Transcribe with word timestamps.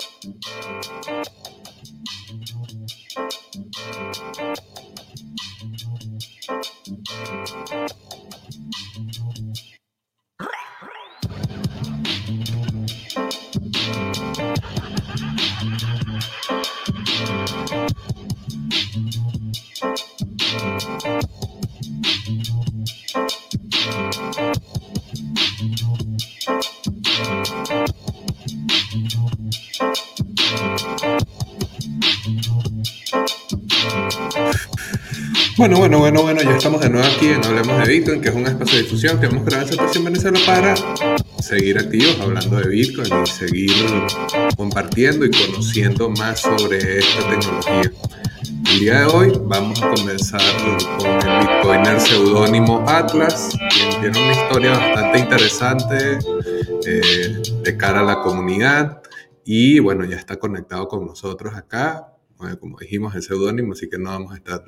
Thank 0.00 0.24
you. 1.26 1.35
Bueno, 35.56 35.78
bueno, 35.78 35.98
bueno, 35.98 36.20
bueno, 36.20 36.42
ya 36.42 36.54
estamos 36.54 36.82
de 36.82 36.90
nuevo 36.90 37.06
aquí 37.06 37.28
en 37.28 37.42
Hablemos 37.42 37.78
de 37.78 37.90
Bitcoin, 37.90 38.20
que 38.20 38.28
es 38.28 38.34
un 38.34 38.46
espacio 38.46 38.76
de 38.76 38.82
difusión 38.82 39.18
que 39.18 39.24
hemos 39.24 39.42
creado 39.42 39.70
en 39.94 40.04
Venezuela 40.04 40.38
para 40.44 40.74
seguir 41.40 41.78
activos 41.78 42.20
hablando 42.20 42.58
de 42.58 42.68
Bitcoin 42.68 43.08
y 43.22 43.26
seguir 43.26 43.72
compartiendo 44.54 45.24
y 45.24 45.30
conociendo 45.30 46.10
más 46.10 46.40
sobre 46.40 46.98
esta 46.98 47.30
tecnología. 47.30 47.90
El 48.70 48.80
día 48.80 49.00
de 49.00 49.06
hoy 49.06 49.32
vamos 49.44 49.82
a 49.82 49.88
comenzar 49.94 50.42
con 50.98 51.10
el 51.10 51.38
Bitcoiner 51.38 52.00
seudónimo 52.02 52.84
Atlas, 52.86 53.56
quien 53.70 54.12
tiene 54.12 54.28
una 54.28 54.32
historia 54.32 54.72
bastante 54.72 55.18
interesante 55.20 56.18
eh, 56.86 57.42
de 57.62 57.76
cara 57.78 58.00
a 58.00 58.04
la 58.04 58.20
comunidad 58.20 59.00
y 59.42 59.78
bueno, 59.78 60.04
ya 60.04 60.16
está 60.16 60.36
conectado 60.36 60.86
con 60.86 61.06
nosotros 61.06 61.54
acá. 61.54 62.12
como 62.60 62.78
dijimos, 62.78 63.14
es 63.14 63.24
seudónimo, 63.24 63.72
así 63.72 63.88
que 63.88 63.96
no 63.96 64.10
vamos 64.10 64.34
a 64.34 64.36
estar 64.36 64.62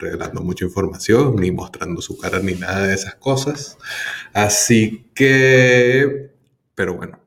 revelando 0.00 0.42
mucha 0.42 0.64
información, 0.64 1.36
ni 1.36 1.50
mostrando 1.52 2.00
su 2.00 2.18
cara, 2.18 2.40
ni 2.40 2.54
nada 2.54 2.86
de 2.86 2.94
esas 2.94 3.14
cosas. 3.16 3.78
Así 4.32 5.10
que, 5.14 6.32
pero 6.74 6.94
bueno, 6.94 7.20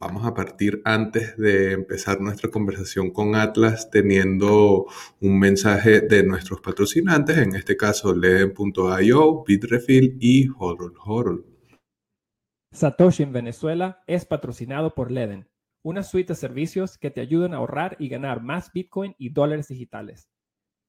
vamos 0.00 0.26
a 0.26 0.34
partir 0.34 0.82
antes 0.84 1.36
de 1.36 1.72
empezar 1.72 2.20
nuestra 2.20 2.50
conversación 2.50 3.10
con 3.10 3.36
Atlas 3.36 3.90
teniendo 3.90 4.86
un 5.20 5.38
mensaje 5.38 6.00
de 6.00 6.24
nuestros 6.24 6.60
patrocinantes, 6.60 7.38
en 7.38 7.54
este 7.54 7.76
caso 7.76 8.14
Leden.io, 8.14 9.44
Bitrefill 9.44 10.16
y 10.20 10.48
Horol 10.58 10.94
Horol. 11.04 11.46
Satoshi 12.72 13.22
en 13.22 13.32
Venezuela 13.32 14.02
es 14.08 14.24
patrocinado 14.24 14.94
por 14.94 15.12
Leden, 15.12 15.48
una 15.84 16.02
suite 16.02 16.32
de 16.32 16.38
servicios 16.38 16.98
que 16.98 17.10
te 17.10 17.20
ayudan 17.20 17.54
a 17.54 17.58
ahorrar 17.58 17.96
y 18.00 18.08
ganar 18.08 18.42
más 18.42 18.72
Bitcoin 18.72 19.14
y 19.16 19.28
dólares 19.28 19.68
digitales. 19.68 20.28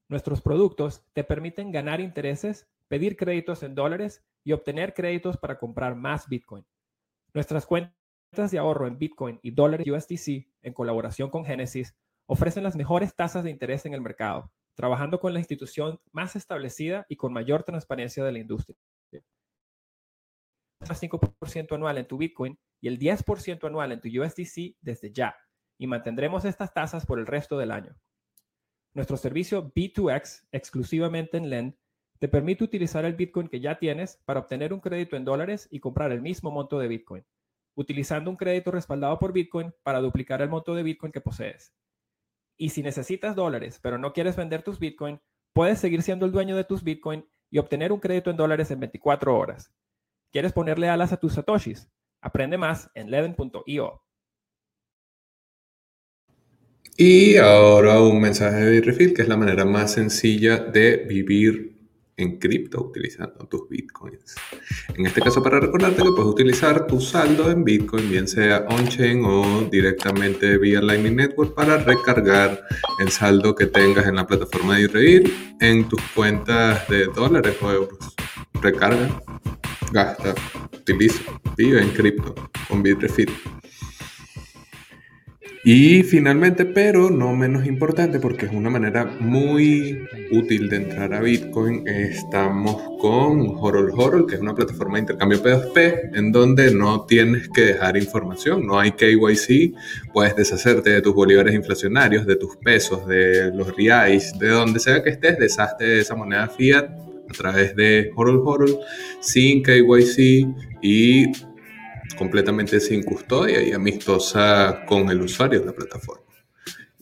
Nuestros 0.07 0.41
productos 0.41 1.03
te 1.13 1.23
permiten 1.23 1.71
ganar 1.71 1.99
intereses, 1.99 2.69
pedir 2.87 3.17
créditos 3.17 3.63
en 3.63 3.73
dólares 3.73 4.23
y 4.43 4.51
obtener 4.51 4.93
créditos 4.93 5.37
para 5.37 5.57
comprar 5.57 5.95
más 5.95 6.27
Bitcoin. 6.27 6.65
Nuestras 7.33 7.65
cuentas 7.65 8.51
de 8.51 8.59
ahorro 8.59 8.87
en 8.87 8.99
Bitcoin 8.99 9.39
y 9.41 9.51
dólares 9.51 9.87
USDC, 9.87 10.47
en 10.61 10.73
colaboración 10.73 11.29
con 11.29 11.43
Genesis, 11.43 11.95
ofrecen 12.27 12.63
las 12.63 12.75
mejores 12.75 13.15
tasas 13.15 13.43
de 13.43 13.49
interés 13.49 13.85
en 13.85 13.93
el 13.93 14.01
mercado, 14.01 14.51
trabajando 14.75 15.19
con 15.19 15.33
la 15.33 15.39
institución 15.39 15.99
más 16.11 16.35
establecida 16.35 17.05
y 17.09 17.15
con 17.15 17.33
mayor 17.33 17.63
transparencia 17.63 18.23
de 18.23 18.31
la 18.31 18.39
industria. 18.39 18.77
5% 20.81 21.73
anual 21.73 21.97
en 21.97 22.07
tu 22.07 22.17
Bitcoin 22.17 22.59
y 22.79 22.87
el 22.87 22.99
10% 22.99 23.65
anual 23.65 23.91
en 23.91 24.01
tu 24.01 24.07
USDC 24.07 24.75
desde 24.81 25.11
ya, 25.11 25.35
y 25.79 25.87
mantendremos 25.87 26.45
estas 26.45 26.73
tasas 26.73 27.05
por 27.05 27.17
el 27.17 27.25
resto 27.25 27.57
del 27.57 27.71
año. 27.71 27.95
Nuestro 28.95 29.17
servicio 29.17 29.73
B2X, 29.73 30.47
exclusivamente 30.53 31.35
en 31.35 31.49
Lend, 31.49 31.75
te 32.17 32.29
permite 32.29 32.63
utilizar 32.63 33.03
el 33.03 33.13
Bitcoin 33.13 33.49
que 33.49 33.59
ya 33.59 33.77
tienes 33.77 34.21
para 34.23 34.39
obtener 34.39 34.71
un 34.71 34.79
crédito 34.79 35.17
en 35.17 35.25
dólares 35.25 35.67
y 35.69 35.81
comprar 35.81 36.13
el 36.13 36.21
mismo 36.21 36.49
monto 36.49 36.79
de 36.79 36.87
Bitcoin, 36.87 37.25
utilizando 37.75 38.31
un 38.31 38.37
crédito 38.37 38.71
respaldado 38.71 39.19
por 39.19 39.33
Bitcoin 39.33 39.73
para 39.83 39.99
duplicar 39.99 40.41
el 40.41 40.47
monto 40.47 40.73
de 40.73 40.83
Bitcoin 40.83 41.11
que 41.11 41.19
posees. 41.19 41.75
Y 42.55 42.69
si 42.69 42.83
necesitas 42.83 43.35
dólares, 43.35 43.81
pero 43.83 43.97
no 43.97 44.13
quieres 44.13 44.37
vender 44.37 44.63
tus 44.63 44.79
Bitcoin, 44.79 45.19
puedes 45.51 45.79
seguir 45.79 46.01
siendo 46.01 46.25
el 46.25 46.31
dueño 46.31 46.55
de 46.55 46.63
tus 46.63 46.81
Bitcoin 46.81 47.27
y 47.49 47.57
obtener 47.57 47.91
un 47.91 47.99
crédito 47.99 48.29
en 48.31 48.37
dólares 48.37 48.71
en 48.71 48.79
24 48.79 49.37
horas. 49.37 49.73
¿Quieres 50.31 50.53
ponerle 50.53 50.87
alas 50.87 51.11
a 51.11 51.17
tus 51.17 51.33
satoshis? 51.33 51.91
Aprende 52.21 52.57
más 52.57 52.89
en 52.93 53.11
leden.io. 53.11 54.04
Y 56.97 57.35
ahora 57.35 57.99
un 57.99 58.21
mensaje 58.21 58.55
de 58.55 58.71
Bitrefill, 58.71 59.13
que 59.13 59.21
es 59.23 59.27
la 59.27 59.35
manera 59.35 59.65
más 59.65 59.93
sencilla 59.93 60.57
de 60.57 61.05
vivir 61.07 61.75
en 62.17 62.39
cripto 62.39 62.81
utilizando 62.81 63.45
tus 63.47 63.67
bitcoins. 63.67 64.35
En 64.95 65.05
este 65.05 65.19
caso, 65.19 65.43
para 65.43 65.59
recordarte 65.59 66.01
que 66.01 66.09
puedes 66.15 66.31
utilizar 66.31 66.87
tu 66.87 67.01
saldo 67.01 67.51
en 67.51 67.65
bitcoin, 67.65 68.09
bien 68.09 68.29
sea 68.29 68.65
on-chain 68.69 69.25
o 69.25 69.67
directamente 69.69 70.57
vía 70.57 70.81
Lightning 70.81 71.17
Network, 71.17 71.53
para 71.53 71.77
recargar 71.77 72.63
el 73.01 73.09
saldo 73.09 73.53
que 73.53 73.65
tengas 73.65 74.07
en 74.07 74.15
la 74.15 74.25
plataforma 74.25 74.77
de 74.77 74.87
Reír 74.87 75.33
en 75.59 75.89
tus 75.89 76.01
cuentas 76.13 76.87
de 76.87 77.07
dólares 77.07 77.57
o 77.61 77.71
euros. 77.71 78.15
Recarga, 78.61 79.21
gasta, 79.91 80.33
utiliza, 80.73 81.23
vive 81.57 81.81
en 81.81 81.89
cripto 81.89 82.33
con 82.69 82.81
Bitrefill. 82.81 83.31
Y 85.67 86.03
finalmente, 86.03 86.63
pero 86.63 87.09
no 87.09 87.35
menos 87.35 87.65
importante, 87.65 88.19
porque 88.19 88.45
es 88.45 88.51
una 88.51 88.69
manera 88.69 89.03
muy 89.19 89.99
útil 90.29 90.69
de 90.69 90.75
entrar 90.75 91.11
a 91.11 91.21
Bitcoin, 91.21 91.87
estamos 91.87 92.79
con 92.99 93.55
Horol 93.57 93.91
Horol, 93.91 94.27
que 94.27 94.35
es 94.35 94.41
una 94.41 94.53
plataforma 94.53 94.97
de 94.97 94.99
intercambio 94.99 95.41
P2P, 95.41 96.11
en 96.13 96.31
donde 96.31 96.71
no 96.71 97.07
tienes 97.07 97.49
que 97.49 97.61
dejar 97.61 97.97
información, 97.97 98.67
no 98.67 98.79
hay 98.79 98.91
KYC, 98.91 99.73
puedes 100.13 100.35
deshacerte 100.35 100.91
de 100.91 101.01
tus 101.01 101.15
bolívares 101.15 101.55
inflacionarios, 101.55 102.27
de 102.27 102.35
tus 102.35 102.57
pesos, 102.57 103.07
de 103.07 103.51
los 103.51 103.75
reais, 103.75 104.37
de 104.37 104.49
donde 104.49 104.79
sea 104.79 105.01
que 105.01 105.09
estés, 105.09 105.39
deshazte 105.39 105.83
de 105.83 106.01
esa 106.01 106.13
moneda 106.13 106.47
fiat 106.47 106.91
a 107.27 107.33
través 107.35 107.75
de 107.75 108.11
Horol 108.15 108.43
Horol, 108.45 108.77
sin 109.19 109.63
KYC 109.63 110.45
y 110.83 111.25
completamente 112.17 112.79
sin 112.79 113.03
custodia 113.03 113.61
y 113.61 113.71
amistosa 113.71 114.85
con 114.87 115.09
el 115.09 115.21
usuario 115.21 115.59
de 115.59 115.65
la 115.67 115.73
plataforma. 115.73 116.23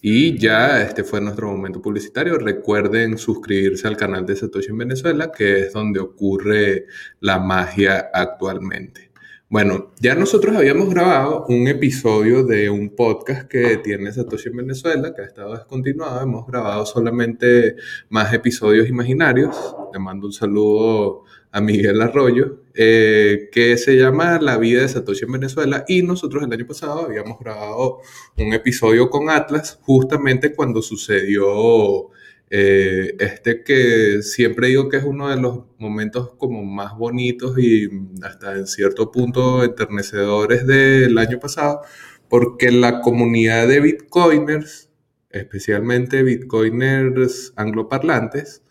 Y 0.06 0.38
ya 0.38 0.81
este 0.81 1.06
fue 1.06 1.22
nuestro 1.22 1.50
momento 1.50 1.81
publicitario. 1.81 2.38
Recuerden 2.38 3.18
suscribirse 3.18 3.88
al 3.88 3.96
canal 3.96 4.25
de 4.25 4.35
Satoshi 4.35 4.72
en 4.72 4.79
Venezuela, 4.79 5.31
que 5.31 5.62
es 5.62 5.74
donde 5.74 6.01
ocurre 6.01 6.88
la 7.22 7.40
magia 7.40 8.09
actualmente. 8.13 9.13
Bueno, 9.47 9.94
ya 10.01 10.16
nosotros 10.16 10.57
habíamos 10.57 10.90
grabado 10.90 11.45
un 11.47 11.68
episodio 11.68 12.44
de 12.44 12.69
un 12.69 12.95
podcast 12.95 13.47
que 13.47 13.78
tiene 13.78 14.12
Satoshi 14.12 14.50
en 14.50 14.57
Venezuela, 14.57 15.13
que 15.13 15.22
ha 15.22 15.25
estado 15.25 15.53
descontinuado. 15.53 16.22
Hemos 16.22 16.47
grabado 16.47 16.85
solamente 16.85 17.75
más 18.09 18.34
episodios 18.34 18.90
imaginarios. 18.90 19.56
Le 19.94 20.00
mando 20.00 20.28
un 20.28 20.34
saludo 20.34 21.24
a 21.53 21.61
Miguel 21.61 22.01
Arroyo, 22.01 22.63
eh, 22.73 23.47
que 23.51 23.77
se 23.77 23.95
llama 23.95 24.39
La 24.41 24.57
vida 24.57 24.81
de 24.81 24.89
Satoshi 24.89 25.25
en 25.25 25.33
Venezuela 25.33 25.85
y 25.87 26.01
nosotros 26.01 26.43
el 26.43 26.51
año 26.51 26.65
pasado 26.65 27.05
habíamos 27.05 27.39
grabado 27.39 27.99
un 28.37 28.53
episodio 28.53 29.11
con 29.11 29.29
Atlas 29.29 29.77
justamente 29.83 30.55
cuando 30.55 30.81
sucedió 30.81 32.09
eh, 32.49 33.15
este 33.19 33.63
que 33.63 34.23
siempre 34.23 34.69
digo 34.69 34.89
que 34.89 34.97
es 34.97 35.03
uno 35.03 35.29
de 35.29 35.39
los 35.39 35.59
momentos 35.77 36.31
como 36.39 36.63
más 36.63 36.97
bonitos 36.97 37.57
y 37.59 37.87
hasta 38.23 38.53
en 38.55 38.65
cierto 38.65 39.11
punto 39.11 39.63
enternecedores 39.63 40.65
del 40.65 41.15
año 41.19 41.39
pasado, 41.39 41.81
porque 42.29 42.71
la 42.71 43.01
comunidad 43.01 43.67
de 43.67 43.79
bitcoiners, 43.79 44.89
especialmente 45.29 46.23
bitcoiners 46.23 47.53
angloparlantes, 47.56 48.63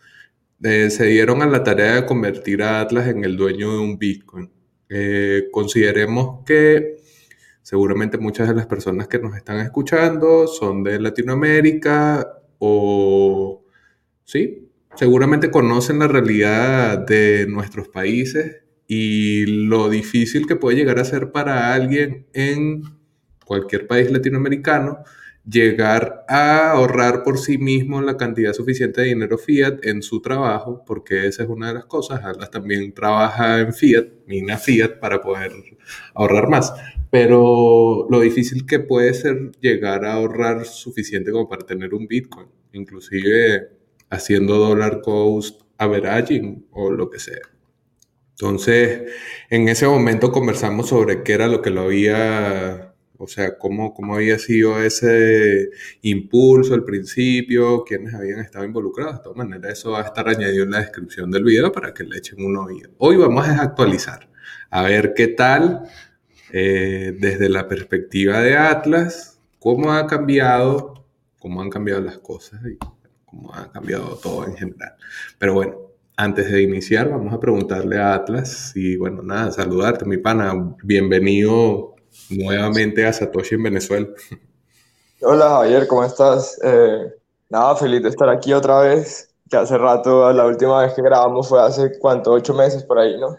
se 0.63 1.05
dieron 1.07 1.41
a 1.41 1.45
la 1.45 1.63
tarea 1.63 1.95
de 1.95 2.05
convertir 2.05 2.63
a 2.63 2.79
Atlas 2.79 3.07
en 3.07 3.25
el 3.25 3.35
dueño 3.35 3.73
de 3.73 3.79
un 3.79 3.97
Bitcoin. 3.97 4.49
Eh, 4.87 5.49
consideremos 5.51 6.45
que 6.45 6.97
seguramente 7.61 8.17
muchas 8.17 8.47
de 8.47 8.55
las 8.55 8.65
personas 8.67 9.07
que 9.07 9.19
nos 9.19 9.35
están 9.35 9.59
escuchando 9.59 10.47
son 10.47 10.83
de 10.83 10.99
Latinoamérica 10.99 12.27
o, 12.59 13.65
sí, 14.23 14.69
seguramente 14.95 15.51
conocen 15.51 15.99
la 15.99 16.07
realidad 16.07 16.99
de 16.99 17.45
nuestros 17.49 17.89
países 17.89 18.63
y 18.87 19.45
lo 19.45 19.89
difícil 19.89 20.47
que 20.47 20.55
puede 20.55 20.77
llegar 20.77 20.99
a 20.99 21.05
ser 21.05 21.31
para 21.31 21.73
alguien 21.73 22.27
en 22.33 22.83
cualquier 23.45 23.87
país 23.87 24.11
latinoamericano 24.11 24.99
llegar 25.49 26.25
a 26.29 26.71
ahorrar 26.71 27.23
por 27.23 27.37
sí 27.37 27.57
mismo 27.57 28.01
la 28.01 28.17
cantidad 28.17 28.53
suficiente 28.53 29.01
de 29.01 29.07
dinero 29.07 29.37
fiat 29.37 29.85
en 29.85 30.01
su 30.01 30.21
trabajo, 30.21 30.83
porque 30.85 31.27
esa 31.27 31.43
es 31.43 31.49
una 31.49 31.67
de 31.67 31.73
las 31.75 31.85
cosas. 31.85 32.23
Atlas 32.23 32.49
también 32.51 32.93
trabaja 32.93 33.59
en 33.59 33.73
fiat, 33.73 34.07
mina 34.27 34.57
fiat, 34.57 34.99
para 34.99 35.21
poder 35.21 35.51
ahorrar 36.15 36.49
más. 36.49 36.73
pero 37.09 38.07
lo 38.09 38.21
difícil 38.21 38.65
que 38.65 38.79
puede 38.79 39.13
ser 39.13 39.51
llegar 39.61 40.05
a 40.05 40.13
ahorrar 40.13 40.65
suficiente 40.65 41.31
como 41.31 41.47
para 41.47 41.65
tener 41.65 41.93
un 41.93 42.07
Bitcoin, 42.07 42.47
inclusive 42.71 43.69
haciendo 44.09 44.57
dollar 44.57 45.01
cost 45.01 45.61
averaging 45.77 46.67
o 46.71 46.91
lo 46.91 47.09
que 47.09 47.19
sea. 47.19 47.41
Entonces, 48.31 49.11
en 49.49 49.67
ese 49.69 49.87
momento 49.87 50.31
conversamos 50.31 50.89
sobre 50.89 51.23
qué 51.23 51.33
era 51.33 51.47
lo 51.47 51.61
que 51.61 51.69
lo 51.69 51.81
había, 51.81 52.92
o 53.17 53.27
sea, 53.27 53.57
cómo, 53.57 53.93
cómo 53.93 54.15
había 54.15 54.39
sido 54.39 54.81
ese 54.81 55.69
impulso 56.01 56.73
al 56.73 56.83
principio, 56.83 57.83
quiénes 57.83 58.13
habían 58.13 58.39
estado 58.39 58.65
involucrados. 58.65 59.17
De 59.17 59.23
todas 59.23 59.37
maneras, 59.37 59.73
eso 59.73 59.91
va 59.91 60.01
a 60.01 60.05
estar 60.05 60.27
añadido 60.27 60.63
en 60.63 60.71
la 60.71 60.79
descripción 60.79 61.31
del 61.31 61.43
video 61.43 61.71
para 61.71 61.93
que 61.93 62.03
le 62.03 62.17
echen 62.17 62.43
un 62.43 62.57
oído. 62.57 62.91
Hoy 62.97 63.17
vamos 63.17 63.47
a 63.47 63.61
actualizar, 63.61 64.29
a 64.69 64.83
ver 64.83 65.13
qué 65.15 65.27
tal 65.27 65.83
eh, 66.51 67.15
desde 67.19 67.49
la 67.49 67.67
perspectiva 67.67 68.39
de 68.39 68.57
Atlas, 68.57 69.39
cómo 69.59 69.91
ha 69.91 70.07
cambiado, 70.07 71.05
cómo 71.39 71.61
han 71.61 71.69
cambiado 71.69 72.01
las 72.01 72.17
cosas 72.17 72.61
y 72.65 72.77
cómo 73.25 73.53
ha 73.53 73.71
cambiado 73.71 74.17
todo 74.21 74.45
en 74.47 74.55
general. 74.55 74.93
Pero 75.37 75.53
bueno, 75.53 75.77
antes 76.15 76.51
de 76.51 76.61
iniciar, 76.61 77.09
vamos 77.09 77.33
a 77.33 77.39
preguntarle 77.39 77.97
a 77.97 78.13
Atlas 78.13 78.73
y 78.75 78.97
bueno, 78.97 79.23
nada, 79.23 79.51
saludarte, 79.51 80.05
mi 80.05 80.17
pana. 80.17 80.75
Bienvenido 80.83 81.92
nuevamente 82.29 83.05
a 83.05 83.13
Satoshi 83.13 83.55
en 83.55 83.63
Venezuela. 83.63 84.07
Hola 85.21 85.49
Javier, 85.49 85.87
¿cómo 85.87 86.03
estás? 86.03 86.59
Eh, 86.63 87.13
nada, 87.49 87.75
feliz 87.75 88.03
de 88.03 88.09
estar 88.09 88.29
aquí 88.29 88.53
otra 88.53 88.81
vez. 88.81 89.29
Que 89.49 89.57
hace 89.57 89.77
rato, 89.77 90.31
la 90.33 90.45
última 90.45 90.81
vez 90.81 90.93
que 90.93 91.01
grabamos 91.01 91.47
fue 91.47 91.61
hace 91.61 91.97
cuánto, 91.99 92.31
ocho 92.31 92.53
meses 92.53 92.83
por 92.83 92.99
ahí, 92.99 93.17
¿no? 93.19 93.37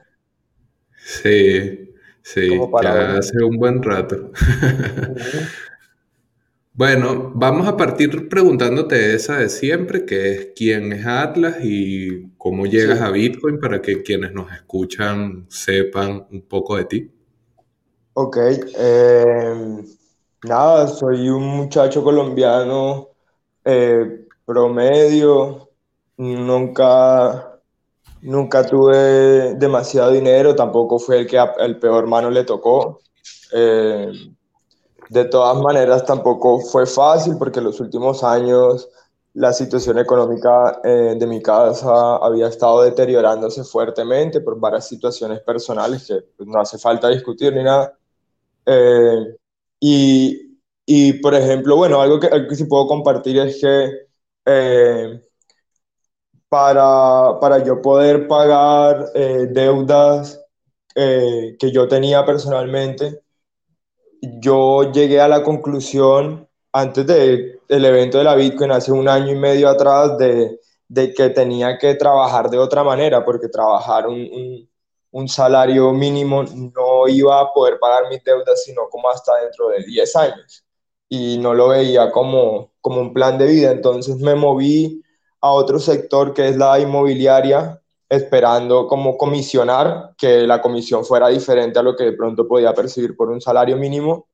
Sí, 0.97 1.95
Sí, 2.25 2.59
ya 2.83 3.19
hace 3.19 3.45
un 3.45 3.59
buen 3.59 3.83
rato. 3.83 4.33
bueno, 6.73 7.31
vamos 7.35 7.69
a 7.69 7.77
partir 7.77 8.31
preguntándote 8.31 9.15
esa 9.15 9.41
de 9.41 9.51
siempre, 9.51 10.07
que 10.07 10.33
es 10.33 10.49
quién 10.57 10.95
es 10.95 11.05
Atlas 11.05 11.57
y 11.63 12.31
cómo 12.39 12.65
llegas 12.65 13.03
a 13.03 13.11
Bitcoin 13.11 13.61
para 13.61 13.83
que 13.83 14.03
quienes 14.03 14.33
nos 14.33 14.51
escuchan 14.53 15.45
sepan 15.51 16.27
un 16.31 16.41
poco 16.49 16.79
de 16.79 16.85
ti. 16.87 17.11
Ok, 18.15 18.37
em, 18.77 19.85
nada, 20.45 20.87
soy 20.89 21.29
un 21.29 21.45
muchacho 21.57 22.03
colombiano 22.03 23.09
eh, 23.65 24.27
promedio, 24.47 25.71
nunca 26.17 27.55
Nunca 28.25 28.65
tuve 28.65 29.55
demasiado 29.57 30.11
dinero, 30.13 30.55
tampoco 30.57 30.99
fue 30.99 31.19
el 31.21 31.27
que 31.27 31.39
el 31.59 31.79
peor 31.79 32.07
mano 32.07 32.31
le 32.31 32.45
tocó. 32.45 33.01
Eh, 33.53 34.11
de 35.11 35.25
todas 35.27 35.59
maneras, 35.61 36.07
tampoco 36.07 36.59
fue 36.61 36.87
fácil 36.87 37.37
porque 37.39 37.59
en 37.59 37.67
los 37.67 37.81
últimos 37.81 38.25
años 38.25 38.89
la 39.35 39.53
situación 39.53 39.99
económica 39.99 40.81
eh, 40.85 41.17
de 41.19 41.27
mi 41.27 41.43
casa 41.43 42.17
había 42.17 42.49
estado 42.49 42.81
deteriorándose 42.83 43.63
fuertemente 43.63 44.41
por 44.41 44.59
varias 44.59 44.89
situaciones 44.89 45.41
personales 45.41 46.07
que 46.07 46.23
pues, 46.35 46.49
no 46.49 46.59
hace 46.59 46.79
falta 46.79 47.11
discutir 47.11 47.53
ni 47.53 47.63
nada. 47.63 47.93
Eh, 48.67 49.37
y, 49.81 50.59
y, 50.87 51.13
por 51.15 51.35
ejemplo, 51.35 51.77
bueno, 51.77 52.01
algo 52.01 52.21
que, 52.21 52.29
algo 52.29 52.49
que 52.49 52.57
sí 52.57 52.65
puedo 52.65 52.87
compartir 52.87 53.39
es 53.39 53.61
que 53.61 54.05
para, 56.55 57.41
para 57.41 57.65
yo 57.65 57.83
poder 57.83 58.29
pagar 58.29 59.11
eh, 59.15 59.49
deudas 59.51 60.41
eh, 60.95 61.57
que 61.59 61.73
yo 61.73 61.89
tenía 61.89 62.25
personalmente, 62.25 63.23
yo 64.41 64.93
llegué 64.93 65.21
a 65.21 65.27
la 65.27 65.43
conclusión 65.43 66.49
antes 66.73 67.07
del 67.07 67.59
evento 67.85 68.19
de 68.19 68.25
la 68.25 68.37
Bitcoin 68.37 68.71
hace 68.71 68.93
un 68.93 69.09
año 69.09 69.33
y 69.33 69.37
medio 69.37 69.69
atrás 69.69 70.17
de, 70.19 70.61
de 70.87 71.13
que 71.13 71.31
tenía 71.31 71.77
que 71.77 71.95
trabajar 71.97 72.49
de 72.51 72.59
otra 72.59 72.85
manera, 72.85 73.25
porque 73.25 73.49
trabajar 73.49 74.07
un, 74.07 74.21
un, 74.21 74.71
un, 75.11 75.29
salario 75.29 75.93
mínimo 75.93 76.45
no 76.45 76.94
iba 77.09 77.41
a 77.41 77.53
poder 77.53 77.79
pagar 77.79 78.09
mis 78.09 78.23
deudas, 78.25 78.63
sino 78.65 78.89
como 78.91 79.09
hasta 79.09 79.37
dentro 79.43 79.69
de 79.69 79.85
10 79.85 80.17
años. 80.17 80.65
Y 81.09 81.39
no 81.39 81.55
lo 81.55 81.69
veía 81.69 82.11
como, 82.11 82.73
como 82.81 83.01
un 83.01 83.13
plan 83.13 83.39
de 83.39 83.47
vida. 83.47 83.71
Entonces 83.71 84.17
me 84.17 84.35
moví 84.35 85.03
a 85.41 85.51
otro 85.53 85.79
sector 85.79 86.33
que 86.35 86.49
es 86.49 86.57
la 86.57 86.79
inmobiliaria, 86.81 87.81
esperando 88.09 88.87
como 88.89 89.17
comisionar, 89.17 90.15
que 90.17 90.47
la 90.47 90.61
comisión 90.63 91.05
fuera 91.05 91.29
diferente 91.29 91.79
a 91.79 91.83
lo 91.83 91.97
que 91.97 92.05
de 92.05 92.13
pronto 92.13 92.47
podía 92.49 92.73
percibir 92.73 93.17
por 93.17 93.31
un 93.31 93.41
salario 93.41 93.77
mínimo. 93.77 94.27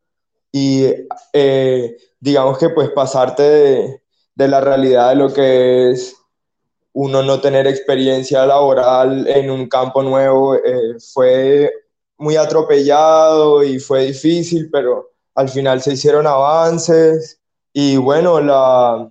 Y 0.52 0.86
eh, 1.32 1.96
digamos 2.18 2.58
que 2.58 2.70
pues 2.70 2.90
pasarte 2.90 3.42
de, 3.42 4.02
de, 4.34 4.48
la 4.48 4.60
realidad 4.60 5.10
de 5.10 5.16
lo 5.16 5.32
que 5.32 5.90
es 5.90 6.16
uno 6.92 7.22
no 7.22 7.40
tener 7.40 7.66
experiencia 7.66 8.44
laboral 8.46 9.26
en 9.28 9.50
un 9.50 9.68
campo 9.68 10.02
nuevo 10.02 10.54
eh, 10.56 10.96
fue 11.12 11.72
muy 12.20 12.36
atropellado 12.36 13.64
y 13.64 13.78
fue 13.80 14.06
difícil, 14.06 14.70
pero 14.70 15.10
al 15.34 15.48
final 15.48 15.82
se 15.82 15.94
hicieron 15.94 16.26
avances 16.26 17.40
y 17.72 17.96
bueno, 17.96 18.40
la, 18.40 19.10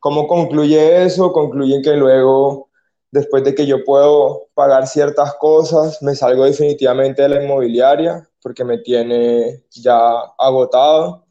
¿Cómo 0.00 0.26
concluye 0.28 1.04
eso? 1.04 1.32
Concluye 1.32 1.82
que 1.82 1.92
luego, 1.94 2.70
después 3.10 3.44
de 3.44 3.54
que 3.54 3.66
yo 3.66 3.84
puedo 3.84 4.48
pagar 4.54 4.86
ciertas 4.86 5.34
cosas, 5.34 6.02
me 6.02 6.14
salgo 6.14 6.44
definitivamente 6.44 7.22
de 7.22 7.28
la 7.28 7.42
inmobiliaria 7.44 8.28
porque 8.42 8.64
me 8.64 8.78
tiene 8.78 9.64
ya 9.70 10.10
agotado. 10.38 11.26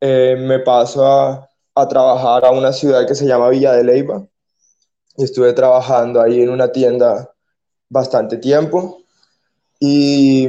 Eh, 0.00 0.36
me 0.38 0.60
paso 0.60 1.06
a, 1.06 1.48
a 1.74 1.88
trabajar 1.88 2.44
a 2.44 2.50
una 2.52 2.72
ciudad 2.72 3.06
que 3.08 3.14
se 3.14 3.26
llama 3.26 3.50
Villa 3.50 3.72
de 3.72 3.84
Leyva 3.84 4.26
y 5.16 5.24
estuve 5.24 5.52
trabajando 5.52 6.20
ahí 6.20 6.42
en 6.42 6.50
una 6.50 6.72
tienda 6.72 7.32
bastante 7.90 8.38
tiempo. 8.38 9.03
Y 9.80 10.48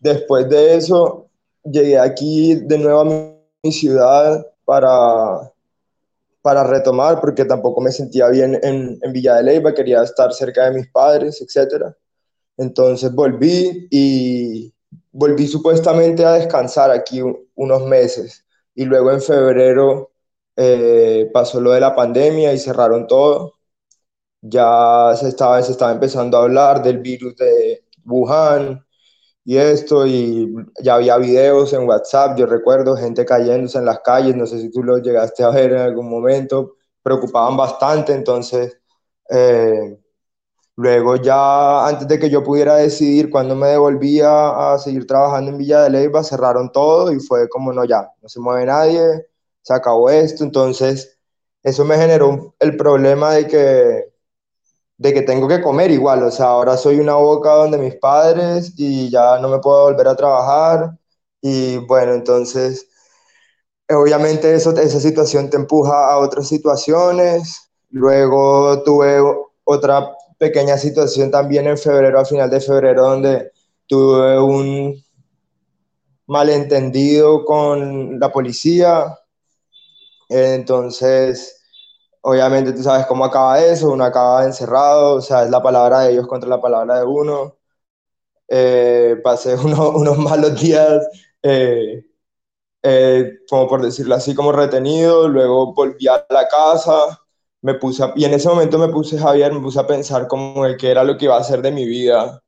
después 0.00 0.48
de 0.48 0.76
eso, 0.76 1.28
llegué 1.64 1.98
aquí 1.98 2.54
de 2.54 2.78
nuevo 2.78 3.00
a 3.00 3.04
mi 3.62 3.72
ciudad 3.72 4.46
para 4.64 5.52
para 6.48 6.64
retomar, 6.64 7.20
porque 7.20 7.44
tampoco 7.44 7.80
me 7.82 7.92
sentía 7.92 8.28
bien 8.28 8.58
en, 8.62 8.98
en 9.02 9.12
Villa 9.12 9.34
de 9.36 9.42
Leyva, 9.42 9.74
quería 9.74 10.02
estar 10.02 10.32
cerca 10.32 10.64
de 10.64 10.78
mis 10.78 10.88
padres, 10.88 11.42
etc. 11.42 11.94
Entonces 12.56 13.12
volví 13.12 13.86
y 13.90 14.72
volví 15.12 15.46
supuestamente 15.46 16.24
a 16.24 16.32
descansar 16.32 16.90
aquí 16.90 17.20
unos 17.54 17.82
meses. 17.86 18.44
Y 18.74 18.84
luego 18.86 19.10
en 19.10 19.20
febrero 19.20 20.12
eh, 20.56 21.28
pasó 21.32 21.60
lo 21.60 21.72
de 21.72 21.80
la 21.80 21.94
pandemia 21.94 22.52
y 22.54 22.58
cerraron 22.58 23.06
todo. 23.06 23.54
Ya 24.40 25.12
se 25.20 25.28
estaba, 25.28 25.60
se 25.62 25.72
estaba 25.72 25.92
empezando 25.92 26.38
a 26.38 26.44
hablar 26.44 26.82
del 26.82 26.98
virus 26.98 27.36
de 27.36 27.84
Wuhan, 28.08 28.84
y 29.44 29.56
esto, 29.56 30.06
y 30.06 30.54
ya 30.82 30.96
había 30.96 31.16
videos 31.18 31.72
en 31.72 31.88
WhatsApp, 31.88 32.38
yo 32.38 32.46
recuerdo 32.46 32.96
gente 32.96 33.24
cayéndose 33.24 33.78
en 33.78 33.86
las 33.86 34.00
calles, 34.00 34.36
no 34.36 34.46
sé 34.46 34.60
si 34.60 34.70
tú 34.70 34.82
lo 34.82 34.98
llegaste 34.98 35.42
a 35.42 35.50
ver 35.50 35.72
en 35.72 35.80
algún 35.80 36.10
momento, 36.10 36.76
preocupaban 37.02 37.56
bastante, 37.56 38.12
entonces 38.12 38.76
eh, 39.30 39.98
luego 40.76 41.16
ya 41.16 41.86
antes 41.86 42.06
de 42.08 42.18
que 42.18 42.30
yo 42.30 42.44
pudiera 42.44 42.76
decidir 42.76 43.30
cuándo 43.30 43.56
me 43.56 43.68
devolvía 43.68 44.72
a 44.74 44.78
seguir 44.78 45.06
trabajando 45.06 45.50
en 45.50 45.58
Villa 45.58 45.82
de 45.82 45.90
Leyva, 45.90 46.22
cerraron 46.24 46.70
todo 46.72 47.12
y 47.12 47.20
fue 47.20 47.48
como 47.48 47.72
no 47.72 47.84
ya, 47.84 48.10
no 48.22 48.28
se 48.28 48.40
mueve 48.40 48.66
nadie, 48.66 49.00
se 49.62 49.74
acabó 49.74 50.10
esto, 50.10 50.44
entonces 50.44 51.18
eso 51.62 51.84
me 51.84 51.96
generó 51.96 52.54
el 52.60 52.76
problema 52.76 53.32
de 53.32 53.46
que 53.46 54.12
de 54.98 55.14
que 55.14 55.22
tengo 55.22 55.48
que 55.48 55.62
comer 55.62 55.90
igual, 55.92 56.22
o 56.24 56.30
sea, 56.30 56.46
ahora 56.46 56.76
soy 56.76 56.98
una 57.00 57.14
boca 57.14 57.54
donde 57.54 57.78
mis 57.78 57.94
padres 57.96 58.72
y 58.76 59.10
ya 59.10 59.38
no 59.38 59.48
me 59.48 59.60
puedo 59.60 59.84
volver 59.84 60.08
a 60.08 60.16
trabajar 60.16 60.98
y 61.40 61.78
bueno, 61.78 62.14
entonces 62.14 62.88
obviamente 63.88 64.54
eso, 64.54 64.76
esa 64.76 65.00
situación 65.00 65.50
te 65.50 65.56
empuja 65.56 66.10
a 66.12 66.18
otras 66.18 66.48
situaciones, 66.48 67.70
luego 67.90 68.82
tuve 68.82 69.20
otra 69.64 70.12
pequeña 70.38 70.76
situación 70.76 71.30
también 71.30 71.66
en 71.66 71.78
febrero, 71.78 72.20
a 72.20 72.24
final 72.24 72.50
de 72.50 72.60
febrero, 72.60 73.02
donde 73.04 73.52
tuve 73.86 74.40
un 74.40 74.94
malentendido 76.26 77.44
con 77.44 78.18
la 78.20 78.30
policía, 78.30 79.16
entonces 80.28 81.57
obviamente 82.22 82.72
tú 82.72 82.82
sabes 82.82 83.06
cómo 83.06 83.24
acaba 83.24 83.60
eso, 83.60 83.90
uno 83.90 84.04
acaba 84.04 84.44
encerrado, 84.44 85.16
o 85.16 85.20
sea, 85.20 85.44
es 85.44 85.50
la 85.50 85.62
palabra 85.62 86.00
de 86.00 86.12
ellos 86.12 86.26
contra 86.26 86.48
la 86.48 86.60
palabra 86.60 87.00
de 87.00 87.04
uno. 87.06 87.56
Eh, 88.48 89.16
pasé 89.22 89.54
unos 89.56 90.18
malos 90.18 90.60
días, 90.60 91.06
eh, 91.42 92.04
eh, 92.82 93.32
como 93.48 93.68
por 93.68 93.82
decirlo 93.82 94.14
así, 94.14 94.34
como 94.34 94.52
retenido, 94.52 95.28
luego 95.28 95.74
volví 95.74 96.08
a 96.08 96.24
la 96.30 96.48
casa, 96.48 97.20
me 97.62 97.74
puse 97.74 98.04
y 98.16 98.24
en 98.24 98.34
ese 98.34 98.48
momento 98.48 98.78
me 98.78 98.88
puse, 98.88 99.18
Javier, 99.18 99.52
me 99.52 99.60
puse 99.60 99.80
a 99.80 99.86
pensar 99.86 100.28
como 100.28 100.64
de 100.64 100.76
qué 100.76 100.90
era 100.90 101.04
lo 101.04 101.16
que 101.18 101.26
iba 101.26 101.36
a 101.36 101.40
hacer 101.40 101.62
de 101.62 101.72
mi 101.72 101.86
vida 101.86 102.42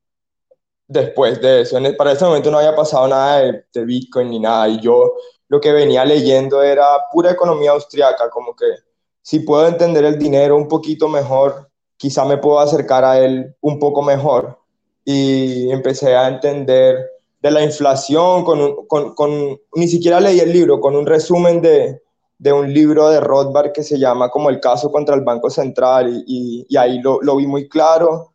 después 0.90 1.40
de 1.40 1.62
eso. 1.62 1.78
Para 1.96 2.12
ese 2.12 2.24
momento 2.24 2.50
no 2.50 2.58
había 2.58 2.74
pasado 2.74 3.08
nada 3.08 3.40
de, 3.72 3.84
Bitcoin 3.84 4.30
ni 4.30 4.40
nada. 4.40 4.68
Y 4.68 4.80
yo 4.80 5.14
lo 5.48 5.60
que 5.60 5.72
venía 5.72 6.04
leyendo 6.04 6.62
era 6.62 6.86
pura 7.12 7.30
economía 7.32 7.72
austriaca, 7.72 8.28
como 8.30 8.54
que 8.54 8.66
si 9.22 9.40
puedo 9.40 9.66
entender 9.66 10.04
el 10.04 10.18
dinero 10.18 10.56
un 10.56 10.68
poquito 10.68 11.08
mejor, 11.08 11.70
quizá 11.96 12.24
me 12.24 12.38
puedo 12.38 12.60
acercar 12.60 13.04
a 13.04 13.18
él 13.18 13.54
un 13.60 13.78
poco 13.78 14.02
mejor. 14.02 14.58
Y 15.04 15.70
empecé 15.70 16.16
a 16.16 16.28
entender 16.28 16.96
de 17.42 17.50
la 17.50 17.62
inflación, 17.62 18.44
con, 18.44 18.86
con, 18.86 19.14
con, 19.14 19.58
ni 19.74 19.88
siquiera 19.88 20.20
leí 20.20 20.40
el 20.40 20.52
libro, 20.52 20.80
con 20.80 20.94
un 20.94 21.06
resumen 21.06 21.60
de, 21.62 22.02
de, 22.38 22.52
un 22.52 22.72
libro 22.72 23.08
de 23.08 23.20
Rothbard 23.20 23.72
que 23.72 23.82
se 23.82 23.98
llama 23.98 24.28
como 24.30 24.50
el 24.50 24.60
caso 24.60 24.92
contra 24.92 25.14
el 25.14 25.22
Banco 25.22 25.48
Central 25.48 26.24
y, 26.26 26.66
y, 26.68 26.76
ahí 26.76 27.00
lo, 27.00 27.20
lo, 27.22 27.36
vi 27.36 27.46
muy 27.46 27.68
claro 27.68 28.32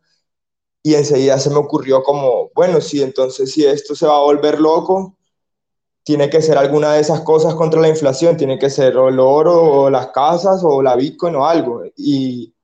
y 0.82 0.94
enseguida 0.94 1.38
se 1.38 1.50
me 1.50 1.56
ocurrió 1.56 2.02
como, 2.02 2.50
bueno, 2.54 2.80
sí, 2.80 3.02
entonces 3.02 3.52
si 3.52 3.64
esto 3.64 3.94
se 3.94 4.06
va 4.06 4.16
a 4.16 4.22
volver 4.22 4.60
loco, 4.60 5.16
tiene 6.06 6.30
que 6.30 6.40
ser 6.40 6.56
alguna 6.56 6.92
de 6.92 7.00
esas 7.00 7.22
cosas 7.22 7.56
contra 7.56 7.80
la 7.80 7.88
inflación, 7.88 8.36
tiene 8.36 8.60
que 8.60 8.70
ser 8.70 8.92
el 8.92 9.18
oro 9.18 9.60
o 9.60 9.90
las 9.90 10.06
casas 10.12 10.60
o 10.62 10.80
la 10.80 10.94
Bitcoin 10.94 11.34
o 11.34 11.44
algo. 11.44 11.82
Y 11.96 12.54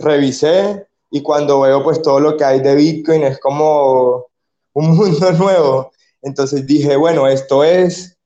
revisé 0.00 0.88
y 1.08 1.22
cuando 1.22 1.60
veo 1.60 1.84
pues 1.84 2.02
todo 2.02 2.18
lo 2.18 2.36
que 2.36 2.42
hay 2.42 2.58
de 2.58 2.74
Bitcoin 2.74 3.22
es 3.22 3.38
como 3.38 4.26
un 4.72 4.90
mundo 4.96 5.30
nuevo. 5.30 5.92
Entonces 6.22 6.66
dije, 6.66 6.96
bueno, 6.96 7.28
esto 7.28 7.62
es, 7.62 8.18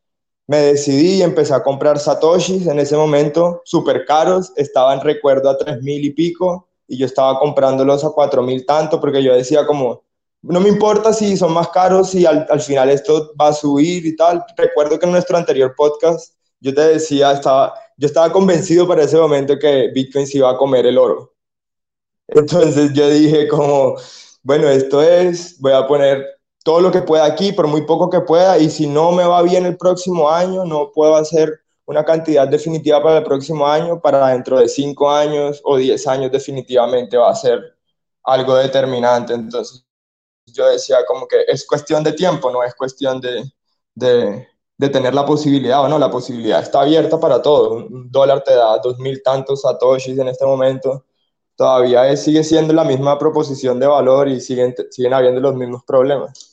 me 0.47 0.57
decidí 0.57 1.17
y 1.17 1.23
empecé 1.23 1.53
a 1.53 1.63
comprar 1.63 1.99
satoshis 1.99 2.67
en 2.67 2.79
ese 2.79 2.97
momento, 2.97 3.61
súper 3.67 4.07
caros, 4.07 4.55
estaban 4.57 5.03
recuerdo 5.03 5.51
a 5.51 5.59
tres 5.59 5.83
mil 5.83 6.03
y 6.03 6.13
pico 6.13 6.67
y 6.89 6.97
yo 6.97 7.05
estaba 7.05 7.39
comprándolos 7.39 8.07
a 8.07 8.11
cuatro 8.11 8.43
mil 8.43 8.65
tanto 8.65 8.99
porque 8.99 9.23
yo 9.23 9.35
decía 9.35 9.67
como, 9.67 10.03
no 10.43 10.61
me 10.61 10.69
importa 10.69 11.13
si 11.13 11.37
son 11.37 11.53
más 11.53 11.69
caros 11.69 12.15
y 12.15 12.27
al, 12.27 12.47
al, 12.51 12.61
final 12.61 12.91
esto 12.91 13.33
va 13.41 13.49
a 13.49 13.53
subir 13.53 14.05
y 14.05 14.17
tal. 14.17 14.45
Recuerdo 14.57 14.99
que 14.99 15.07
en 15.07 15.13
nuestro 15.13 15.37
anterior 15.37 15.75
podcast 15.77 16.35
yo 16.61 16.75
te 16.75 16.81
decía, 16.81 17.33
estaba, 17.33 17.75
yo 17.97 18.07
estaba 18.07 18.33
convencido 18.33 18.87
para 18.87 19.05
ese 19.05 19.17
momento 19.17 19.59
que 19.59 19.91
Bitcoin 19.95 20.27
se 20.27 20.39
iba 20.39 20.51
a 20.51 20.57
comer 20.57 20.87
el 20.87 20.99
oro. 20.99 21.33
Entonces 22.29 22.93
yo 22.93 23.09
dije 23.09 23.49
como, 23.49 23.97
bueno, 24.43 24.69
esto 24.69 25.03
es, 25.03 25.61
voy 25.61 25.73
a 25.73 25.87
poner 25.87 26.25
todo 26.65 26.81
lo 26.81 26.91
que 26.91 27.03
pueda 27.03 27.25
aquí, 27.25 27.53
por 27.53 27.67
muy 27.67 27.83
poco 27.83 28.11
que 28.11 28.21
pueda, 28.21 28.59
y 28.59 28.71
si 28.71 28.87
no 28.87 29.13
me 29.13 29.25
va 29.25 29.43
bien 29.43 29.67
el 29.67 29.77
próximo 29.77 30.31
año, 30.31 30.65
no 30.65 30.93
puedo 30.93 31.17
hacer 31.17 31.61
una 31.85 32.05
cantidad 32.05 32.47
definitiva 32.49 33.03
para 33.03 33.19
el 33.19 33.25
próximo 33.25 33.67
año, 33.67 34.01
para 34.01 34.29
dentro 34.29 34.59
de 34.59 34.69
cinco 34.69 35.11
años 35.11 35.61
o 35.65 35.77
diez 35.77 36.07
años 36.07 36.31
definitivamente 36.31 37.17
va 37.17 37.31
a 37.31 37.35
ser 37.35 37.77
algo 38.25 38.55
determinante. 38.55 39.35
Entonces 39.35 39.85
yo 40.47 40.69
decía 40.71 40.99
como 41.07 41.27
que 41.27 41.45
es 41.47 41.67
cuestión 41.67 42.03
de 42.05 42.13
tiempo, 42.13 42.51
no 42.51 42.63
es 42.63 42.75
cuestión 42.75 43.21
de, 43.21 43.45
de, 43.95 44.49
tener 44.91 45.15
la 45.15 45.25
posibilidad 45.25 45.83
o 45.83 45.89
no, 45.89 45.99
la 45.99 46.11
posibilidad 46.11 46.61
está 46.61 46.81
abierta 46.83 47.21
para 47.21 47.41
todo. 47.41 47.75
Un 47.75 48.11
dólar 48.11 48.43
te 48.43 48.55
da 48.55 48.79
dos 48.79 48.99
mil 48.99 49.23
tantos 49.23 49.63
satoshis 49.63 50.19
en 50.19 50.29
este 50.29 50.45
momento. 50.45 51.05
Todavía 51.57 52.17
sigue 52.17 52.43
siendo 52.45 52.73
la 52.73 52.85
misma 52.85 53.19
proposición 53.19 53.79
de 53.79 53.87
valor 53.87 54.29
y 54.29 54.41
siguen, 54.41 54.75
siguen 54.91 55.15
habiendo 55.15 55.41
los 55.41 55.55
mismos 55.55 55.85
problemas. 55.85 56.52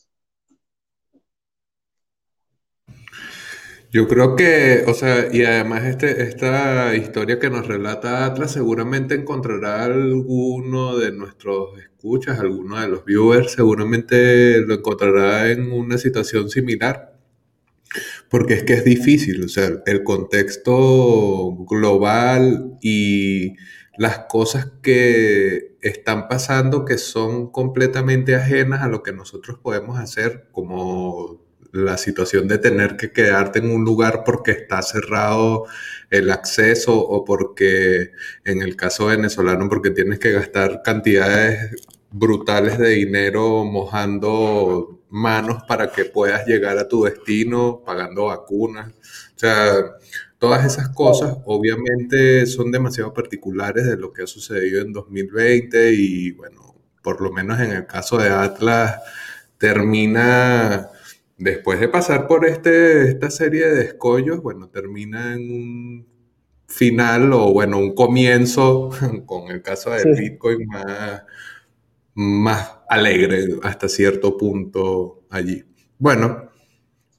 Yo 3.92 4.08
creo 4.08 4.36
que, 4.36 4.84
o 4.86 4.94
sea, 4.94 5.30
y 5.34 5.44
además 5.44 5.84
este, 5.86 6.22
esta 6.22 6.96
historia 6.96 7.40
que 7.40 7.50
nos 7.50 7.68
relata 7.68 8.26
Atlas 8.26 8.52
seguramente 8.52 9.16
encontrará 9.16 9.86
alguno 9.86 10.96
de 10.98 11.12
nuestros 11.12 11.80
escuchas, 11.80 12.40
alguno 12.40 12.80
de 12.80 12.88
los 12.88 13.04
viewers, 13.04 13.54
seguramente 13.54 14.62
lo 14.62 14.76
encontrará 14.76 15.50
en 15.52 15.72
una 15.72 15.98
situación 15.98 16.50
similar. 16.50 17.18
Porque 18.30 18.54
es 18.54 18.64
que 18.64 18.74
es 18.74 18.86
difícil, 18.86 19.44
o 19.44 19.50
sea, 19.50 19.72
el 19.86 20.04
contexto 20.04 21.56
global 21.68 22.78
y 22.82 23.56
las 23.98 24.20
cosas 24.30 24.72
que 24.84 25.78
están 25.82 26.28
pasando 26.28 26.86
que 26.86 26.98
son 27.00 27.52
completamente 27.52 28.36
ajenas 28.36 28.84
a 28.84 28.88
lo 28.88 29.02
que 29.02 29.14
nosotros 29.14 29.58
podemos 29.60 29.98
hacer 30.00 30.48
como 30.52 31.49
la 31.72 31.98
situación 31.98 32.48
de 32.48 32.58
tener 32.58 32.98
que 32.98 33.12
quedarte 33.12 33.60
en 33.60 33.72
un 33.72 33.84
lugar 33.86 34.24
porque 34.26 34.52
está 34.52 34.82
cerrado 34.82 35.66
el 36.10 36.32
acceso 36.32 36.98
o 37.00 37.24
porque, 37.26 38.12
en 38.44 38.62
el 38.62 38.76
caso 38.76 39.08
venezolano, 39.08 39.70
porque 39.70 39.92
tienes 39.92 40.20
que 40.20 40.32
gastar 40.32 40.82
cantidades 40.84 41.76
brutales 42.12 42.78
de 42.80 42.90
dinero 42.90 43.64
mojando 43.66 45.02
manos 45.10 45.64
para 45.68 45.92
que 45.92 46.06
puedas 46.06 46.46
llegar 46.46 46.78
a 46.78 46.88
tu 46.88 47.04
destino, 47.04 47.84
pagando 47.86 48.26
vacunas. 48.26 48.90
O 49.36 49.40
sea, 49.40 49.74
todas 50.38 50.66
esas 50.66 50.90
cosas 50.90 51.38
obviamente 51.46 52.46
son 52.48 52.72
demasiado 52.72 53.14
particulares 53.14 53.86
de 53.86 53.98
lo 53.98 54.12
que 54.14 54.24
ha 54.24 54.28
sucedido 54.28 54.82
en 54.82 54.94
2020 54.94 55.94
y 55.94 56.32
bueno, 56.32 56.76
por 57.04 57.22
lo 57.22 57.32
menos 57.32 57.60
en 57.60 57.72
el 57.72 57.86
caso 57.86 58.18
de 58.18 58.30
Atlas 58.30 59.02
termina 59.58 60.90
después 61.40 61.80
de 61.80 61.88
pasar 61.88 62.28
por 62.28 62.46
este, 62.46 63.10
esta 63.10 63.32
serie 63.32 63.66
de 63.68 63.82
escollos, 63.84 64.42
bueno, 64.44 64.70
termina 64.70 65.34
en 65.34 65.52
un 65.52 66.08
final 66.68 67.34
o 67.34 67.52
bueno, 67.52 67.80
un 67.80 67.96
comienzo 67.96 68.90
con 69.26 69.50
el 69.50 69.62
caso 69.62 69.90
del 69.92 70.14
Bitcoin 70.16 70.68
más, 70.68 71.24
más 72.14 72.80
alegre 72.88 73.48
hasta 73.64 73.90
cierto 73.90 74.38
punto 74.38 75.24
allí. 75.30 75.64
Bueno, 75.98 76.52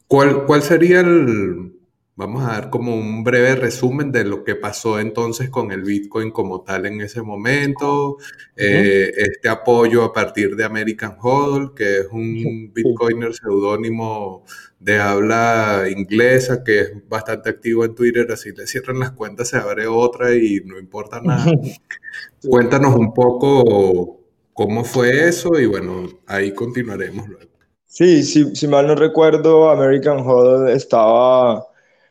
¿cuál, 0.07 0.45
cuál 0.47 0.63
sería 0.63 1.01
el, 1.01 1.80
Vamos 2.21 2.45
a 2.45 2.49
dar 2.49 2.69
como 2.69 2.95
un 2.95 3.25
breve 3.25 3.57
resumen 3.57 4.13
de 4.13 4.25
lo 4.25 4.45
que 4.45 4.55
pasó 4.55 5.01
entonces 5.01 5.49
con 5.49 5.73
el 5.73 5.85
Bitcoin 5.85 6.33
como 6.33 6.61
tal 6.61 6.85
en 6.85 7.01
ese 7.01 7.23
momento, 7.23 8.19
eh, 8.57 9.11
este 9.17 9.49
apoyo 9.49 10.05
a 10.05 10.13
partir 10.13 10.55
de 10.55 10.65
American 10.65 11.17
Hodl, 11.19 11.73
que 11.75 12.01
es 12.01 12.09
un 12.13 12.75
Bitcoiner 12.75 13.33
seudónimo 13.33 14.45
de 14.79 14.99
habla 14.99 15.87
inglesa 15.91 16.63
que 16.63 16.81
es 16.81 16.93
bastante 17.09 17.49
activo 17.49 17.87
en 17.87 17.95
Twitter, 17.95 18.31
así 18.31 18.53
le 18.53 18.67
cierran 18.67 18.99
las 18.99 19.13
cuentas, 19.13 19.49
se 19.49 19.57
abre 19.57 19.87
otra 19.87 20.35
y 20.35 20.61
no 20.67 20.79
importa 20.79 21.23
nada. 21.23 21.47
Cuéntanos 22.47 22.97
un 22.97 23.15
poco 23.15 24.21
cómo 24.53 24.85
fue 24.85 25.27
eso 25.27 25.59
y 25.59 25.65
bueno, 25.65 26.07
ahí 26.27 26.53
continuaremos 26.53 27.27
luego. 27.31 27.51
Sí, 27.87 28.23
sí 28.25 28.55
si 28.55 28.69
mal 28.69 28.87
no 28.87 28.95
recuerdo, 28.95 29.71
American 29.71 30.19
Hodl 30.19 30.69
estaba 30.69 31.70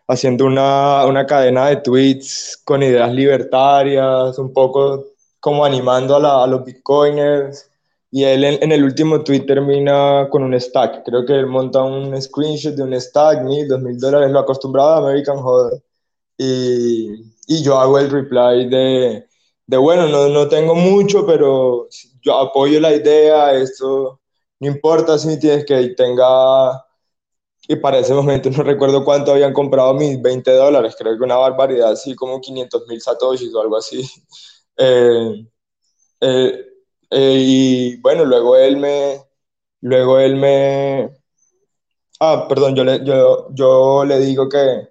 haciendo 0.09 0.45
una, 0.45 1.05
una, 1.05 1.25
cadena 1.25 1.67
de 1.67 1.77
tweets 1.77 2.59
con 2.65 2.81
ideas 2.83 3.13
libertarias, 3.13 4.37
un 4.39 4.51
poco 4.51 5.05
como 5.39 5.63
animando 5.63 6.15
a, 6.15 6.43
a 6.43 6.47
los 6.47 6.65
bitcoiners. 6.65 7.69
Y 8.11 8.23
él 8.23 8.43
en, 8.43 8.71
el 8.71 8.83
último 8.83 9.23
tweet 9.23 9.41
termina 9.41 10.27
con 10.31 10.43
un 10.43 10.59
stack. 10.59 11.05
Creo 11.05 11.25
que 11.25 11.33
él 11.33 11.45
monta 11.45 11.83
un 11.83 12.19
screenshot 12.19 12.73
de 12.75 12.83
un 12.83 12.99
stack, 12.99 13.43
mil, 13.43 13.67
dos 13.67 13.81
mil 13.81 13.99
dólares, 13.99 14.31
lo 14.31 14.39
acostumbrado 14.39 14.89
a 14.89 14.97
American 14.97 15.37
Hodl. 15.37 15.81
Y, 16.37 17.13
y, 17.47 17.61
yo 17.63 17.77
hago 17.79 17.99
el 17.99 18.09
reply 18.09 18.67
de, 18.67 19.27
de 19.67 19.77
bueno, 19.77 20.07
no, 20.07 20.27
no 20.29 20.47
tengo 20.47 20.73
mucho, 20.73 21.25
pero 21.25 21.87
yo 22.21 22.37
apoyo 22.39 22.79
la 22.79 22.93
idea, 22.95 23.53
esto 23.53 24.19
no 24.59 24.67
importa 24.67 25.17
si 25.17 25.39
tienes 25.39 25.65
que 25.65 25.89
tenga 25.89 26.83
y 27.71 27.75
para 27.75 27.99
ese 27.99 28.15
momento 28.15 28.49
no 28.49 28.63
recuerdo 28.63 29.05
cuánto 29.05 29.31
habían 29.31 29.53
comprado 29.53 29.93
mis 29.93 30.19
20 30.19 30.51
dólares, 30.51 30.95
creo 30.97 31.15
que 31.15 31.23
una 31.23 31.37
barbaridad, 31.37 31.91
así 31.91 32.15
como 32.15 32.41
500 32.41 32.87
mil 32.87 32.99
satoshis 32.99 33.53
o 33.53 33.61
algo 33.61 33.77
así. 33.77 34.01
Eh, 34.81 35.45
eh, 36.21 36.65
eh, 37.11 37.35
y 37.37 37.97
bueno, 37.97 38.23
luego 38.23 38.55
él 38.55 38.77
me, 38.77 39.21
luego 39.81 40.19
él 40.19 40.37
me, 40.37 41.11
ah, 42.21 42.45
perdón, 42.47 42.75
yo 42.75 42.85
le, 42.85 43.03
yo, 43.03 43.47
yo 43.53 44.05
le 44.05 44.19
digo 44.19 44.47
que, 44.47 44.87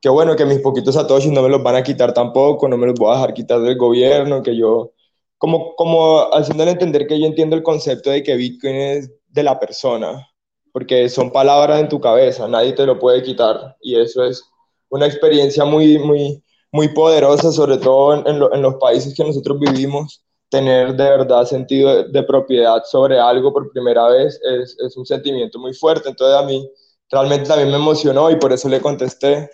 que 0.00 0.08
bueno, 0.08 0.36
que 0.36 0.46
mis 0.46 0.60
poquitos 0.60 0.94
satoshis 0.94 1.32
no 1.32 1.42
me 1.42 1.48
los 1.48 1.60
van 1.62 1.74
a 1.74 1.82
quitar 1.82 2.14
tampoco, 2.14 2.68
no 2.68 2.76
me 2.76 2.86
los 2.86 2.94
voy 3.00 3.10
a 3.10 3.14
dejar 3.16 3.34
quitar 3.34 3.60
del 3.62 3.76
gobierno, 3.76 4.44
que 4.44 4.56
yo, 4.56 4.92
como, 5.38 5.74
como 5.74 6.20
haciéndole 6.32 6.70
entender 6.70 7.08
que 7.08 7.18
yo 7.18 7.26
entiendo 7.26 7.56
el 7.56 7.64
concepto 7.64 8.10
de 8.10 8.22
que 8.22 8.36
Bitcoin 8.36 8.76
es 8.76 9.10
de 9.28 9.42
la 9.42 9.58
persona, 9.58 10.31
porque 10.72 11.08
son 11.08 11.30
palabras 11.30 11.80
en 11.80 11.88
tu 11.88 12.00
cabeza, 12.00 12.48
nadie 12.48 12.72
te 12.72 12.86
lo 12.86 12.98
puede 12.98 13.22
quitar 13.22 13.76
y 13.80 13.96
eso 14.00 14.24
es 14.24 14.42
una 14.88 15.06
experiencia 15.06 15.64
muy, 15.64 15.98
muy, 15.98 16.42
muy 16.72 16.88
poderosa, 16.88 17.52
sobre 17.52 17.78
todo 17.78 18.14
en, 18.14 18.26
en, 18.26 18.62
los 18.62 18.74
países 18.76 19.14
que 19.14 19.24
nosotros 19.24 19.58
vivimos, 19.58 20.22
tener 20.48 20.94
de 20.94 21.04
verdad 21.04 21.44
sentido 21.44 22.04
de, 22.04 22.22
propiedad 22.24 22.82
sobre 22.84 23.18
algo 23.18 23.52
por 23.52 23.70
primera 23.72 24.08
vez 24.08 24.38
es, 24.42 24.76
es, 24.84 24.96
un 24.96 25.06
sentimiento 25.06 25.58
muy 25.58 25.72
fuerte, 25.72 26.10
entonces 26.10 26.36
a 26.36 26.42
mí 26.42 26.68
realmente 27.10 27.48
también 27.48 27.70
me 27.70 27.76
emocionó 27.76 28.30
y 28.30 28.36
por 28.36 28.52
eso 28.52 28.68
le 28.68 28.80
contesté. 28.80 29.50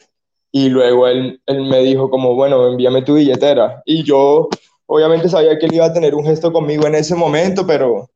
Y 0.50 0.70
luego 0.70 1.06
él, 1.06 1.40
él 1.46 1.62
me 1.64 1.80
dijo 1.80 2.08
como, 2.08 2.34
bueno, 2.34 2.66
envíame 2.66 3.02
tu 3.02 3.14
billetera 3.14 3.82
y 3.84 4.02
yo 4.02 4.48
obviamente 4.86 5.28
sabía 5.28 5.58
que 5.58 5.66
él 5.66 5.74
iba 5.74 5.84
a 5.84 5.92
tener 5.92 6.14
un 6.14 6.24
gesto 6.24 6.52
conmigo 6.52 6.86
en 6.86 6.94
ese 6.94 7.14
momento, 7.14 7.66
pero 7.66 8.08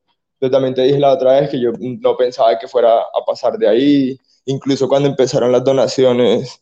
yo 0.42 0.50
también 0.50 0.75
te 0.75 0.82
dije 0.82 0.99
la 0.99 1.12
otra 1.12 1.40
vez 1.40 1.50
que 1.50 1.61
yo 1.61 1.70
no 1.78 2.16
pensaba 2.16 2.58
que 2.58 2.66
fuera 2.66 2.99
a 2.99 3.25
pasar 3.25 3.56
de 3.56 3.68
ahí. 3.68 4.18
Incluso 4.44 4.88
cuando 4.88 5.08
empezaron 5.08 5.52
las 5.52 5.62
donaciones, 5.62 6.61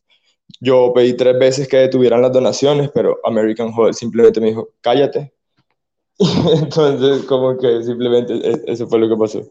yo 0.61 0.93
pedí 0.95 1.15
tres 1.15 1.39
veces 1.39 1.67
que 1.67 1.79
detuvieran 1.79 2.21
las 2.21 2.31
donaciones, 2.31 2.91
pero 2.93 3.19
American 3.25 3.73
Hodl 3.75 3.95
simplemente 3.95 4.39
me 4.39 4.49
dijo, 4.49 4.69
cállate. 4.83 5.33
Entonces, 6.63 7.25
como 7.25 7.57
que 7.57 7.83
simplemente 7.83 8.35
e-, 8.35 8.65
eso 8.67 8.87
fue 8.87 8.99
lo 8.99 9.09
que 9.09 9.17
pasó. 9.17 9.51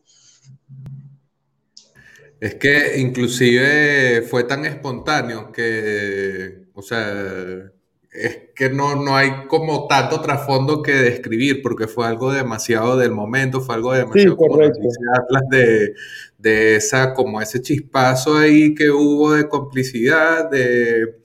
Es 2.39 2.53
que 2.55 3.00
inclusive 3.00 4.21
fue 4.29 4.43
tan 4.43 4.63
espontáneo 4.63 5.51
que, 5.51 6.67
o 6.75 6.83
sea, 6.83 7.71
es 8.12 8.39
que 8.56 8.70
no, 8.70 8.96
no 8.96 9.16
hay 9.16 9.46
como 9.48 9.88
tanto 9.88 10.22
trasfondo 10.22 10.82
que 10.82 10.94
describir, 10.94 11.62
porque 11.62 11.88
fue 11.88 12.08
algo 12.08 12.32
demasiado 12.32 12.98
del 12.98 13.12
momento, 13.12 13.62
fue 13.62 13.75
algo 13.75 13.94
demasiado 13.94 14.36
como 14.36 14.58
de, 14.58 15.94
de 16.38 16.75
esa, 16.75 17.13
como 17.13 17.42
ese 17.42 17.62
chispazo 17.62 18.38
ahí 18.38 18.74
que 18.74 18.89
hubo 18.89 19.34
de 19.34 19.48
complicidad, 19.48 20.50
de 20.50 21.20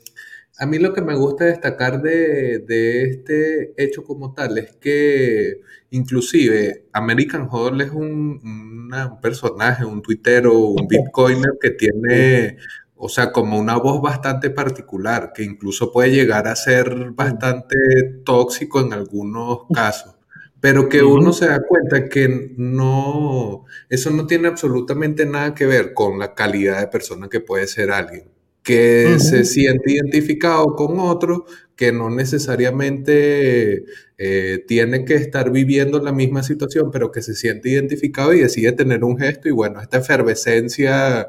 a 0.59 0.67
mí 0.67 0.79
lo 0.79 0.93
que 0.93 1.03
me 1.03 1.17
gusta 1.17 1.47
destacar 1.47 2.01
de, 2.01 2.63
este 3.11 3.75
hecho 3.77 4.05
como 4.05 4.35
tal 4.35 4.57
es 4.59 4.73
que 4.77 5.61
inclusive 5.91 6.85
American 6.93 7.49
Hodl 7.51 7.81
es 7.81 7.91
un, 7.91 8.41
un 8.43 9.21
personaje, 9.21 9.85
un 9.85 10.01
tuitero, 10.03 10.57
un 10.59 10.87
bitcoiner 10.89 11.53
que 11.61 11.71
tiene 11.71 12.59
o 12.97 13.09
sea, 13.09 13.33
como 13.33 13.59
una 13.59 13.77
voz 13.77 14.01
bastante 14.01 14.51
particular, 14.51 15.33
que 15.35 15.43
incluso 15.43 15.93
puede 15.93 16.11
llegar 16.11 16.47
a 16.47 16.57
ser 16.57 17.11
bastante 17.11 17.77
tóxico 18.25 18.81
en 18.81 18.93
algunos 18.93 19.61
casos, 19.75 20.15
pero 20.61 20.89
que 20.89 21.03
uno 21.03 21.33
se 21.33 21.47
da 21.47 21.61
cuenta 21.67 22.09
que 22.09 22.55
no, 22.57 23.65
eso 23.89 24.11
no 24.11 24.27
tiene 24.27 24.49
absolutamente 24.49 25.27
nada 25.27 25.55
que 25.55 25.67
ver 25.67 25.93
con 25.93 26.19
la 26.19 26.35
calidad 26.35 26.81
de 26.81 26.87
persona 26.87 27.29
que 27.29 27.41
puede 27.41 27.67
ser 27.67 27.91
alguien, 27.91 28.31
que 28.63 29.19
se 29.19 29.45
siente 29.45 29.93
identificado 29.93 30.75
con 30.75 30.99
otro, 30.99 31.45
que 31.77 31.93
no 31.93 32.09
necesariamente 32.09 33.85
eh, 34.17 34.65
tiene 34.67 35.05
que 35.05 35.17
estar 35.17 35.51
viviendo 35.51 36.01
la 36.01 36.13
misma 36.13 36.43
situación, 36.43 36.91
pero 36.91 37.11
que 37.11 37.21
se 37.21 37.35
siente 37.35 37.69
identificado 37.69 38.33
y 38.33 38.41
decide 38.41 38.73
tener 38.73 39.05
un 39.05 39.19
gesto 39.19 39.49
y 39.49 39.53
bueno, 39.53 39.81
esta 39.83 39.99
efervescencia 39.99 41.29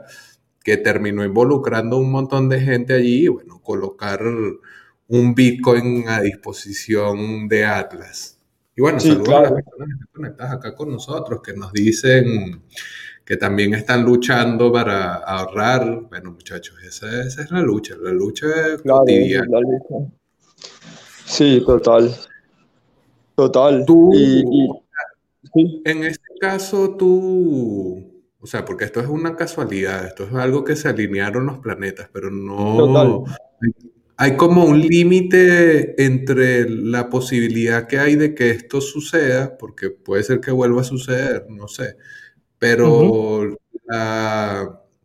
que 0.66 0.78
terminó 0.78 1.24
involucrando 1.24 1.98
un 2.00 2.10
montón 2.10 2.50
de 2.50 2.60
gente 2.60 2.96
allí 2.96 3.26
y 3.26 3.28
bueno, 3.28 3.62
colocar 3.62 4.20
un 5.08 5.36
Bitcoin 5.36 6.10
a 6.10 6.22
disposición 6.22 7.48
de 7.48 7.66
Atlas. 7.66 8.40
Y 8.76 8.82
bueno, 8.82 9.00
saludos 9.00 9.30
a 9.30 9.42
las 9.42 9.52
personas 9.52 9.88
que 9.88 9.94
están 9.94 10.08
conectadas 10.12 10.54
acá 10.56 10.76
con 10.76 10.92
nosotros, 10.92 11.42
que 11.44 11.54
nos 11.54 11.72
dicen 11.72 12.64
que 13.24 13.38
también 13.38 13.76
están 13.76 14.04
luchando 14.04 14.72
para 14.72 15.18
ahorrar. 15.18 16.08
Bueno, 16.10 16.32
muchachos, 16.32 16.76
esa, 16.84 17.22
es 17.22 17.52
la 17.52 17.62
lucha, 17.62 17.96
la 18.02 18.12
lucha 18.12 18.48
cotidiana. 18.84 19.60
Sí, 21.26 21.62
total. 21.64 22.12
Total. 23.36 23.86
Tú, 23.86 24.12
En 25.86 26.04
este 26.04 26.28
caso, 26.42 26.96
tú 26.98 28.15
o 28.46 28.48
sea, 28.48 28.64
porque 28.64 28.86
esto 28.86 29.00
es 29.00 29.08
una 29.08 29.36
casualidad, 29.36 30.06
esto 30.06 30.25
es 30.25 30.34
algo 30.36 30.64
que 30.64 30.75
se 30.75 30.88
alinearon 30.88 31.48
los 31.48 31.58
planetas, 31.58 32.12
pero 32.14 32.30
no... 32.30 33.25
Hay 34.18 34.38
como 34.38 34.66
un 34.66 34.82
límite 34.82 36.06
entre 36.06 36.70
la 36.70 37.10
posibilidad 37.10 37.88
que 37.88 37.98
hay 37.98 38.16
de 38.16 38.36
que 38.36 38.52
esto 38.52 38.82
suceda, 38.82 39.58
porque 39.58 39.90
puede 39.90 40.22
ser 40.22 40.42
que 40.42 40.52
vuelva 40.52 40.82
a 40.82 40.84
suceder, 40.84 41.48
no 41.50 41.68
sé, 41.68 41.98
pero 42.60 43.58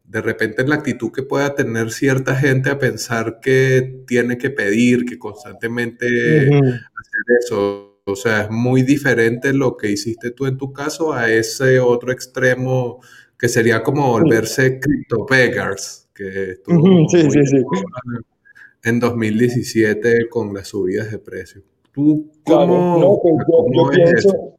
de 0.05 0.21
repente 0.21 0.67
la 0.67 0.75
actitud 0.75 1.11
que 1.11 1.23
pueda 1.23 1.55
tener 1.55 1.93
cierta 1.93 2.37
gente 2.37 2.69
a 2.69 2.79
pensar 2.79 3.41
que 3.41 4.03
tiene 4.07 4.37
que 4.37 4.51
pedir, 4.51 5.07
que 5.07 5.19
constantemente 5.19 6.05
hacer 6.05 7.25
eso, 7.43 8.03
o 8.05 8.17
sea, 8.17 8.43
es 8.43 8.51
muy 8.51 8.83
diferente 8.83 9.55
lo 9.55 9.79
que 9.79 9.91
hiciste 9.91 10.31
tú 10.31 10.45
en 10.47 10.59
tu 10.59 10.75
caso 10.75 11.15
a 11.15 11.33
ese 11.33 11.81
otro 11.81 12.13
extremo 12.13 13.01
que 13.41 13.49
sería 13.49 13.83
como 13.83 14.07
volverse 14.11 14.79
Crypto 14.79 15.25
Beggars, 15.29 16.07
que 16.15 16.51
estuvo 16.51 17.09
sí, 17.09 17.23
sí, 17.31 17.47
sí. 17.47 17.57
en 18.85 19.01
2017 19.01 20.29
con 20.29 20.53
las 20.53 20.69
subidas 20.69 21.11
de 21.11 21.19
precio. 21.19 21.63
¿Tú 21.91 22.31
cómo, 22.45 23.19
pues 23.23 23.35
yo, 23.73 23.91
pienso, 23.91 24.59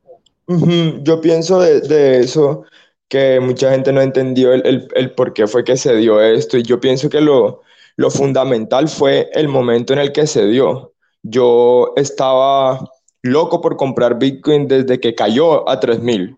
yo, 1.04 1.22
pienso, 1.22 1.60
de, 1.60 2.22
eso 2.22 2.64
que 3.08 3.40
mucha 3.40 3.70
gente 3.70 3.94
no 3.94 4.02
entendió 4.02 4.52
el, 4.52 4.88
el, 4.96 5.12
por 5.14 5.34
qué 5.34 5.46
fue 5.46 5.64
que 5.64 5.78
se 5.78 5.96
dio 5.98 6.20
esto 6.20 6.58
y 6.58 6.64
yo 6.64 6.80
pienso 6.80 7.08
que 7.08 7.22
lo, 7.22 7.62
lo 7.98 8.10
fundamental 8.10 8.90
fue 8.90 9.30
el 9.34 9.48
momento 9.48 9.94
en 9.94 10.00
el 10.00 10.12
que 10.12 10.26
se 10.26 10.48
dio. 10.48 10.94
Yo 11.22 11.94
estaba 11.98 12.80
loco 13.22 13.62
por 13.62 13.78
comprar 13.78 14.18
Bitcoin 14.18 14.68
desde 14.68 15.00
que 15.00 15.14
cayó 15.14 15.70
a 15.70 15.80
3000 15.80 16.36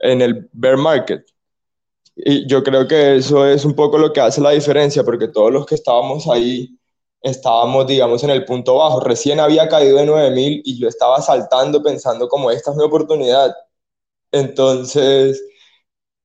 en 0.00 0.20
el 0.20 0.50
bear 0.52 0.76
market. 0.76 1.24
Y 2.16 2.46
yo 2.48 2.62
creo 2.64 2.88
que 2.88 3.16
eso 3.16 3.46
es 3.46 3.64
un 3.64 3.74
poco 3.74 3.98
lo 3.98 4.12
que 4.12 4.20
hace 4.20 4.40
la 4.40 4.50
diferencia, 4.50 5.04
porque 5.04 5.28
todos 5.28 5.52
los 5.52 5.66
que 5.66 5.74
estábamos 5.74 6.26
ahí 6.28 6.78
estábamos, 7.22 7.86
digamos, 7.86 8.22
en 8.24 8.30
el 8.30 8.44
punto 8.44 8.76
bajo. 8.76 9.00
Recién 9.00 9.40
había 9.40 9.68
caído 9.68 9.98
de 9.98 10.06
9000 10.06 10.62
y 10.64 10.78
yo 10.80 10.88
estaba 10.88 11.20
saltando 11.22 11.82
pensando 11.82 12.28
como 12.28 12.50
esta 12.50 12.70
es 12.70 12.76
mi 12.76 12.84
oportunidad. 12.84 13.54
Entonces, 14.32 15.42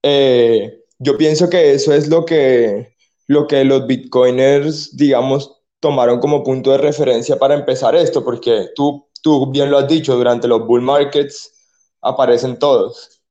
eh, 0.03 0.83
yo 0.99 1.17
pienso 1.17 1.49
que 1.49 1.73
eso 1.73 1.93
es 1.93 2.07
lo 2.09 2.25
que, 2.25 2.95
lo 3.27 3.47
que 3.47 3.63
los 3.65 3.87
bitcoiners, 3.87 4.95
digamos, 4.97 5.61
tomaron 5.79 6.19
como 6.19 6.43
punto 6.43 6.71
de 6.71 6.77
referencia 6.77 7.37
para 7.39 7.55
empezar 7.55 7.95
esto, 7.95 8.23
porque 8.23 8.69
tú, 8.75 9.07
tú 9.21 9.51
bien 9.51 9.71
lo 9.71 9.77
has 9.79 9.87
dicho, 9.87 10.15
durante 10.15 10.47
los 10.47 10.65
bull 10.67 10.81
markets 10.81 11.53
aparecen 12.01 12.59
todos. 12.59 13.21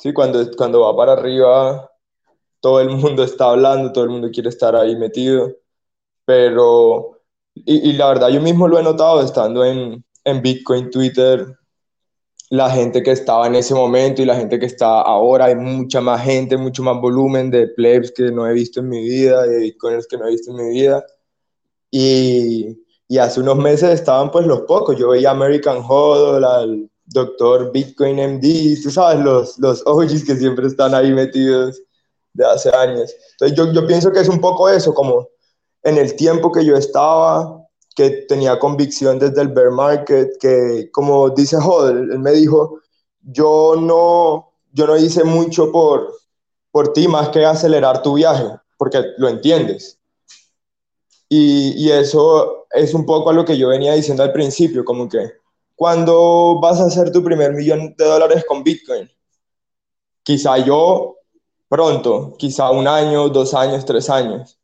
¿sí? 0.00 0.12
Cuando, 0.12 0.50
cuando 0.56 0.80
va 0.82 0.96
para 0.96 1.12
arriba 1.14 1.90
todo 2.64 2.80
el 2.80 2.88
mundo 2.88 3.22
está 3.22 3.50
hablando, 3.50 3.92
todo 3.92 4.04
el 4.04 4.10
mundo 4.10 4.30
quiere 4.32 4.48
estar 4.48 4.74
ahí 4.74 4.96
metido, 4.96 5.52
pero, 6.24 7.20
y, 7.54 7.92
la 7.92 8.08
verdad 8.08 8.30
yo 8.30 8.40
mismo 8.40 8.66
lo 8.66 8.78
he 8.78 8.82
notado 8.82 9.22
estando 9.22 9.66
en, 9.66 10.02
en 10.24 10.40
Bitcoin, 10.40 10.88
Twitter, 10.88 11.46
la 12.48 12.70
gente 12.70 13.02
que 13.02 13.10
estaba 13.10 13.48
en 13.48 13.56
ese 13.56 13.74
momento 13.74 14.22
y 14.22 14.24
la 14.24 14.36
gente 14.36 14.58
que 14.58 14.64
está 14.64 15.02
ahora, 15.02 15.44
hay 15.44 15.56
mucha 15.56 16.00
más 16.00 16.24
gente, 16.24 16.56
mucho 16.56 16.82
más 16.82 16.98
volumen 17.02 17.50
de 17.50 17.66
plebs 17.68 18.10
que 18.12 18.30
no 18.30 18.46
he 18.46 18.54
visto 18.54 18.80
en 18.80 18.88
mi 18.88 19.04
vida, 19.04 19.42
de 19.42 19.58
bitcoiners 19.58 20.06
que 20.06 20.16
no 20.16 20.26
he 20.26 20.30
visto 20.30 20.50
en 20.50 20.56
mi 20.56 20.70
vida. 20.72 21.04
Y, 21.90 22.78
y 23.08 23.18
hace 23.18 23.40
unos 23.40 23.58
meses 23.58 23.90
estaban 23.90 24.30
pues 24.30 24.46
los 24.46 24.62
pocos, 24.62 24.96
yo 24.98 25.10
veía 25.10 25.32
American 25.32 25.82
Hodl, 25.86 26.42
al 26.42 26.90
doctor 27.04 27.70
Bitcoin 27.72 28.16
MD, 28.16 28.82
tú 28.82 28.90
sabes, 28.90 29.22
los, 29.22 29.58
los 29.58 29.82
OGs 29.84 30.24
que 30.24 30.36
siempre 30.36 30.66
están 30.66 30.94
ahí 30.94 31.12
metidos 31.12 31.78
de 32.34 32.44
hace 32.44 32.70
años. 32.74 33.14
Entonces 33.32 33.56
yo, 33.56 33.72
yo 33.72 33.86
pienso 33.86 34.12
que 34.12 34.20
es 34.20 34.28
un 34.28 34.40
poco 34.40 34.68
eso, 34.68 34.92
como 34.92 35.28
en 35.82 35.96
el 35.96 36.14
tiempo 36.16 36.52
que 36.52 36.64
yo 36.64 36.76
estaba, 36.76 37.64
que 37.94 38.10
tenía 38.28 38.58
convicción 38.58 39.18
desde 39.18 39.40
el 39.40 39.48
bear 39.48 39.70
market, 39.70 40.36
que 40.40 40.90
como 40.92 41.30
dice 41.30 41.56
Hodel, 41.56 42.10
él 42.10 42.18
me 42.18 42.32
dijo, 42.32 42.80
yo 43.22 43.76
no, 43.76 44.52
yo 44.72 44.86
no 44.86 44.96
hice 44.96 45.24
mucho 45.24 45.70
por, 45.70 46.12
por 46.70 46.92
ti 46.92 47.06
más 47.06 47.28
que 47.28 47.44
acelerar 47.44 48.02
tu 48.02 48.14
viaje, 48.14 48.46
porque 48.76 49.02
lo 49.18 49.28
entiendes. 49.28 49.98
Y, 51.28 51.72
y, 51.76 51.90
eso 51.90 52.66
es 52.70 52.94
un 52.94 53.06
poco 53.06 53.30
a 53.30 53.32
lo 53.32 53.44
que 53.44 53.56
yo 53.56 53.68
venía 53.68 53.94
diciendo 53.94 54.22
al 54.22 54.32
principio, 54.32 54.84
como 54.84 55.08
que 55.08 55.32
cuando 55.74 56.60
vas 56.60 56.80
a 56.80 56.86
hacer 56.86 57.10
tu 57.10 57.22
primer 57.24 57.52
millón 57.54 57.94
de 57.96 58.04
dólares 58.04 58.44
con 58.46 58.62
Bitcoin, 58.62 59.10
quizá 60.22 60.58
yo 60.58 61.16
pronto, 61.68 62.34
quizá 62.38 62.70
un 62.70 62.86
año, 62.86 63.28
dos 63.28 63.54
años, 63.54 63.84
tres 63.84 64.08
años. 64.10 64.58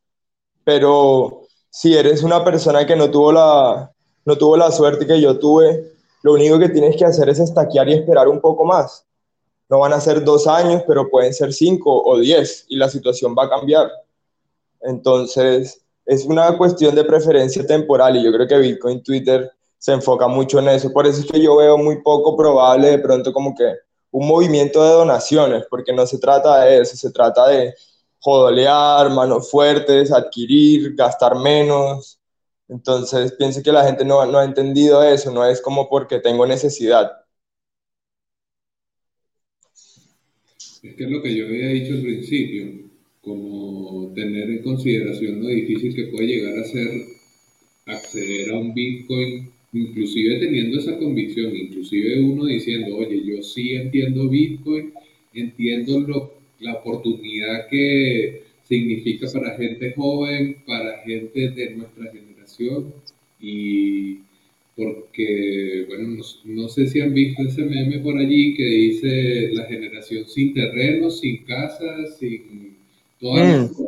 Pero 0.64 1.42
si 1.70 1.94
eres 1.94 2.22
una 2.22 2.44
persona 2.44 2.86
que 2.86 2.96
no 2.96 3.10
tuvo 3.10 3.32
la, 3.32 3.92
no 4.24 4.36
tuvo 4.36 4.56
la 4.56 4.70
suerte 4.70 5.06
que 5.06 5.20
yo 5.20 5.38
tuve, 5.38 5.92
lo 6.22 6.34
único 6.34 6.58
que 6.58 6.68
tienes 6.68 6.96
que 6.96 7.04
hacer 7.04 7.28
es 7.28 7.38
estaquear 7.38 7.88
y 7.88 7.94
esperar 7.94 8.28
un 8.28 8.40
poco 8.40 8.64
más. 8.64 9.06
No 9.68 9.78
van 9.78 9.92
a 9.92 10.00
ser 10.00 10.24
dos 10.24 10.46
años, 10.46 10.82
pero 10.86 11.08
pueden 11.08 11.32
ser 11.32 11.52
cinco 11.52 12.02
o 12.02 12.18
diez 12.18 12.66
y 12.68 12.76
la 12.76 12.88
situación 12.88 13.34
va 13.38 13.44
a 13.44 13.50
cambiar. 13.50 13.90
Entonces, 14.80 15.80
es 16.04 16.24
una 16.26 16.56
cuestión 16.58 16.94
de 16.94 17.04
preferencia 17.04 17.64
temporal 17.66 18.16
y 18.16 18.24
yo 18.24 18.32
creo 18.32 18.46
que 18.46 18.58
Bitcoin 18.58 19.02
Twitter 19.02 19.50
se 19.78 19.92
enfoca 19.92 20.26
mucho 20.26 20.58
en 20.58 20.68
eso. 20.68 20.92
Por 20.92 21.06
eso 21.06 21.20
es 21.20 21.26
que 21.30 21.40
yo 21.40 21.56
veo 21.56 21.78
muy 21.78 22.02
poco 22.02 22.36
probable 22.36 22.88
de 22.88 22.98
pronto 22.98 23.32
como 23.32 23.54
que 23.54 23.74
un 24.10 24.26
movimiento 24.26 24.82
de 24.82 24.90
donaciones, 24.90 25.64
porque 25.70 25.92
no 25.92 26.06
se 26.06 26.18
trata 26.18 26.64
de 26.64 26.80
eso, 26.80 26.96
se 26.96 27.10
trata 27.10 27.48
de 27.48 27.74
jodolear, 28.18 29.10
manos 29.10 29.50
fuertes, 29.50 30.12
adquirir, 30.12 30.94
gastar 30.94 31.36
menos. 31.36 32.20
Entonces, 32.68 33.32
pienso 33.32 33.62
que 33.62 33.72
la 33.72 33.84
gente 33.84 34.04
no, 34.04 34.24
no 34.26 34.38
ha 34.38 34.44
entendido 34.44 35.02
eso, 35.02 35.32
no 35.32 35.44
es 35.44 35.60
como 35.60 35.88
porque 35.88 36.20
tengo 36.20 36.46
necesidad. 36.46 37.10
Es 40.82 40.94
que 40.96 41.04
es 41.04 41.10
lo 41.10 41.22
que 41.22 41.34
yo 41.34 41.46
había 41.46 41.68
dicho 41.68 41.92
al 41.92 42.02
principio, 42.02 42.90
como 43.20 44.12
tener 44.14 44.48
en 44.50 44.62
consideración 44.62 45.42
lo 45.42 45.48
difícil 45.48 45.94
que 45.94 46.06
puede 46.06 46.26
llegar 46.26 46.58
a 46.58 46.64
ser 46.64 46.88
acceder 47.86 48.52
a 48.52 48.58
un 48.58 48.72
Bitcoin, 48.72 49.52
inclusive 49.72 50.40
teniendo 50.40 50.78
esa 50.78 50.98
convicción, 50.98 51.54
inclusive 51.54 52.20
uno 52.20 52.46
diciendo, 52.46 52.96
oye, 52.96 53.22
yo 53.24 53.42
sí 53.42 53.74
entiendo 53.74 54.28
Bitcoin, 54.28 54.92
entiendo 55.32 56.00
lo, 56.00 56.34
la 56.60 56.74
oportunidad 56.74 57.68
que 57.68 58.42
significa 58.62 59.26
para 59.32 59.56
gente 59.56 59.92
joven, 59.96 60.56
para 60.66 60.98
gente 61.04 61.50
de 61.50 61.76
nuestra 61.76 62.10
generación 62.12 62.92
y 63.40 64.18
porque, 64.76 65.84
bueno, 65.88 66.22
no, 66.44 66.68
sé 66.68 66.86
si 66.86 67.00
han 67.00 67.12
visto 67.12 67.42
ese 67.42 67.64
meme 67.64 67.98
por 67.98 68.16
allí 68.16 68.54
que 68.54 68.64
dice 68.64 69.50
la 69.52 69.64
generación 69.66 70.26
sin 70.26 70.54
terreno, 70.54 71.10
sin 71.10 71.44
casa, 71.44 72.06
sin 72.18 72.76
todas 73.20 73.70
mm. 73.70 73.84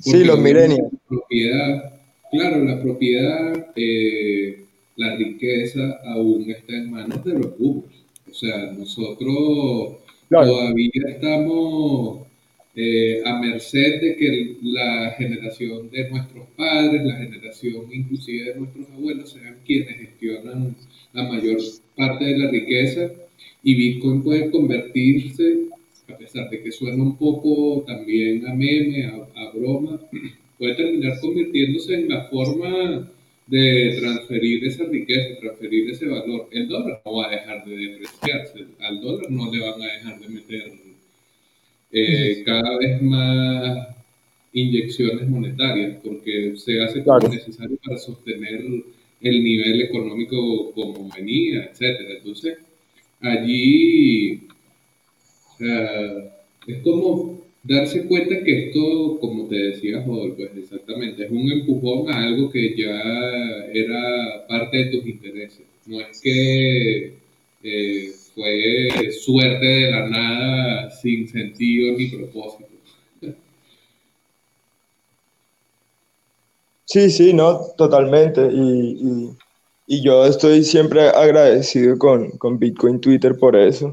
Sí, 0.00 0.24
los 0.24 0.38
millennials. 0.38 0.90
Propiedad, 1.08 2.00
claro, 2.30 2.64
la 2.64 2.82
propiedad, 2.82 3.72
eh, 3.76 4.65
la 4.96 5.16
riqueza 5.16 6.00
aún 6.06 6.50
está 6.50 6.74
en 6.76 6.90
manos 6.90 7.24
de 7.24 7.34
los 7.34 7.58
boomers. 7.58 7.94
O 8.28 8.34
sea, 8.34 8.72
nosotros 8.72 9.98
todavía 10.28 10.90
estamos 11.08 12.26
eh, 12.74 13.22
a 13.24 13.38
merced 13.40 14.00
de 14.00 14.16
que 14.16 14.56
la 14.62 15.14
generación 15.16 15.88
de 15.90 16.10
nuestros 16.10 16.46
padres, 16.56 17.04
la 17.04 17.16
generación 17.16 17.84
inclusive 17.90 18.52
de 18.52 18.60
nuestros 18.60 18.90
abuelos, 18.90 19.30
sean 19.30 19.56
quienes 19.64 19.96
gestionan 19.96 20.76
la 21.12 21.22
mayor 21.22 21.58
parte 21.96 22.24
de 22.24 22.38
la 22.38 22.50
riqueza 22.50 23.10
y 23.62 23.74
Bitcoin 23.74 24.22
puede 24.22 24.50
convertirse, 24.50 25.68
a 26.08 26.18
pesar 26.18 26.50
de 26.50 26.62
que 26.62 26.70
suena 26.70 27.02
un 27.02 27.16
poco 27.16 27.82
también 27.86 28.46
a 28.46 28.54
meme, 28.54 29.06
a, 29.06 29.50
broma, 29.54 30.00
puede 30.58 30.74
terminar 30.74 31.18
convirtiéndose 31.20 31.94
en 31.94 32.08
la 32.08 32.24
forma 32.24 33.10
de 33.46 33.96
transferir 34.00 34.64
esa 34.64 34.84
riqueza, 34.84 35.40
transferir 35.40 35.90
ese 35.90 36.06
valor. 36.06 36.48
El 36.50 36.68
dólar 36.68 37.00
no 37.04 37.14
va 37.14 37.26
a 37.26 37.30
dejar 37.30 37.64
de 37.64 37.76
depreciarse, 37.76 38.66
al 38.80 39.00
dólar 39.00 39.30
no 39.30 39.52
le 39.52 39.60
van 39.60 39.82
a 39.82 39.86
dejar 39.86 40.20
de 40.20 40.28
meter 40.28 40.72
eh, 41.92 42.42
cada 42.44 42.76
vez 42.78 43.00
más 43.02 43.88
inyecciones 44.52 45.28
monetarias, 45.28 45.98
porque 46.02 46.56
se 46.56 46.82
hace 46.82 47.04
como 47.04 47.28
necesario 47.28 47.76
para 47.84 47.98
sostener 47.98 48.64
el 49.20 49.44
nivel 49.44 49.82
económico 49.82 50.72
como 50.72 51.08
venía, 51.14 51.64
etcétera. 51.64 52.14
Entonces, 52.18 52.58
allí 53.20 54.40
es 56.66 56.82
como 56.82 57.45
darse 57.66 58.06
cuenta 58.06 58.42
que 58.44 58.68
esto, 58.68 59.18
como 59.20 59.46
te 59.48 59.56
decía 59.56 60.02
Joder, 60.02 60.34
pues 60.34 60.50
exactamente, 60.56 61.24
es 61.24 61.30
un 61.30 61.50
empujón 61.50 62.12
a 62.12 62.24
algo 62.24 62.50
que 62.50 62.76
ya 62.76 63.00
era 63.72 64.46
parte 64.48 64.76
de 64.76 64.84
tus 64.86 65.06
intereses. 65.06 65.66
No 65.86 66.00
es 66.00 66.20
que 66.20 67.14
eh, 67.62 68.12
fue 68.34 69.10
suerte 69.12 69.66
de 69.66 69.90
la 69.90 70.08
nada, 70.08 70.90
sin 70.90 71.28
sentido 71.28 71.96
ni 71.96 72.06
propósito. 72.06 72.76
Sí, 76.86 77.10
sí, 77.10 77.32
no, 77.34 77.60
totalmente. 77.76 78.48
Y, 78.52 80.02
yo 80.02 80.24
estoy 80.24 80.64
siempre 80.64 81.08
agradecido 81.08 81.98
con, 81.98 82.58
Bitcoin 82.58 83.00
Twitter 83.00 83.36
por 83.38 83.56
eso. 83.56 83.92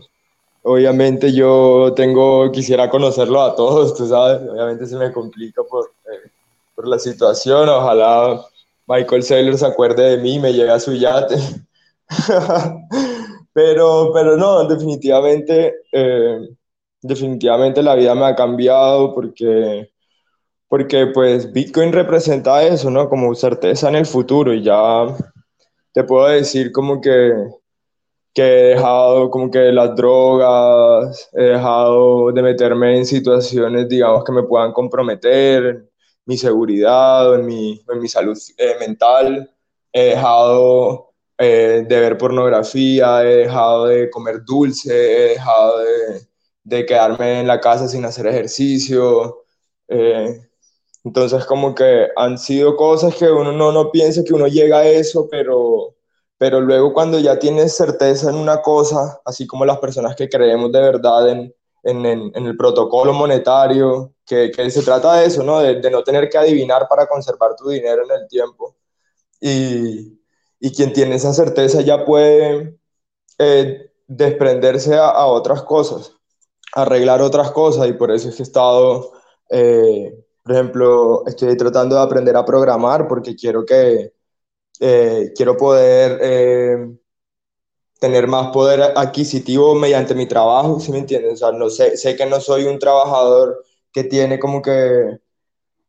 Obviamente 0.64 1.34
yo 1.34 1.94
tengo, 1.94 2.50
quisiera 2.52 2.90
conocerlo 2.90 3.42
a 3.42 3.56
todos, 3.56 3.96
tú 3.96 4.08
sabes, 4.08 4.50
obviamente 4.50 4.88
se 4.88 4.96
me 4.96 5.12
complica 5.12 5.62
por, 5.64 5.92
eh, 6.06 6.30
por 6.74 6.88
la 6.88 6.98
situación. 6.98 7.68
Ojalá 7.68 8.42
Michael 8.88 9.24
Saylor 9.24 9.58
se 9.58 9.66
acuerde 9.66 10.12
de 10.12 10.18
mí 10.18 10.36
y 10.36 10.40
me 10.40 10.54
llegue 10.54 10.72
a 10.72 10.80
su 10.80 10.94
yate. 10.94 11.36
Pero, 13.54 14.12
pero 14.12 14.36
no, 14.36 14.68
definitivamente, 14.68 15.76
eh, 15.92 16.40
definitivamente 17.04 17.84
la 17.84 17.94
vida 17.94 18.16
me 18.16 18.26
ha 18.26 18.36
cambiado 18.36 19.14
porque, 19.14 19.92
porque 20.68 21.08
pues 21.08 21.54
Bitcoin 21.54 21.94
representa 21.94 22.64
eso, 22.64 22.90
¿no? 22.90 23.10
Como 23.10 23.36
certeza 23.36 23.90
en 23.90 23.96
el 23.96 24.08
futuro 24.08 24.56
y 24.56 24.64
ya 24.64 25.06
te 25.94 26.04
puedo 26.04 26.28
decir 26.28 26.72
como 26.72 27.00
que, 27.00 27.32
que 28.34 28.42
he 28.42 28.64
dejado 28.76 29.30
como 29.30 29.52
que 29.52 29.72
las 29.72 29.96
drogas, 29.96 31.30
he 31.34 31.44
dejado 31.44 32.32
de 32.32 32.42
meterme 32.42 32.98
en 32.98 33.06
situaciones, 33.06 33.88
digamos, 33.88 34.24
que 34.24 34.32
me 34.32 34.44
puedan 34.44 34.74
comprometer 34.74 35.66
en 35.66 35.90
mi 36.26 36.38
seguridad, 36.38 37.36
en 37.36 37.46
mi, 37.46 37.84
en 37.88 38.00
mi 38.00 38.08
salud 38.08 38.38
eh, 38.58 38.76
mental, 38.80 39.52
he 39.92 40.06
dejado 40.06 41.14
eh, 41.38 41.86
de 41.88 42.00
ver 42.00 42.18
pornografía, 42.18 43.24
he 43.24 43.36
dejado 43.38 43.86
de 43.88 44.10
comer 44.10 44.44
dulce, 44.46 44.92
he 44.94 45.30
dejado 45.30 45.80
de, 46.64 46.86
quedarme 46.86 47.42
en 47.42 47.48
la 47.48 47.60
casa 47.60 47.88
sin 47.88 48.06
hacer 48.06 48.28
ejercicio. 48.28 49.44
Eh, 49.88 50.42
entonces 51.04 51.46
como 51.46 51.76
que 51.76 52.08
han 52.16 52.38
sido 52.38 52.76
cosas 52.76 53.16
que 53.16 53.30
uno 53.30 53.52
no, 53.52 53.72
no 53.72 53.92
piensa 53.92 54.24
que 54.24 54.34
uno 54.34 54.48
llega 54.48 54.80
a 54.80 54.88
eso, 54.88 55.28
pero, 55.30 55.93
pero 56.44 56.60
luego 56.60 56.92
cuando 56.92 57.20
ya 57.20 57.40
tienes 57.40 57.74
certeza 57.74 58.30
en 58.30 58.36
una 58.36 58.62
cosa, 58.62 59.22
así 59.24 59.48
como 59.48 59.64
las 59.64 59.78
personas 59.78 60.14
que 60.14 60.28
creemos 60.28 60.74
de 60.74 60.82
verdad 60.82 61.30
en, 61.30 61.56
en, 61.84 62.06
en, 62.06 62.46
el 62.46 62.58
protocolo 62.58 63.14
monetario, 63.14 64.12
que, 64.26 64.52
que, 64.52 64.70
se 64.70 64.84
trata 64.84 65.14
de 65.14 65.28
eso, 65.28 65.42
¿no? 65.42 65.62
De, 65.62 65.80
de, 65.80 65.90
no 65.90 66.04
tener 66.04 66.28
que 66.28 66.38
adivinar 66.38 66.86
para 66.90 67.08
conservar 67.08 67.56
tu 67.56 67.70
dinero 67.70 68.04
en 68.04 68.12
el 68.12 68.28
tiempo. 68.28 68.76
Y, 69.40 70.20
y 70.60 70.72
quien 70.76 70.92
tiene 70.92 71.16
esa 71.16 71.32
certeza 71.32 71.80
ya 71.80 72.04
puede 72.04 72.78
eh, 73.40 73.92
desprenderse 74.06 74.98
a, 74.98 75.26
otras 75.28 75.64
cosas, 75.64 76.12
arreglar 76.74 77.22
otras 77.22 77.52
cosas 77.52 77.88
y 77.88 77.94
por 77.94 78.12
eso 78.12 78.28
es 78.28 78.36
que 78.36 78.44
he 78.44 78.46
estado, 78.46 79.14
eh, 79.50 80.14
por 80.44 80.52
ejemplo, 80.52 81.24
estoy 81.26 81.56
tratando 81.56 81.96
de 81.96 82.02
aprender 82.02 82.36
a 82.36 82.44
programar 82.44 83.08
porque 83.08 83.34
quiero 83.34 83.66
que, 83.66 84.12
eh, 84.80 85.32
quiero 85.36 85.58
poder 85.58 86.20
tener 88.04 88.28
más 88.28 88.52
poder 88.52 88.82
adquisitivo 88.98 89.76
mediante 89.76 90.14
mi 90.14 90.28
trabajo, 90.28 90.78
¿sí 90.78 90.92
me 90.92 90.98
entiendes? 90.98 91.34
O 91.34 91.38
sea, 91.38 91.52
no 91.58 91.70
sé, 91.70 91.96
sé 91.96 92.18
que 92.18 92.26
no 92.26 92.42
soy 92.42 92.66
un 92.66 92.78
trabajador 92.78 93.64
que 93.94 94.04
tiene 94.04 94.40
como 94.40 94.62
que 94.62 95.20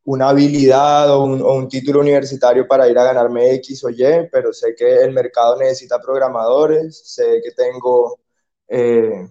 una 0.04 0.28
habilidad 0.28 1.10
o 1.10 1.24
un, 1.24 1.68
título 1.68 1.98
universitario 2.00 2.68
para 2.68 2.88
ir 2.88 2.96
a 2.98 3.04
ganarme 3.04 3.52
X 3.54 3.82
o 3.84 3.90
Y, 3.90 4.28
pero 4.30 4.52
sé 4.52 4.76
que 4.76 4.98
el 5.02 5.12
mercado 5.12 5.56
necesita 5.58 6.00
programadores, 6.00 7.02
sé 7.04 7.40
que 7.42 7.50
tengo 7.50 8.20
eh, 8.68 9.28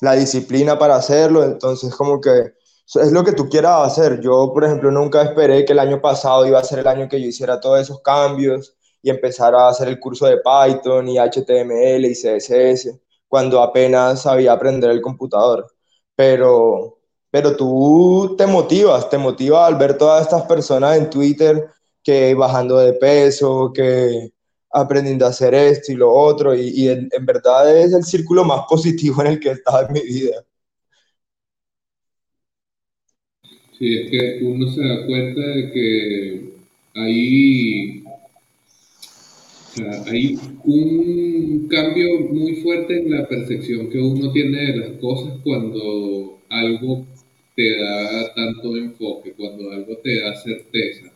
la 0.00 0.14
disciplina 0.14 0.76
para 0.76 0.96
hacerlo, 0.96 1.44
entonces 1.44 1.94
como 1.94 2.20
que 2.20 2.54
es 2.94 3.12
lo 3.12 3.22
que 3.22 3.32
tú 3.32 3.48
quieras 3.48 3.92
hacer. 3.92 4.20
Yo, 4.20 4.50
por 4.52 4.64
ejemplo, 4.64 4.90
nunca 4.90 5.22
esperé 5.22 5.64
que 5.64 5.72
el 5.72 5.78
año 5.78 6.00
pasado 6.00 6.44
iba 6.46 6.58
a 6.58 6.64
ser 6.64 6.80
el 6.80 6.88
año 6.88 7.08
que 7.08 7.20
yo 7.20 7.28
hiciera 7.28 7.60
todos 7.60 7.80
esos 7.80 8.00
cambios 8.02 8.74
y 9.04 9.10
empezar 9.10 9.54
a 9.54 9.68
hacer 9.68 9.86
el 9.86 10.00
curso 10.00 10.26
de 10.26 10.38
Python 10.38 11.08
y 11.08 11.18
HTML 11.18 12.06
y 12.06 12.14
CSS, 12.14 12.98
cuando 13.28 13.62
apenas 13.62 14.22
sabía 14.22 14.52
aprender 14.52 14.90
el 14.90 15.02
computador. 15.02 15.66
Pero 16.16 16.98
pero 17.34 17.56
tú 17.56 18.36
te 18.38 18.46
motivas, 18.46 19.10
te 19.10 19.18
motivas 19.18 19.66
al 19.66 19.76
ver 19.76 19.98
todas 19.98 20.22
estas 20.22 20.42
personas 20.46 20.96
en 20.96 21.10
Twitter 21.10 21.68
que 22.00 22.32
bajando 22.32 22.78
de 22.78 22.92
peso, 22.92 23.72
que 23.74 24.30
aprendiendo 24.70 25.26
a 25.26 25.30
hacer 25.30 25.52
esto 25.52 25.90
y 25.90 25.96
lo 25.96 26.12
otro, 26.12 26.54
y, 26.54 26.88
en, 26.88 27.08
verdad 27.22 27.76
es 27.76 27.92
el 27.92 28.04
círculo 28.04 28.44
más 28.44 28.60
positivo 28.70 29.20
en 29.22 29.26
el 29.32 29.40
que 29.40 29.48
he 29.48 29.52
estado 29.52 29.88
en 29.88 29.94
mi 29.94 30.00
vida. 30.02 30.44
Sí, 33.76 33.98
es 33.98 34.10
que 34.12 34.44
uno 34.44 34.70
se 34.70 34.80
da 34.80 35.04
cuenta 35.04 35.40
de 35.40 35.72
que 35.72 36.54
hay, 39.76 40.02
hay 40.06 40.38
un 40.64 41.68
cambio 41.68 42.20
muy 42.30 42.56
fuerte 42.56 42.98
en 42.98 43.10
la 43.10 43.28
percepción 43.28 43.90
que 43.90 43.98
uno 43.98 44.32
tiene 44.32 44.72
de 44.72 44.76
las 44.76 44.90
cosas 45.00 45.38
cuando 45.42 46.38
algo 46.48 47.06
te 47.56 47.78
da 47.78 48.34
tanto 48.34 48.76
enfoque, 48.76 49.32
cuando 49.32 49.70
algo 49.70 49.96
te 49.98 50.20
da 50.20 50.34
certeza, 50.36 51.12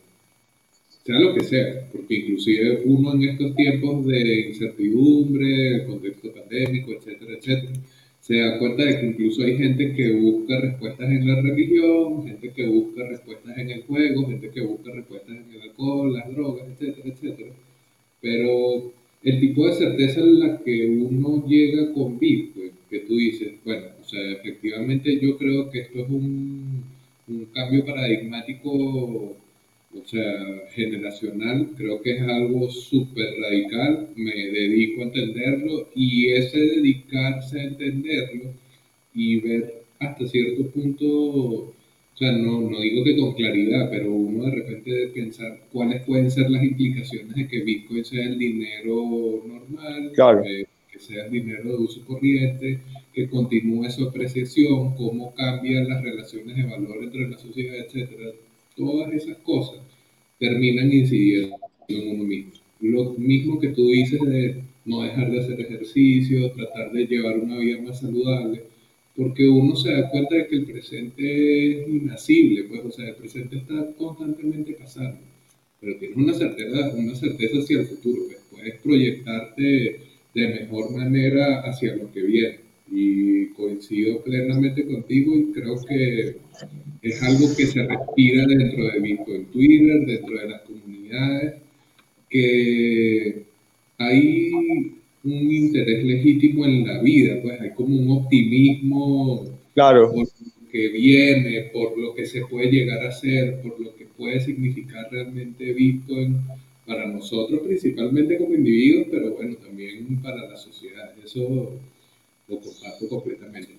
sea 1.03 1.19
lo 1.19 1.33
que 1.33 1.43
sea, 1.43 1.89
porque 1.91 2.15
inclusive 2.15 2.83
uno 2.85 3.13
en 3.15 3.23
estos 3.23 3.55
tiempos 3.55 4.05
de 4.05 4.49
incertidumbre, 4.49 5.85
contexto 5.85 6.31
pandémico, 6.33 6.91
etcétera, 6.91 7.33
etcétera, 7.37 7.73
se 8.19 8.37
da 8.37 8.59
cuenta 8.59 8.85
de 8.85 8.99
que 8.99 9.07
incluso 9.07 9.43
hay 9.43 9.57
gente 9.57 9.93
que 9.93 10.11
busca 10.11 10.59
respuestas 10.59 11.09
en 11.09 11.27
la 11.27 11.41
religión, 11.41 12.23
gente 12.25 12.51
que 12.51 12.67
busca 12.67 13.07
respuestas 13.07 13.57
en 13.57 13.69
el 13.71 13.83
juego, 13.83 14.27
gente 14.27 14.49
que 14.49 14.61
busca 14.61 14.91
respuestas 14.91 15.35
en 15.35 15.53
el 15.53 15.61
alcohol, 15.61 16.13
las 16.13 16.29
drogas, 16.31 16.67
etcétera, 16.69 17.09
etcétera. 17.09 17.51
Pero 18.21 18.93
el 19.23 19.39
tipo 19.39 19.67
de 19.67 19.73
certeza 19.73 20.21
en 20.21 20.39
la 20.39 20.59
que 20.63 20.85
uno 20.87 21.45
llega 21.47 21.93
con 21.93 22.19
Bitcoin 22.19 22.71
que 22.89 22.99
tú 23.01 23.15
dices, 23.17 23.53
bueno, 23.63 23.87
o 24.01 24.03
sea, 24.07 24.31
efectivamente 24.31 25.19
yo 25.19 25.37
creo 25.37 25.69
que 25.69 25.81
esto 25.81 25.99
es 25.99 26.09
un, 26.09 26.83
un 27.27 27.45
cambio 27.53 27.85
paradigmático, 27.85 28.71
o 28.71 30.05
sea, 30.05 30.67
generacional, 30.71 31.69
creo 31.77 32.01
que 32.01 32.11
es 32.17 32.21
algo 32.21 32.69
súper 32.69 33.27
radical, 33.41 34.09
me 34.15 34.33
dedico 34.33 35.01
a 35.01 35.05
entenderlo 35.05 35.89
y 35.95 36.31
ese 36.31 36.59
dedicarse 36.59 37.59
a 37.59 37.63
entenderlo 37.65 38.53
y 39.13 39.39
ver 39.39 39.83
hasta 39.99 40.27
cierto 40.27 40.67
punto, 40.71 41.73
o 42.19 42.21
sea, 42.21 42.33
no, 42.33 42.69
no 42.69 42.81
digo 42.81 43.01
que 43.05 43.15
con 43.15 43.33
claridad, 43.33 43.89
pero 43.89 44.11
uno 44.13 44.43
de 44.45 44.51
repente 44.51 44.91
de 44.91 45.07
pensar 45.07 45.57
cuáles 45.71 46.03
pueden 46.03 46.29
ser 46.29 46.49
las 46.49 46.61
implicaciones 46.63 47.33
de 47.33 47.47
que 47.47 47.61
Bitcoin 47.61 48.03
sea 48.03 48.25
el 48.25 48.37
dinero 48.37 49.41
normal, 49.47 50.11
Claro. 50.13 50.43
que, 50.43 50.67
que 50.91 50.99
sea 50.99 51.25
el 51.27 51.31
dinero 51.31 51.63
de 51.69 51.75
uso 51.77 52.03
corriente, 52.05 52.79
que 53.13 53.29
continúe 53.29 53.89
su 53.89 54.09
apreciación, 54.09 54.95
cómo 54.95 55.33
cambian 55.33 55.87
las 55.87 56.03
relaciones 56.03 56.57
de 56.57 56.63
valor 56.63 56.97
entre 57.03 57.29
la 57.29 57.37
sociedad, 57.37 57.77
etcétera. 57.77 58.31
Todas 58.75 59.13
esas 59.13 59.37
cosas 59.37 59.79
terminan 60.39 60.91
incidiendo 60.91 61.55
en 61.87 62.15
uno 62.15 62.23
mismo. 62.25 62.51
Lo 62.81 63.13
mismo 63.13 63.59
que 63.61 63.69
tú 63.69 63.87
dices 63.87 64.19
de 64.21 64.61
no 64.85 65.03
dejar 65.03 65.31
de 65.31 65.39
hacer 65.39 65.61
ejercicio, 65.61 66.51
tratar 66.51 66.91
de 66.91 67.05
llevar 67.07 67.39
una 67.39 67.57
vida 67.59 67.81
más 67.81 68.01
saludable, 68.01 68.63
porque 69.19 69.45
uno 69.45 69.75
se 69.75 69.91
da 69.91 70.09
cuenta 70.09 70.33
de 70.33 70.47
que 70.47 70.55
el 70.55 70.65
presente 70.65 71.81
es 71.81 71.89
inacible, 71.89 72.63
pues, 72.69 72.85
o 72.85 72.91
sea, 72.91 73.09
el 73.09 73.15
presente 73.15 73.57
está 73.57 73.93
constantemente 73.97 74.77
pasando, 74.79 75.19
pero 75.81 75.97
tienes 75.97 76.15
una 76.15 76.33
certeza, 76.33 76.93
una 76.95 77.13
certeza 77.13 77.57
hacia 77.57 77.81
el 77.81 77.87
futuro, 77.87 78.21
pues, 78.27 78.39
puedes 78.49 78.79
proyectarte 78.79 79.99
de 80.33 80.47
mejor 80.61 80.91
manera 80.91 81.59
hacia 81.63 81.97
lo 81.97 82.09
que 82.13 82.21
viene. 82.21 82.59
Y 82.89 83.47
coincido 83.47 84.23
plenamente 84.23 84.85
contigo 84.85 85.35
y 85.35 85.51
creo 85.51 85.75
que 85.85 86.37
es 87.01 87.21
algo 87.21 87.53
que 87.57 87.65
se 87.67 87.83
respira 87.85 88.47
dentro 88.47 88.85
de 88.87 88.99
Bitcoin 89.01 89.45
Twitter, 89.47 90.05
dentro 90.05 90.39
de 90.39 90.49
las 90.49 90.61
comunidades, 90.61 91.55
que 92.29 93.43
hay 93.97 94.98
un 95.23 95.51
interés 95.51 96.03
legítimo 96.03 96.65
en 96.65 96.87
la 96.87 97.01
vida, 97.01 97.39
pues 97.41 97.59
hay 97.61 97.71
como 97.71 97.97
un 97.97 98.23
optimismo 98.23 99.45
Claro. 99.73 100.11
por 100.11 100.19
lo 100.19 100.71
que 100.71 100.87
viene, 100.89 101.69
por 101.73 101.97
lo 101.97 102.13
que 102.13 102.25
se 102.25 102.45
puede 102.45 102.71
llegar 102.71 103.05
a 103.05 103.11
ser, 103.11 103.61
por 103.61 103.79
lo 103.79 103.95
que 103.95 104.05
puede 104.17 104.39
significar 104.39 105.07
realmente 105.11 105.73
Bitcoin 105.73 106.37
para 106.85 107.05
nosotros, 107.05 107.61
principalmente 107.61 108.37
como 108.37 108.55
individuos, 108.55 109.07
pero 109.11 109.33
bueno, 109.35 109.55
también 109.57 110.21
para 110.21 110.49
la 110.49 110.57
sociedad. 110.57 111.11
Eso 111.23 111.39
lo 112.47 112.59
comparto 112.59 113.07
completamente. 113.09 113.69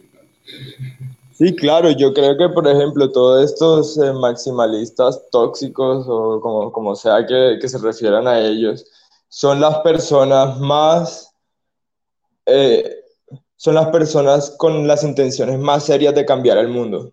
Sí, 1.32 1.54
claro, 1.56 1.90
yo 1.90 2.12
creo 2.12 2.36
que, 2.36 2.48
por 2.50 2.68
ejemplo, 2.68 3.10
todos 3.10 3.50
estos 3.50 3.96
eh, 3.98 4.12
maximalistas 4.12 5.22
tóxicos 5.30 6.04
o 6.08 6.40
como, 6.40 6.70
como 6.70 6.94
sea 6.94 7.24
que, 7.26 7.58
que 7.60 7.68
se 7.68 7.78
refieran 7.78 8.28
a 8.28 8.38
ellos, 8.40 8.84
son 9.28 9.60
las 9.60 9.78
personas 9.78 10.58
más, 10.60 11.29
eh, 12.46 12.96
son 13.56 13.74
las 13.74 13.88
personas 13.88 14.54
con 14.56 14.86
las 14.86 15.04
intenciones 15.04 15.58
más 15.58 15.84
serias 15.84 16.14
de 16.14 16.24
cambiar 16.24 16.58
el 16.58 16.68
mundo. 16.68 17.12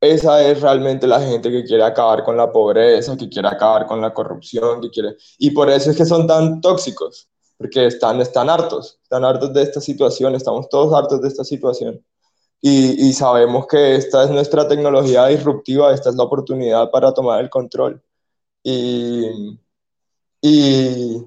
Esa 0.00 0.44
es 0.44 0.60
realmente 0.60 1.06
la 1.06 1.20
gente 1.20 1.50
que 1.50 1.64
quiere 1.64 1.84
acabar 1.84 2.24
con 2.24 2.36
la 2.36 2.50
pobreza, 2.50 3.16
que 3.16 3.28
quiere 3.28 3.48
acabar 3.48 3.86
con 3.86 4.00
la 4.00 4.12
corrupción, 4.12 4.80
que 4.80 4.90
quiere... 4.90 5.16
Y 5.38 5.50
por 5.52 5.70
eso 5.70 5.90
es 5.90 5.96
que 5.96 6.04
son 6.04 6.26
tan 6.26 6.60
tóxicos, 6.60 7.28
porque 7.56 7.86
están, 7.86 8.20
están 8.20 8.50
hartos, 8.50 8.98
están 9.02 9.24
hartos 9.24 9.52
de 9.54 9.62
esta 9.62 9.80
situación, 9.80 10.34
estamos 10.34 10.68
todos 10.68 10.92
hartos 10.92 11.22
de 11.22 11.28
esta 11.28 11.44
situación. 11.44 12.04
Y, 12.60 13.08
y 13.08 13.12
sabemos 13.12 13.66
que 13.66 13.96
esta 13.96 14.24
es 14.24 14.30
nuestra 14.30 14.66
tecnología 14.66 15.26
disruptiva, 15.26 15.92
esta 15.94 16.10
es 16.10 16.16
la 16.16 16.24
oportunidad 16.24 16.90
para 16.90 17.14
tomar 17.14 17.40
el 17.40 17.50
control. 17.50 18.02
Y, 18.64 19.58
y, 20.40 21.24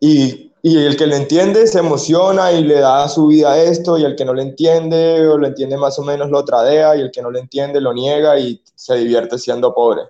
y, 0.00 0.47
y 0.76 0.86
el 0.86 0.96
que 0.96 1.06
lo 1.06 1.14
entiende 1.14 1.66
se 1.66 1.78
emociona 1.78 2.52
y 2.52 2.64
le 2.64 2.80
da 2.80 3.08
su 3.08 3.26
vida 3.28 3.52
a 3.52 3.62
esto, 3.62 3.98
y 3.98 4.04
el 4.04 4.16
que 4.16 4.24
no 4.24 4.34
lo 4.34 4.42
entiende 4.42 5.26
o 5.28 5.38
lo 5.38 5.46
entiende 5.46 5.76
más 5.76 5.98
o 5.98 6.02
menos 6.02 6.30
lo 6.30 6.44
tradea, 6.44 6.96
y 6.96 7.00
el 7.00 7.10
que 7.10 7.22
no 7.22 7.30
lo 7.30 7.38
entiende 7.38 7.80
lo 7.80 7.92
niega 7.92 8.38
y 8.38 8.62
se 8.74 8.96
divierte 8.96 9.38
siendo 9.38 9.74
pobre. 9.74 10.02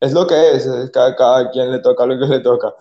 Es 0.00 0.12
lo 0.12 0.26
que 0.26 0.52
es, 0.52 0.68
cada, 0.92 1.16
cada 1.16 1.50
quien 1.50 1.70
le 1.72 1.78
toca 1.80 2.06
lo 2.06 2.18
que 2.18 2.26
le 2.26 2.40
toca. 2.40 2.74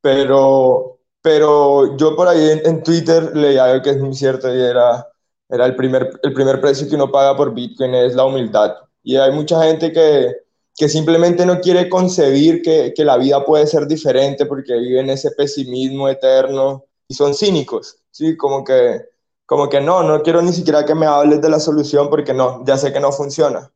Pero, 0.00 0.98
pero 1.22 1.96
yo 1.96 2.16
por 2.16 2.28
ahí 2.28 2.50
en, 2.50 2.62
en 2.66 2.82
Twitter 2.82 3.36
leí 3.36 3.56
algo 3.58 3.82
que 3.82 3.90
es 3.90 3.98
muy 3.98 4.14
cierto 4.14 4.54
y 4.54 4.60
era, 4.60 5.06
era 5.48 5.66
el 5.66 5.76
primer, 5.76 6.10
el 6.22 6.32
primer 6.32 6.60
precio 6.60 6.88
que 6.88 6.94
uno 6.94 7.10
paga 7.10 7.36
por 7.36 7.52
Bitcoin 7.54 7.94
es 7.94 8.14
la 8.14 8.24
humildad. 8.24 8.76
Y 9.02 9.16
hay 9.16 9.32
mucha 9.32 9.62
gente 9.64 9.92
que, 9.92 10.36
que 10.80 10.88
simplemente 10.88 11.44
no 11.44 11.60
quiere 11.60 11.90
concebir 11.90 12.62
que, 12.62 12.94
que 12.96 13.04
la 13.04 13.18
vida 13.18 13.44
puede 13.44 13.66
ser 13.66 13.86
diferente 13.86 14.46
porque 14.46 14.78
viven 14.78 15.10
ese 15.10 15.30
pesimismo 15.32 16.08
eterno 16.08 16.86
y 17.06 17.12
son 17.12 17.34
cínicos, 17.34 17.98
¿sí? 18.10 18.34
Como 18.34 18.64
que, 18.64 19.02
como 19.44 19.68
que 19.68 19.82
no, 19.82 20.02
no 20.02 20.22
quiero 20.22 20.40
ni 20.40 20.54
siquiera 20.54 20.86
que 20.86 20.94
me 20.94 21.04
hables 21.04 21.42
de 21.42 21.50
la 21.50 21.60
solución 21.60 22.08
porque 22.08 22.32
no, 22.32 22.64
ya 22.64 22.78
sé 22.78 22.94
que 22.94 22.98
no 22.98 23.12
funciona. 23.12 23.70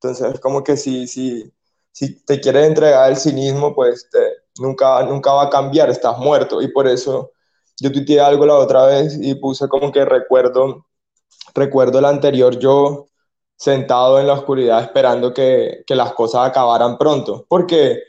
Entonces, 0.00 0.40
como 0.40 0.64
que 0.64 0.78
si, 0.78 1.06
si, 1.06 1.52
si 1.92 2.24
te 2.24 2.40
quieres 2.40 2.68
entregar 2.68 3.04
al 3.04 3.18
cinismo, 3.18 3.74
pues 3.74 4.08
nunca, 4.58 5.02
nunca 5.02 5.34
va 5.34 5.42
a 5.42 5.50
cambiar, 5.50 5.90
estás 5.90 6.16
muerto. 6.16 6.62
Y 6.62 6.68
por 6.68 6.88
eso 6.88 7.32
yo 7.78 7.92
tuiteé 7.92 8.18
algo 8.18 8.46
la 8.46 8.54
otra 8.54 8.86
vez 8.86 9.18
y 9.20 9.34
puse 9.34 9.68
como 9.68 9.92
que 9.92 10.06
recuerdo, 10.06 10.86
recuerdo 11.54 11.98
el 11.98 12.06
anterior 12.06 12.58
yo 12.58 13.08
sentado 13.56 14.20
en 14.20 14.26
la 14.26 14.34
oscuridad 14.34 14.82
esperando 14.82 15.32
que, 15.32 15.82
que 15.86 15.94
las 15.94 16.12
cosas 16.12 16.48
acabaran 16.48 16.98
pronto. 16.98 17.46
Porque 17.48 18.02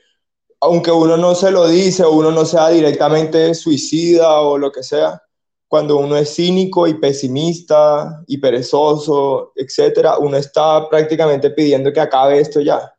aunque 0.61 0.91
uno 0.91 1.17
no 1.17 1.35
se 1.35 1.51
lo 1.51 1.67
dice 1.67 2.05
uno 2.05 2.31
no 2.31 2.45
sea 2.45 2.69
directamente 2.69 3.53
suicida 3.53 4.41
o 4.41 4.57
lo 4.57 4.71
que 4.71 4.83
sea, 4.83 5.21
cuando 5.67 5.97
uno 5.97 6.17
es 6.17 6.33
cínico 6.33 6.87
y 6.87 6.95
pesimista 6.95 8.23
y 8.27 8.37
perezoso, 8.37 9.51
etcétera, 9.55 10.17
uno 10.17 10.37
está 10.37 10.87
prácticamente 10.89 11.49
pidiendo 11.51 11.91
que 11.91 11.99
acabe 11.99 12.39
esto 12.39 12.61
ya. 12.61 12.93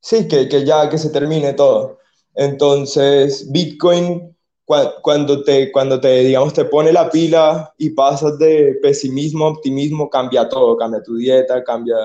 Sí, 0.00 0.26
que, 0.26 0.48
que 0.48 0.64
ya, 0.64 0.88
que 0.88 0.98
se 0.98 1.10
termine 1.10 1.52
todo. 1.52 1.98
Entonces, 2.34 3.50
Bitcoin, 3.50 4.35
cuando 4.66 5.42
te, 5.44 5.70
cuando 5.70 6.00
te, 6.00 6.24
digamos, 6.24 6.52
te 6.52 6.64
pone 6.64 6.92
la 6.92 7.08
pila 7.08 7.72
y 7.78 7.90
pasas 7.90 8.36
de 8.38 8.78
pesimismo 8.82 9.46
a 9.46 9.50
optimismo, 9.50 10.10
cambia 10.10 10.48
todo, 10.48 10.76
cambia 10.76 11.02
tu 11.02 11.16
dieta, 11.16 11.62
cambia 11.62 11.96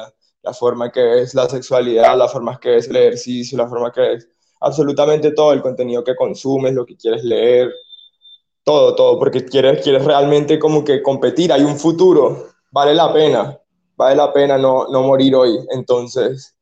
la 0.44 0.54
forma 0.54 0.92
que 0.92 1.02
ves 1.02 1.34
la 1.34 1.50
sexualidad, 1.50 2.16
la 2.18 2.28
forma 2.28 2.60
que 2.60 2.70
ves 2.70 2.88
el 2.88 2.96
ejercicio, 2.98 3.58
la 3.58 3.68
forma 3.68 3.92
que 3.92 4.02
ves 4.02 4.28
absolutamente 4.60 5.32
todo, 5.32 5.54
el 5.54 5.62
contenido 5.62 6.04
que 6.04 6.16
consumes, 6.16 6.74
lo 6.74 6.86
que 6.86 6.96
quieres 6.96 7.24
leer, 7.24 7.72
todo, 8.64 8.96
todo, 8.96 9.18
porque 9.18 9.44
quieres, 9.44 9.82
quieres 9.82 10.06
realmente 10.06 10.60
como 10.60 10.84
que 10.84 11.02
competir, 11.02 11.52
hay 11.52 11.64
un 11.64 11.78
futuro, 11.78 12.48
vale 12.72 12.94
la 12.94 13.12
pena, 13.12 13.60
vale 13.96 14.16
la 14.16 14.32
pena 14.32 14.58
no, 14.58 14.88
no 14.88 15.02
morir 15.02 15.36
hoy. 15.36 15.60
Entonces, 15.72 16.56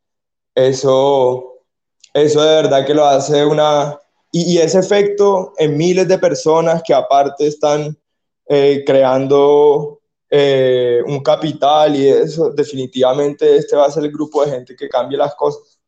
eso, 0.55 1.55
eso 2.13 2.41
de 2.41 2.55
verdad 2.55 2.85
que 2.85 2.93
lo 2.93 3.05
hace 3.05 3.45
una... 3.45 3.99
Y, 4.31 4.57
ese 4.57 4.79
efecto 4.79 5.53
en 5.57 5.75
miles 5.75 6.07
de 6.07 6.19
personas 6.19 6.83
que 6.85 6.93
aparte 6.93 7.47
están 7.47 7.97
eh, 8.47 8.83
creando 8.85 10.01
eh, 10.29 10.99
un 11.07 11.21
capital 11.21 11.95
y 11.95 12.07
eso, 12.07 12.51
definitivamente 12.51 13.57
este 13.57 13.75
va 13.75 13.85
a 13.85 13.91
ser 13.91 14.03
el 14.03 14.11
grupo 14.11 14.45
de 14.45 14.51
gente 14.51 14.75
que 14.75 14.87
cambie 14.87 15.17
las 15.17 15.33
cosas. 15.33 15.79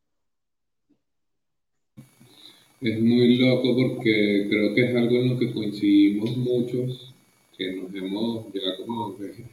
Es 2.80 3.00
muy 3.00 3.36
loco 3.36 3.76
porque 3.76 4.46
creo 4.48 4.74
que 4.74 4.90
es 4.90 4.96
algo 4.96 5.14
en 5.14 5.34
lo 5.34 5.38
que 5.38 5.52
coincidimos 5.52 6.36
muchos, 6.36 7.14
que 7.56 7.76
nos 7.76 7.94
hemos 7.94 8.46
ya 8.52 8.76
como 8.84 9.16
que 9.16 9.44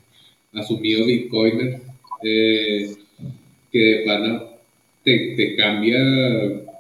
asumido 0.54 1.06
bitcoiners, 1.06 1.84
eh, 2.24 2.96
que 3.72 3.80
de 3.80 4.06
pana 4.08 4.44
te, 5.04 5.36
te 5.36 5.56
cambia 5.56 6.00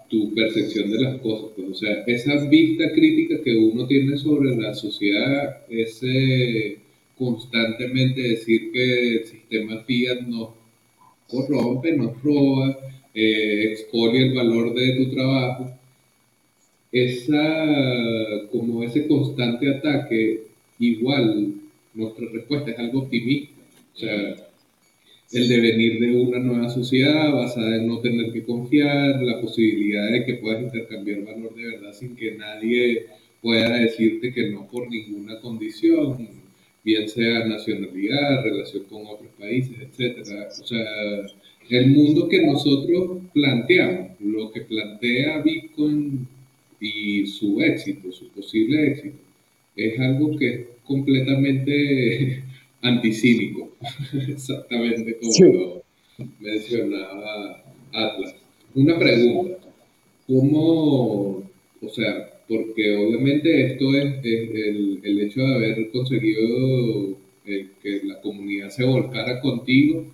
tu 0.10 0.34
percepción 0.34 0.92
de 0.92 1.02
las 1.02 1.22
cosas. 1.22 1.52
Pues, 1.56 1.70
o 1.70 1.74
sea, 1.74 2.04
esa 2.08 2.36
vista 2.50 2.92
crítica 2.92 3.42
que 3.44 3.56
uno 3.56 3.88
tiene 3.88 4.18
sobre 4.18 4.56
la 4.56 4.74
sociedad, 4.74 5.62
ese 5.70 6.80
constantemente 7.18 8.22
decir 8.22 8.72
que 8.72 9.18
el 9.18 9.26
sistema 9.26 9.84
fiat 9.84 10.22
nos 10.22 10.50
corrompe, 11.28 11.96
nos 11.96 12.22
roba, 12.24 12.78
eh, 13.14 13.76
el 14.14 14.34
valor 14.34 14.74
de 14.74 14.96
tu 14.96 15.12
trabajo 15.12 15.80
esa, 16.92 18.48
como 18.52 18.84
ese 18.84 19.08
constante 19.08 19.76
ataque, 19.76 20.44
igual 20.80 21.54
nuestra 21.94 22.26
respuesta 22.32 22.72
es 22.72 22.80
algo 22.80 23.02
optimista. 23.02 23.62
O 23.96 23.98
sea, 23.98 24.36
el 25.32 25.48
devenir 25.48 26.00
de 26.00 26.16
una 26.16 26.40
nueva 26.40 26.70
sociedad 26.70 27.32
basada 27.32 27.76
en 27.76 27.88
no 27.88 28.00
tener 28.00 28.32
que 28.32 28.44
confiar, 28.44 29.22
la 29.22 29.40
posibilidad 29.40 30.12
de 30.12 30.26
que 30.26 30.36
puedas 30.36 30.64
intercambiar 30.64 31.24
valor 31.24 31.56
de 31.56 31.66
verdad 31.66 31.94
sin 31.94 32.16
que 32.16 32.36
nadie 32.36 33.06
pueda 33.42 33.78
decirte 33.78 34.34
que 34.34 34.50
no 34.50 34.68
por 34.68 34.90
ninguna 34.90 35.40
condición, 35.40 36.28
bien 36.84 37.08
sea 37.08 37.46
nacionalidad, 37.46 38.44
relación 38.44 38.84
con 38.90 39.06
otros 39.06 39.30
países, 39.38 39.78
etcétera. 39.80 40.50
O 40.50 40.66
sea, 40.66 40.86
el 41.70 41.88
mundo 41.92 42.28
que 42.28 42.46
nosotros 42.46 43.20
planteamos, 43.34 44.20
lo 44.20 44.52
que 44.52 44.62
plantea 44.62 45.42
Bitcoin 45.44 46.28
y 46.80 47.28
su 47.28 47.62
éxito, 47.62 48.12
su 48.12 48.30
posible 48.30 48.88
éxito, 48.88 49.18
es 49.76 50.00
algo 50.00 50.36
que 50.38 50.54
es 50.54 50.62
completamente 50.84 52.44
anticínico, 52.82 53.72
exactamente 54.28 55.18
como 55.20 55.54
lo 55.54 55.84
mencionaba 56.40 57.64
Atlas. 57.94 58.36
Una 58.76 58.98
pregunta, 59.00 59.58
¿cómo, 60.28 61.44
o 61.82 61.90
sea, 61.90 62.42
porque 62.48 62.96
obviamente 62.96 63.66
esto 63.68 63.96
es, 63.96 64.24
el, 64.24 65.00
el, 65.04 65.22
hecho 65.22 65.42
de 65.42 65.56
haber 65.56 65.92
conseguido 65.92 67.18
eh, 67.46 67.68
que 67.82 68.02
la 68.04 68.20
comunidad 68.22 68.70
se 68.70 68.84
volcara 68.84 69.40
contigo, 69.42 70.06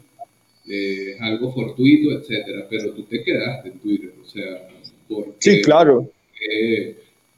eh, 0.68 1.12
es 1.16 1.22
algo 1.22 1.54
fortuito, 1.54 2.12
etcétera, 2.12 2.66
pero 2.70 2.92
tú 2.94 3.04
te 3.04 3.24
quedaste 3.24 3.70
en 3.70 3.80
Twitter, 3.80 4.14
o 4.22 4.26
sea, 4.26 4.68
porque, 5.08 5.34
sí, 5.40 5.62
claro. 5.62 6.10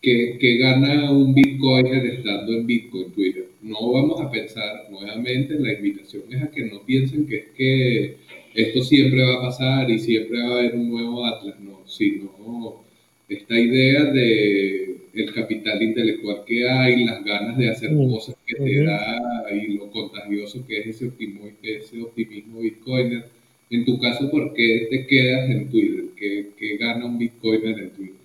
que, 0.02 0.58
gana 0.60 1.12
un 1.12 1.34
Bitcoiner 1.34 2.06
estando 2.06 2.54
en 2.54 2.66
Bitcoin 2.66 3.12
Twitter. 3.12 3.46
No 3.68 3.92
vamos 3.92 4.22
a 4.22 4.32
pensar 4.32 4.90
nuevamente, 4.90 5.60
la 5.60 5.74
invitación 5.74 6.24
es 6.32 6.42
a 6.42 6.52
que 6.52 6.66
no 6.66 6.84
piensen 6.86 7.28
que 7.28 7.36
es 7.38 7.46
que 7.56 8.18
esto 8.56 8.82
siempre 8.82 9.24
va 9.24 9.36
a 9.36 9.42
pasar 9.42 9.90
y 9.90 10.00
siempre 10.00 10.40
va 10.42 10.48
a 10.48 10.60
haber 10.60 10.76
un 10.76 10.90
nuevo 10.90 11.26
Atlas, 11.26 11.60
no, 11.60 11.82
sino 11.86 12.84
esta 13.28 13.60
idea 13.60 14.06
de 14.06 14.98
el 15.14 15.34
capital 15.34 15.82
intelectual 15.82 16.44
que 16.46 16.68
hay, 16.68 17.06
las 17.06 17.24
ganas 17.24 17.58
de 17.58 17.70
hacer 17.70 17.92
mm, 17.92 18.12
cosas 18.12 18.36
que 18.46 18.56
te 18.56 18.84
da 18.84 19.46
y 19.52 19.74
lo 19.74 19.90
contagioso 19.92 20.66
que 20.66 20.80
es 20.80 20.88
ese 20.88 21.08
optimismo, 21.08 21.50
ese 21.62 22.02
optimismo 22.02 22.60
bitcoiner. 22.60 23.26
En 23.70 23.84
tu 23.84 24.00
caso, 24.00 24.30
¿por 24.32 24.54
qué 24.54 24.88
te 24.90 25.08
quedas 25.08 25.50
en 25.50 25.70
Twitter? 25.70 26.06
¿Qué, 26.16 26.78
gana 26.78 27.06
un 27.06 27.18
bitcoiner 27.18 27.78
en 27.80 27.90
Twitter? 27.92 28.16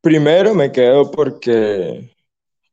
Primero 0.00 0.54
me 0.54 0.70
quedo 0.70 1.10
porque, 1.10 2.00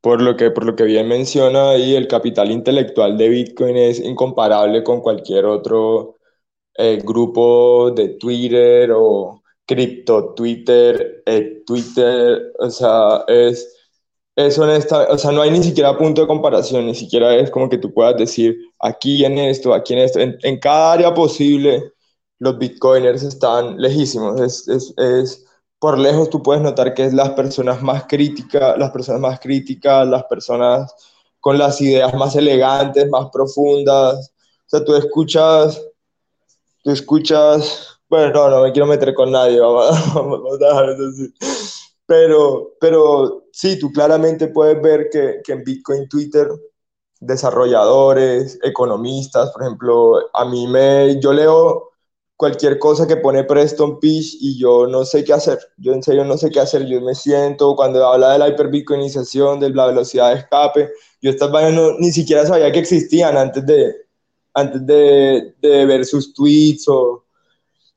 por 0.02 0.22
lo 0.22 0.36
que, 0.36 0.50
por 0.52 0.66
lo 0.66 0.76
que 0.76 0.84
bien 0.84 1.08
menciona 1.08 1.70
ahí, 1.72 1.96
el 1.96 2.08
capital 2.08 2.50
intelectual 2.52 3.18
de 3.18 3.30
Bitcoin 3.30 3.76
es 3.78 4.00
incomparable 4.00 4.84
con 4.84 5.02
cualquier 5.02 5.46
otro 5.46 6.18
eh, 6.76 7.00
grupo 7.04 7.90
de 7.92 8.10
Twitter 8.10 8.92
o 8.94 9.42
cripto, 9.66 10.34
Twitter, 10.34 11.22
eh, 11.26 11.62
Twitter, 11.66 12.52
o 12.58 12.70
sea, 12.70 13.24
es, 13.28 13.68
es 14.36 14.58
honesta, 14.58 15.08
o 15.10 15.18
sea, 15.18 15.32
no 15.32 15.42
hay 15.42 15.50
ni 15.50 15.62
siquiera 15.62 15.96
punto 15.98 16.22
de 16.22 16.26
comparación, 16.26 16.86
ni 16.86 16.94
siquiera 16.94 17.34
es 17.36 17.50
como 17.50 17.68
que 17.68 17.78
tú 17.78 17.92
puedas 17.94 18.16
decir 18.16 18.56
aquí 18.80 19.24
en 19.24 19.38
esto, 19.38 19.74
aquí 19.74 19.94
en 19.94 20.00
esto, 20.00 20.20
en, 20.20 20.38
en 20.42 20.58
cada 20.58 20.92
área 20.94 21.14
posible 21.14 21.92
los 22.38 22.58
bitcoiners 22.58 23.22
están 23.22 23.80
lejísimos, 23.80 24.40
es, 24.40 24.68
es, 24.68 24.94
es, 24.98 25.46
por 25.82 25.98
lejos 25.98 26.30
tú 26.30 26.40
puedes 26.40 26.62
notar 26.62 26.94
que 26.94 27.06
es 27.06 27.12
las 27.12 27.30
personas 27.30 27.82
más 27.82 28.04
críticas, 28.06 28.78
las 28.78 28.92
personas 28.92 29.20
más 29.20 29.40
críticas, 29.40 30.06
las 30.06 30.22
personas 30.26 30.94
con 31.40 31.58
las 31.58 31.80
ideas 31.80 32.14
más 32.14 32.36
elegantes, 32.36 33.10
más 33.10 33.30
profundas, 33.32 34.30
o 34.30 34.64
sea, 34.68 34.84
tú 34.84 34.94
escuchas, 34.94 35.82
tú 36.84 36.92
escuchas 36.92 37.98
bueno, 38.08 38.32
no, 38.32 38.50
no 38.50 38.62
me 38.62 38.70
quiero 38.70 38.86
meter 38.86 39.12
con 39.12 39.32
nadie, 39.32 39.58
vamos, 39.60 40.52
a 40.52 40.64
dejar 40.64 40.90
eso 40.90 41.08
así. 41.08 41.34
Pero, 42.06 42.74
pero 42.78 43.46
sí, 43.52 43.76
tú 43.76 43.90
claramente 43.90 44.46
puedes 44.46 44.80
ver 44.80 45.08
que, 45.10 45.40
que 45.42 45.52
en 45.52 45.64
Bitcoin 45.64 46.08
Twitter, 46.08 46.48
desarrolladores, 47.18 48.56
economistas, 48.62 49.50
por 49.50 49.62
ejemplo, 49.62 50.30
a 50.32 50.44
mí 50.44 50.68
me, 50.68 51.18
yo 51.20 51.32
leo 51.32 51.91
cualquier 52.42 52.80
cosa 52.80 53.06
que 53.06 53.16
pone 53.16 53.44
Preston 53.44 54.00
Peace 54.00 54.36
y 54.40 54.58
yo 54.58 54.88
no 54.88 55.04
sé 55.04 55.22
qué 55.22 55.32
hacer. 55.32 55.60
Yo 55.76 55.92
en 55.92 56.02
serio 56.02 56.24
no 56.24 56.36
sé 56.36 56.50
qué 56.50 56.58
hacer. 56.58 56.84
Yo 56.86 57.00
me 57.00 57.14
siento, 57.14 57.76
cuando 57.76 58.04
habla 58.04 58.32
de 58.32 58.40
la 58.40 58.48
hiperbitcoinización, 58.48 59.60
de 59.60 59.70
la 59.70 59.86
velocidad 59.86 60.30
de 60.30 60.40
escape, 60.40 60.90
yo 61.20 61.30
estas 61.30 61.52
vainas 61.52 61.74
no, 61.74 61.96
ni 62.00 62.10
siquiera 62.10 62.44
sabía 62.44 62.72
que 62.72 62.80
existían 62.80 63.36
antes 63.36 63.64
de, 63.64 63.94
antes 64.54 64.84
de, 64.84 65.54
de 65.60 65.86
ver 65.86 66.04
sus 66.04 66.34
tweets 66.34 66.88
o, 66.88 67.24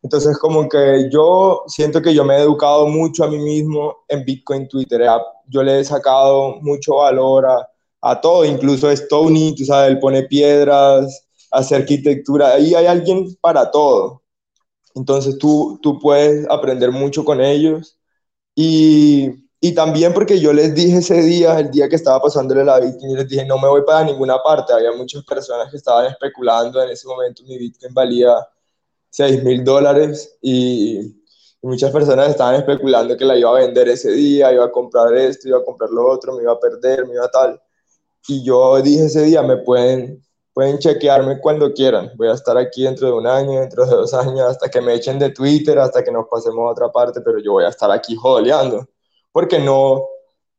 entonces, 0.04 0.38
como 0.38 0.70
que 0.70 1.10
yo 1.12 1.64
siento 1.66 2.00
que 2.00 2.14
yo 2.14 2.24
me 2.24 2.36
he 2.36 2.42
educado 2.42 2.86
mucho 2.86 3.24
a 3.24 3.28
mí 3.28 3.40
mismo 3.40 4.04
en 4.08 4.24
Bitcoin 4.24 4.68
Twitter. 4.68 5.02
Yo 5.48 5.64
le 5.64 5.80
he 5.80 5.84
sacado 5.84 6.58
mucho 6.62 6.98
valor 6.98 7.48
a, 7.48 7.68
a 8.02 8.22
todo, 8.22 8.46
incluso 8.46 8.92
Stony, 8.92 9.56
tú 9.58 9.66
sabes, 9.66 9.90
él 9.90 10.00
pone 10.00 10.22
piedras, 10.22 11.28
hace 11.50 11.74
arquitectura. 11.74 12.54
Ahí 12.54 12.76
hay 12.76 12.86
alguien 12.86 13.36
para 13.42 13.72
todo. 13.72 14.22
Entonces, 14.96 15.38
tú, 15.38 15.80
tú 15.82 16.00
puedes 16.00 16.48
aprender 16.50 16.92
mucho 16.92 17.26
con 17.26 17.42
ellos. 17.42 17.98
Y, 18.56 19.46
y 19.60 19.74
también 19.74 20.14
porque 20.14 20.40
yo 20.40 20.54
les 20.54 20.74
dije 20.76 20.98
ese 20.98 21.22
día, 21.22 21.60
el 21.60 21.72
día 21.72 21.90
que 21.90 21.96
estaba 21.96 22.22
pasándole 22.22 22.64
la 22.64 22.80
Bitcoin, 22.80 23.16
les 23.16 23.28
dije, 23.28 23.46
no 23.46 23.58
me 23.58 23.68
voy 23.68 23.84
para 23.86 24.06
ninguna 24.06 24.42
parte. 24.44 24.74
Había 24.74 24.92
muchas 24.94 25.24
personas 25.26 25.70
que 25.72 25.78
estaban 25.78 26.08
especulando 26.08 26.82
en 26.82 26.90
ese 26.90 27.08
momento, 27.08 27.44
mi 27.44 27.58
Bitcoin 27.58 27.94
valía 27.94 28.36
6 29.10 29.44
mil 29.44 29.64
dólares 29.64 30.38
y, 30.42 31.22
muchas 31.62 31.92
personas 31.92 32.30
estaban 32.30 32.56
especulando 32.56 33.18
que 33.18 33.26
la 33.26 33.38
iba 33.38 33.50
a 33.50 33.60
vender 33.60 33.90
ese 33.90 34.12
día, 34.12 34.54
iba 34.54 34.66
a 34.66 34.72
comprar 34.72 35.14
esto, 35.16 35.48
iba 35.48 35.58
a 35.58 35.64
comprar 35.64 35.90
lo 35.90 36.06
otro, 36.08 36.36
me 36.36 36.44
iba 36.44 36.52
a 36.54 36.60
perder, 36.60 37.08
me 37.08 37.16
iba 37.16 37.26
a 37.26 37.32
tal. 37.32 37.60
Y 38.28 38.44
yo 38.44 38.82
dije 38.82 39.06
ese 39.06 39.24
día, 39.24 39.42
me 39.42 39.58
pueden, 39.58 40.25
pueden 40.56 40.80
chequearme 40.80 41.41
cuando 41.41 41.74
quieran. 41.74 42.13
Voy 42.15 42.30
a 42.30 42.34
estar 42.34 42.58
aquí 42.58 42.84
dentro 42.84 43.08
de 43.08 43.13
un 43.13 43.28
año, 43.28 43.60
dentro 43.60 43.86
de 43.86 43.91
dos 43.91 44.13
años, 44.13 44.39
hasta 44.39 44.70
que 44.70 44.80
me 44.80 44.94
echen 44.94 45.20
de 45.20 45.32
Twitter, 45.32 45.78
hasta 45.78 46.02
que 46.02 46.13
nos 46.13 46.28
pasemos 46.32 46.60
a 46.60 46.72
otra 46.72 46.89
parte, 46.89 47.20
pero 47.20 47.39
yo 47.39 47.52
voy 47.52 47.65
a 47.65 47.70
estar 47.70 47.91
aquí 47.91 48.15
jodeando. 48.15 48.88
Porque 49.34 49.60
no, 49.60 50.06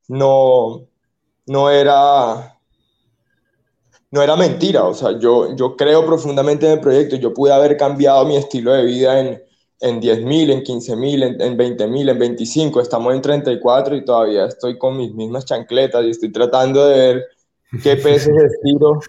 no, 0.08 0.86
no 1.46 1.70
era 1.70 2.52
no 4.10 4.22
era 4.22 4.36
mentira, 4.36 4.84
o 4.84 4.92
sea, 4.92 5.18
yo, 5.18 5.56
yo 5.56 5.76
creo 5.76 6.04
profundamente 6.04 6.66
en 6.66 6.72
el 6.72 6.80
proyecto, 6.80 7.16
yo 7.16 7.32
pude 7.32 7.52
haber 7.52 7.76
cambiado 7.78 8.24
mi 8.26 8.36
estilo 8.36 8.72
de 8.72 8.84
vida 8.84 9.18
en, 9.18 9.42
en 9.80 10.00
10.000, 10.00 10.52
en 10.52 10.62
15.000, 10.62 11.22
en, 11.24 11.40
en 11.40 11.58
20.000, 11.58 12.10
en 12.10 12.18
25, 12.18 12.80
estamos 12.82 13.14
en 13.14 13.22
34 13.22 13.96
y 13.96 14.04
todavía 14.04 14.44
estoy 14.44 14.78
con 14.78 14.96
mis 14.96 15.12
mismas 15.14 15.46
chancletas 15.46 16.04
y 16.04 16.10
estoy 16.10 16.30
tratando 16.30 16.86
de 16.86 16.98
ver 16.98 17.26
qué 17.82 17.96
pesos 17.96 18.32
estiro 18.44 19.00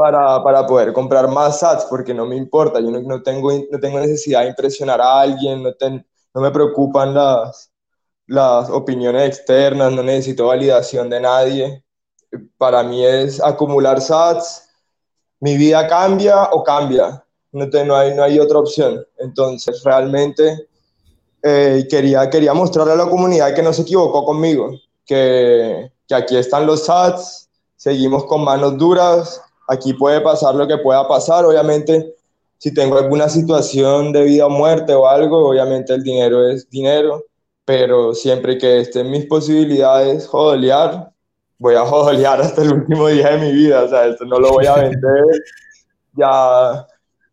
para, 0.00 0.42
para 0.42 0.66
poder 0.66 0.94
comprar 0.94 1.28
más 1.28 1.60
sats, 1.60 1.84
porque 1.84 2.14
no 2.14 2.24
me 2.24 2.34
importa, 2.34 2.80
yo 2.80 2.90
no, 2.90 3.02
no, 3.02 3.22
tengo, 3.22 3.52
no 3.70 3.78
tengo 3.78 4.00
necesidad 4.00 4.40
de 4.40 4.48
impresionar 4.48 4.98
a 4.98 5.20
alguien, 5.20 5.62
no, 5.62 5.72
no 6.32 6.40
me 6.40 6.50
preocupan 6.50 7.12
las, 7.12 7.70
las 8.26 8.70
opiniones 8.70 9.28
externas, 9.28 9.92
no 9.92 10.02
necesito 10.02 10.46
validación 10.46 11.10
de 11.10 11.20
nadie, 11.20 11.84
para 12.56 12.82
mí 12.82 13.04
es 13.04 13.42
acumular 13.42 14.00
sats, 14.00 14.70
mi 15.38 15.58
vida 15.58 15.86
cambia 15.86 16.44
o 16.44 16.64
cambia, 16.64 17.22
no, 17.52 17.66
no, 17.66 17.94
hay, 17.94 18.14
no 18.14 18.22
hay 18.22 18.40
otra 18.40 18.58
opción. 18.58 19.04
Entonces, 19.18 19.82
realmente 19.84 20.66
eh, 21.42 21.86
quería, 21.90 22.30
quería 22.30 22.54
mostrarle 22.54 22.94
a 22.94 22.96
la 23.04 23.10
comunidad 23.10 23.54
que 23.54 23.62
no 23.62 23.74
se 23.74 23.82
equivocó 23.82 24.24
conmigo, 24.24 24.70
que, 25.04 25.92
que 26.08 26.14
aquí 26.14 26.38
están 26.38 26.64
los 26.64 26.86
sats, 26.86 27.50
seguimos 27.76 28.24
con 28.24 28.44
manos 28.44 28.78
duras, 28.78 29.42
aquí 29.70 29.94
puede 29.94 30.20
pasar 30.20 30.54
lo 30.54 30.66
que 30.66 30.78
pueda 30.78 31.06
pasar, 31.06 31.44
obviamente 31.44 32.14
si 32.58 32.74
tengo 32.74 32.98
alguna 32.98 33.28
situación 33.28 34.12
de 34.12 34.24
vida 34.24 34.46
o 34.46 34.50
muerte 34.50 34.92
o 34.92 35.06
algo, 35.08 35.48
obviamente 35.48 35.94
el 35.94 36.02
dinero 36.02 36.46
es 36.46 36.68
dinero, 36.68 37.24
pero 37.64 38.12
siempre 38.12 38.58
que 38.58 38.80
estén 38.80 39.10
mis 39.10 39.26
posibilidades, 39.26 40.26
jodolear, 40.26 41.10
voy 41.58 41.76
a 41.76 41.86
jodolear 41.86 42.40
hasta 42.42 42.62
el 42.62 42.72
último 42.72 43.08
día 43.08 43.30
de 43.30 43.38
mi 43.38 43.52
vida, 43.52 43.84
o 43.84 43.88
sea, 43.88 44.06
esto 44.06 44.24
no 44.24 44.40
lo 44.40 44.50
voy 44.50 44.66
a 44.66 44.74
vender. 44.74 45.24
ya, 46.16 46.86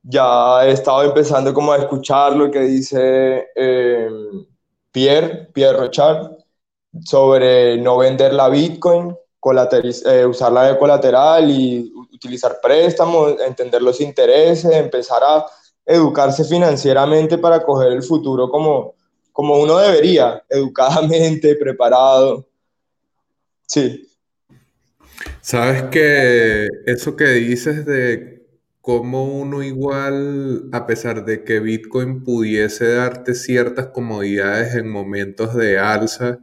ya 0.04 0.66
he 0.66 0.72
estado 0.72 1.04
empezando 1.04 1.54
como 1.54 1.74
a 1.74 1.78
escuchar 1.78 2.36
lo 2.36 2.52
que 2.52 2.62
dice 2.62 3.48
eh, 3.56 4.10
Pierre, 4.92 5.50
Pierre 5.54 5.78
Rochard, 5.78 6.38
sobre 7.04 7.78
no 7.78 7.98
vender 7.98 8.34
la 8.34 8.48
Bitcoin, 8.48 9.14
eh, 10.06 10.26
usarla 10.26 10.64
de 10.64 10.78
colateral 10.78 11.50
y 11.50 11.92
utilizar 12.18 12.60
préstamos, 12.62 13.40
entender 13.42 13.82
los 13.82 14.02
intereses, 14.02 14.72
empezar 14.72 15.24
a 15.24 15.46
educarse 15.88 16.44
financieramente 16.44 17.38
para 17.38 17.64
coger 17.64 17.94
el 17.94 18.04
futuro 18.04 18.50
como, 18.50 18.96
como 19.32 19.58
uno 19.58 19.78
debería, 19.78 20.44
educadamente, 20.50 21.56
preparado. 21.56 22.46
Sí. 23.66 24.04
Sabes 25.42 25.84
que 25.84 26.68
eso 26.86 27.16
que 27.16 27.26
dices 27.26 27.86
de 27.86 28.46
cómo 28.82 29.26
uno 29.26 29.64
igual, 29.64 30.70
a 30.72 30.86
pesar 30.86 31.26
de 31.26 31.44
que 31.44 31.60
Bitcoin 31.60 32.24
pudiese 32.24 32.88
darte 32.94 33.34
ciertas 33.34 33.88
comodidades 33.88 34.76
en 34.76 34.90
momentos 34.90 35.56
de 35.56 35.80
alza, 35.80 36.40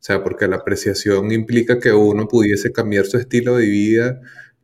O 0.00 0.02
sea, 0.02 0.22
porque 0.22 0.48
la 0.48 0.56
apreciación 0.56 1.32
implica 1.32 1.78
que 1.80 1.92
uno 1.92 2.26
pudiese 2.28 2.72
cambiar 2.72 3.06
su 3.06 3.18
estilo 3.18 3.56
de 3.56 3.66
vida 3.66 4.20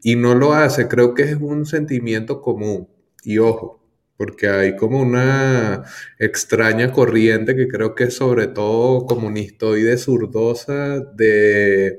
y 0.06 0.14
no 0.14 0.36
lo 0.36 0.54
hace. 0.54 0.86
Creo 0.86 1.14
que 1.14 1.24
es 1.24 1.36
un 1.40 1.66
sentimiento 1.66 2.40
común. 2.40 2.88
Y 3.24 3.38
ojo, 3.38 3.82
porque 4.16 4.48
hay 4.48 4.76
como 4.76 5.00
una 5.00 5.82
extraña 6.20 6.92
corriente 6.92 7.56
que 7.56 7.66
creo 7.66 7.96
que 7.96 8.04
es 8.04 8.14
sobre 8.14 8.46
todo 8.46 9.04
comunistoide 9.06 9.98
zurdosa 9.98 11.00
de 11.00 11.98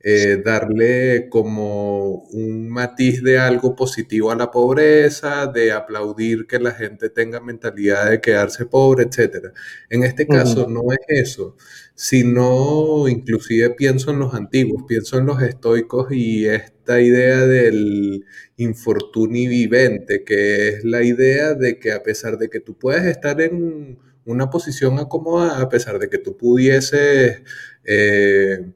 eh, 0.00 0.42
darle 0.44 1.28
como 1.30 2.24
un 2.32 2.68
matiz 2.68 3.22
de 3.22 3.38
algo 3.38 3.76
positivo 3.76 4.32
a 4.32 4.36
la 4.36 4.50
pobreza, 4.50 5.46
de 5.46 5.70
aplaudir 5.70 6.46
que 6.48 6.58
la 6.58 6.72
gente 6.72 7.08
tenga 7.08 7.40
mentalidad 7.40 8.10
de 8.10 8.20
quedarse 8.20 8.66
pobre, 8.66 9.04
etc. 9.04 9.52
En 9.90 10.02
este 10.02 10.26
caso 10.26 10.68
no 10.68 10.82
es 10.90 10.98
eso, 11.08 11.56
sino 11.94 13.06
inclusive 13.08 13.70
pienso 13.70 14.10
en 14.10 14.18
los 14.18 14.34
antiguos, 14.34 14.84
pienso 14.88 15.18
en 15.18 15.26
los 15.26 15.40
estoicos 15.40 16.08
y 16.10 16.46
esta 16.84 17.00
idea 17.00 17.46
del 17.46 18.24
infortuni 18.56 19.48
vivente, 19.48 20.24
que 20.24 20.68
es 20.68 20.84
la 20.84 21.02
idea 21.02 21.54
de 21.54 21.78
que 21.78 21.92
a 21.92 22.02
pesar 22.02 22.38
de 22.38 22.50
que 22.50 22.60
tú 22.60 22.78
puedes 22.78 23.04
estar 23.04 23.40
en 23.40 23.98
una 24.26 24.50
posición 24.50 24.98
acomodada, 24.98 25.62
a 25.62 25.68
pesar 25.68 25.98
de 25.98 26.08
que 26.10 26.18
tú 26.18 26.36
pudieses... 26.36 27.42
Eh, 27.84 28.66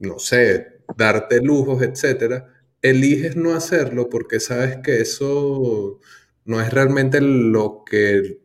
no 0.00 0.18
sé, 0.18 0.82
darte 0.96 1.40
lujos, 1.40 1.82
etcétera, 1.82 2.48
eliges 2.82 3.36
no 3.36 3.54
hacerlo 3.54 4.08
porque 4.08 4.40
sabes 4.40 4.78
que 4.78 5.00
eso 5.02 6.00
no 6.44 6.60
es 6.60 6.72
realmente 6.72 7.20
lo 7.20 7.84
que 7.84 8.40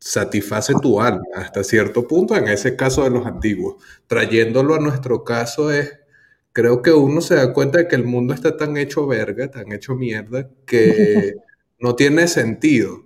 satisface 0.00 0.74
tu 0.82 1.00
alma 1.00 1.24
hasta 1.34 1.64
cierto 1.64 2.06
punto, 2.08 2.36
en 2.36 2.48
ese 2.48 2.76
caso 2.76 3.04
de 3.04 3.10
los 3.10 3.26
antiguos. 3.26 3.76
Trayéndolo 4.06 4.74
a 4.74 4.80
nuestro 4.80 5.24
caso 5.24 5.72
es, 5.72 5.92
creo 6.54 6.82
que 6.82 6.92
uno 6.92 7.20
se 7.20 7.34
da 7.34 7.52
cuenta 7.52 7.78
de 7.78 7.88
que 7.88 7.96
el 7.96 8.04
mundo 8.04 8.32
está 8.32 8.56
tan 8.56 8.76
hecho 8.78 9.06
verga, 9.06 9.50
tan 9.50 9.72
hecho 9.72 9.96
mierda, 9.96 10.48
que 10.66 11.34
no 11.80 11.96
tiene 11.96 12.28
sentido 12.28 13.04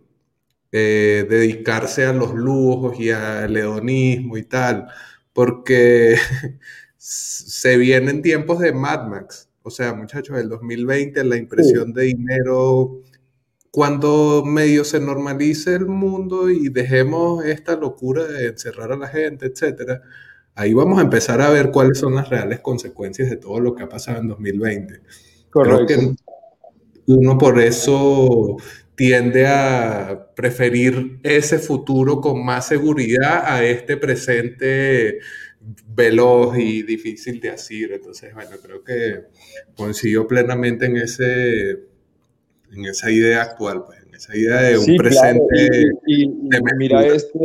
eh, 0.70 1.26
dedicarse 1.28 2.05
a 2.05 2.12
los 2.12 2.34
lujos 2.34 3.01
y 3.01 3.11
al 3.11 3.57
hedonismo 3.57 4.36
y 4.36 4.44
tal, 4.44 4.88
porque 5.32 6.16
se 6.99 7.78
vienen 7.78 8.22
tiempos 8.22 8.61
de 8.61 8.72
Mad 8.72 9.09
Max. 9.09 9.49
O 9.62 9.70
sea, 9.70 9.94
muchachos, 9.94 10.38
el 10.38 10.51
2020, 10.51 11.24
la 11.24 11.36
impresión 11.36 11.92
de 11.94 12.05
dinero, 12.05 13.03
cuando 13.70 14.42
medio 14.44 14.84
se 14.84 15.01
normalice 15.01 15.74
el 15.74 15.86
mundo 15.86 16.51
y 16.51 16.68
dejemos 16.68 17.44
esta 17.46 17.76
locura 17.76 18.24
de 18.24 18.49
encerrar 18.49 18.92
a 18.92 18.96
la 18.96 19.09
gente, 19.09 19.46
etcétera, 19.46 20.03
ahí 20.59 20.74
vamos 20.74 20.98
a 20.98 21.02
empezar 21.02 21.40
a 21.40 21.50
ver 21.50 21.70
cuáles 21.70 21.98
son 21.98 22.16
las 22.16 22.28
reales 22.28 22.59
consecuencias 22.59 23.30
de 23.30 23.36
todo 23.36 23.61
lo 23.61 23.76
que 23.76 23.84
ha 23.84 23.88
pasado 23.88 24.20
en 24.20 24.28
2020. 24.28 25.00
Creo 25.50 25.86
que 25.86 26.14
uno 27.06 27.38
por 27.38 27.61
eso 27.61 28.56
tiende 28.96 29.46
a 29.46 30.32
preferir 30.34 31.20
ese 31.22 31.61
futuro 31.61 32.20
con 32.20 32.44
más 32.44 32.66
seguridad 32.66 33.44
a 33.46 33.64
este 33.64 33.96
presente 33.96 35.20
veloz 35.94 36.59
y 36.59 36.82
difícil 36.82 37.40
de 37.40 37.50
asir. 37.50 37.92
Entonces, 37.92 38.34
bueno, 38.34 38.50
creo 38.61 38.82
que 38.82 39.26
coincido 39.76 40.26
plenamente 40.26 40.86
en, 40.86 40.96
ese, 40.96 41.70
en 42.72 42.84
esa 42.84 43.12
idea 43.12 43.42
actual, 43.42 43.84
pues, 43.86 44.00
en 44.02 44.12
esa 44.12 44.36
idea 44.36 44.61
de 44.62 44.78
un 44.78 44.96
presente. 44.96 45.92
Y, 46.04 46.26
mira 46.76 47.06
este, 47.06 47.38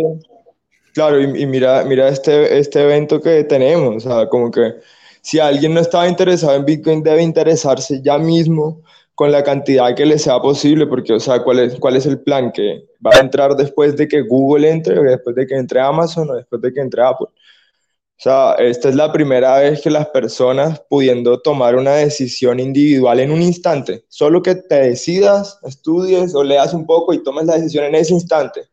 claro, 0.94 1.22
y, 1.22 1.46
mira, 1.46 1.84
mira 1.84 2.08
este, 2.08 2.58
este 2.58 2.82
evento 2.82 3.20
que 3.22 3.44
tenemos, 3.44 4.06
o 4.06 4.10
sea, 4.10 4.28
como 4.30 4.52
que 4.52 4.76
si 5.22 5.40
alguien 5.40 5.74
no 5.74 5.80
estaba 5.80 6.08
interesado 6.08 6.56
en 6.56 6.66
Bitcoin, 6.66 7.04
debe 7.04 7.24
interesarse 7.24 8.02
ya 8.02 8.18
mismo 8.18 8.82
con 9.16 9.32
la 9.32 9.44
cantidad 9.44 9.96
que 9.96 10.06
le 10.06 10.18
sea 10.20 10.40
posible, 10.40 10.88
porque, 10.88 11.14
o 11.14 11.20
sea, 11.20 11.44
¿cuál 11.44 11.60
es, 11.60 11.76
cuál 11.76 11.96
es 11.96 12.06
el 12.06 12.20
plan? 12.20 12.52
Que 12.52 12.86
va 13.06 13.12
a 13.16 13.20
entrar 13.20 13.56
después 13.56 13.96
de 13.96 14.08
que 14.08 14.22
Google 14.22 14.70
entre, 14.70 15.00
o 15.00 15.04
después 15.04 15.36
de 15.36 15.46
que 15.48 15.56
entre 15.56 15.80
Amazon, 15.80 16.30
o 16.30 16.36
después 16.36 16.62
de 16.62 16.74
que 16.74 16.82
entre 16.82 17.04
Apple. 17.04 17.28
O 17.28 18.22
sea, 18.24 18.54
esta 18.60 18.90
es 18.90 18.96
la 18.96 19.12
primera 19.12 19.60
vez 19.60 19.82
que 19.82 19.90
las 19.90 20.08
personas 20.08 20.82
pudiendo 20.90 21.42
tomar 21.42 21.76
una 21.76 21.96
decisión 21.96 22.60
individual 22.60 23.20
en 23.20 23.32
un 23.32 23.42
instante, 23.42 24.06
solo 24.08 24.42
que 24.42 24.56
te 24.56 24.76
decidas, 24.76 25.60
estudies 25.64 26.34
o 26.34 26.44
leas 26.44 26.74
un 26.74 26.86
poco 26.86 27.14
y 27.14 27.24
tomes 27.24 27.46
la 27.46 27.56
decisión 27.56 27.86
en 27.86 27.96
ese 27.96 28.14
instante, 28.14 28.70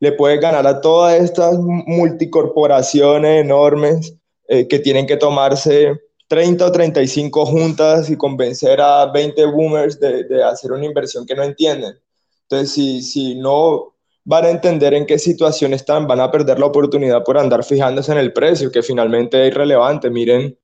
le 0.00 0.12
puedes 0.12 0.40
ganar 0.40 0.66
a 0.66 0.80
todas 0.80 1.20
estas 1.20 1.56
multicorporaciones 1.58 3.42
enormes 3.42 4.14
eh, 4.48 4.66
que 4.66 4.78
tienen 4.78 5.06
que 5.06 5.16
tomarse 5.16 6.00
30 6.26 6.66
o 6.66 6.72
35 6.72 7.46
juntas 7.46 8.10
y 8.10 8.16
convencer 8.16 8.80
a 8.80 9.06
20 9.06 9.44
boomers 9.46 10.00
de, 10.00 10.24
de 10.24 10.42
hacer 10.42 10.72
una 10.72 10.86
inversión 10.86 11.26
que 11.26 11.34
no 11.34 11.42
entienden. 11.42 11.94
Entonces, 12.42 12.72
si, 12.72 13.02
si 13.02 13.34
no 13.36 13.94
van 14.24 14.44
a 14.44 14.50
entender 14.50 14.94
en 14.94 15.06
qué 15.06 15.18
situación 15.18 15.74
están, 15.74 16.06
van 16.06 16.20
a 16.20 16.30
perder 16.30 16.58
la 16.58 16.66
oportunidad 16.66 17.22
por 17.24 17.38
andar 17.38 17.64
fijándose 17.64 18.12
en 18.12 18.18
el 18.18 18.32
precio, 18.32 18.70
que 18.70 18.82
finalmente 18.82 19.42
es 19.42 19.52
irrelevante. 19.52 20.10
Miren, 20.10 20.58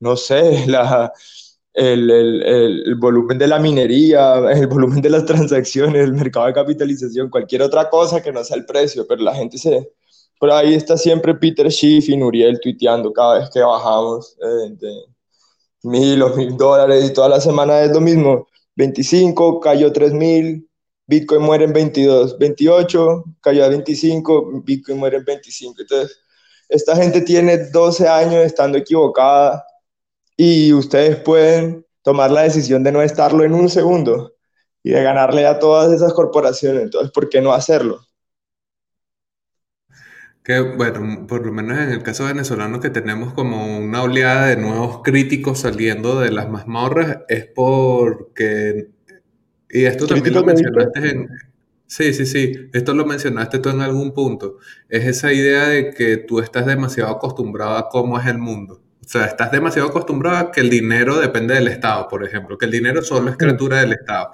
no 0.00 0.16
sé, 0.16 0.64
la, 0.66 1.12
el, 1.74 2.10
el, 2.10 2.42
el, 2.42 2.94
volumen 2.96 3.38
de 3.38 3.46
la 3.46 3.58
minería, 3.58 4.36
el 4.52 4.66
volumen 4.66 5.00
de 5.00 5.10
las 5.10 5.24
transacciones, 5.24 6.04
el 6.04 6.12
mercado 6.12 6.46
de 6.46 6.52
capitalización, 6.52 7.30
cualquier 7.30 7.62
otra 7.62 7.88
cosa 7.88 8.22
que 8.22 8.32
no 8.32 8.44
sea 8.44 8.56
el 8.56 8.66
precio, 8.66 9.06
pero 9.06 9.22
la 9.22 9.34
gente 9.34 9.58
se... 9.58 9.90
Por 10.38 10.50
ahí 10.50 10.74
está 10.74 10.96
siempre 10.96 11.34
Peter 11.36 11.70
Schiff 11.70 12.08
y 12.08 12.16
Nuriel 12.16 12.58
tuiteando 12.60 13.12
cada 13.12 13.38
vez 13.38 13.50
que 13.50 13.60
bajamos 13.60 14.36
eh, 14.42 14.74
de 14.76 14.92
mil 15.84 16.22
o 16.22 16.30
mil 16.34 16.56
dólares 16.56 17.04
y 17.04 17.12
toda 17.12 17.28
la 17.28 17.40
semana 17.40 17.80
es 17.82 17.92
lo 17.92 18.00
mismo. 18.00 18.48
25, 18.74 19.60
cayó 19.60 19.92
3 19.92 20.12
mil, 20.14 20.68
Bitcoin 21.06 21.42
muere 21.42 21.64
en 21.64 21.72
22, 21.72 22.38
28, 22.38 23.24
cayó 23.40 23.64
a 23.64 23.68
25, 23.68 24.62
Bitcoin 24.64 24.98
muere 24.98 25.18
en 25.18 25.24
25. 25.24 25.76
Entonces, 25.80 26.18
esta 26.68 26.96
gente 26.96 27.20
tiene 27.20 27.70
12 27.70 28.08
años 28.08 28.44
estando 28.44 28.78
equivocada 28.78 29.64
y 30.44 30.72
ustedes 30.72 31.18
pueden 31.18 31.86
tomar 32.02 32.32
la 32.32 32.42
decisión 32.42 32.82
de 32.82 32.90
no 32.90 33.00
estarlo 33.00 33.44
en 33.44 33.54
un 33.54 33.68
segundo 33.68 34.34
y 34.82 34.90
de 34.90 35.00
ganarle 35.00 35.46
a 35.46 35.60
todas 35.60 35.92
esas 35.92 36.12
corporaciones. 36.14 36.82
Entonces, 36.82 37.12
¿por 37.12 37.28
qué 37.28 37.40
no 37.40 37.52
hacerlo? 37.52 38.00
Que 40.42 40.58
bueno, 40.58 41.28
por 41.28 41.46
lo 41.46 41.52
menos 41.52 41.78
en 41.78 41.90
el 41.90 42.02
caso 42.02 42.24
venezolano 42.24 42.80
que 42.80 42.90
tenemos 42.90 43.34
como 43.34 43.78
una 43.78 44.02
oleada 44.02 44.46
de 44.48 44.56
nuevos 44.56 45.02
críticos 45.04 45.60
saliendo 45.60 46.18
de 46.18 46.32
las 46.32 46.50
mazmorras 46.50 47.18
es 47.28 47.46
porque 47.46 48.90
y 49.70 49.84
esto 49.84 50.08
también 50.08 50.34
lo 50.34 50.42
mencionaste 50.42 51.08
en... 51.08 51.28
Sí, 51.86 52.12
sí, 52.14 52.26
sí, 52.26 52.68
esto 52.72 52.94
lo 52.94 53.06
mencionaste 53.06 53.60
tú 53.60 53.68
en 53.68 53.80
algún 53.80 54.12
punto. 54.12 54.58
Es 54.88 55.04
esa 55.04 55.32
idea 55.32 55.68
de 55.68 55.90
que 55.94 56.16
tú 56.16 56.40
estás 56.40 56.66
demasiado 56.66 57.12
acostumbrado 57.12 57.76
a 57.76 57.88
cómo 57.88 58.18
es 58.18 58.26
el 58.26 58.38
mundo. 58.38 58.82
O 59.12 59.18
sea, 59.18 59.26
estás 59.26 59.52
demasiado 59.52 59.88
acostumbrado 59.88 60.38
a 60.38 60.50
que 60.50 60.62
el 60.62 60.70
dinero 60.70 61.20
depende 61.20 61.52
del 61.52 61.68
Estado, 61.68 62.08
por 62.08 62.24
ejemplo, 62.24 62.56
que 62.56 62.64
el 62.64 62.70
dinero 62.70 63.02
solo 63.02 63.28
es 63.28 63.36
criatura 63.36 63.80
del 63.80 63.92
Estado. 63.92 64.30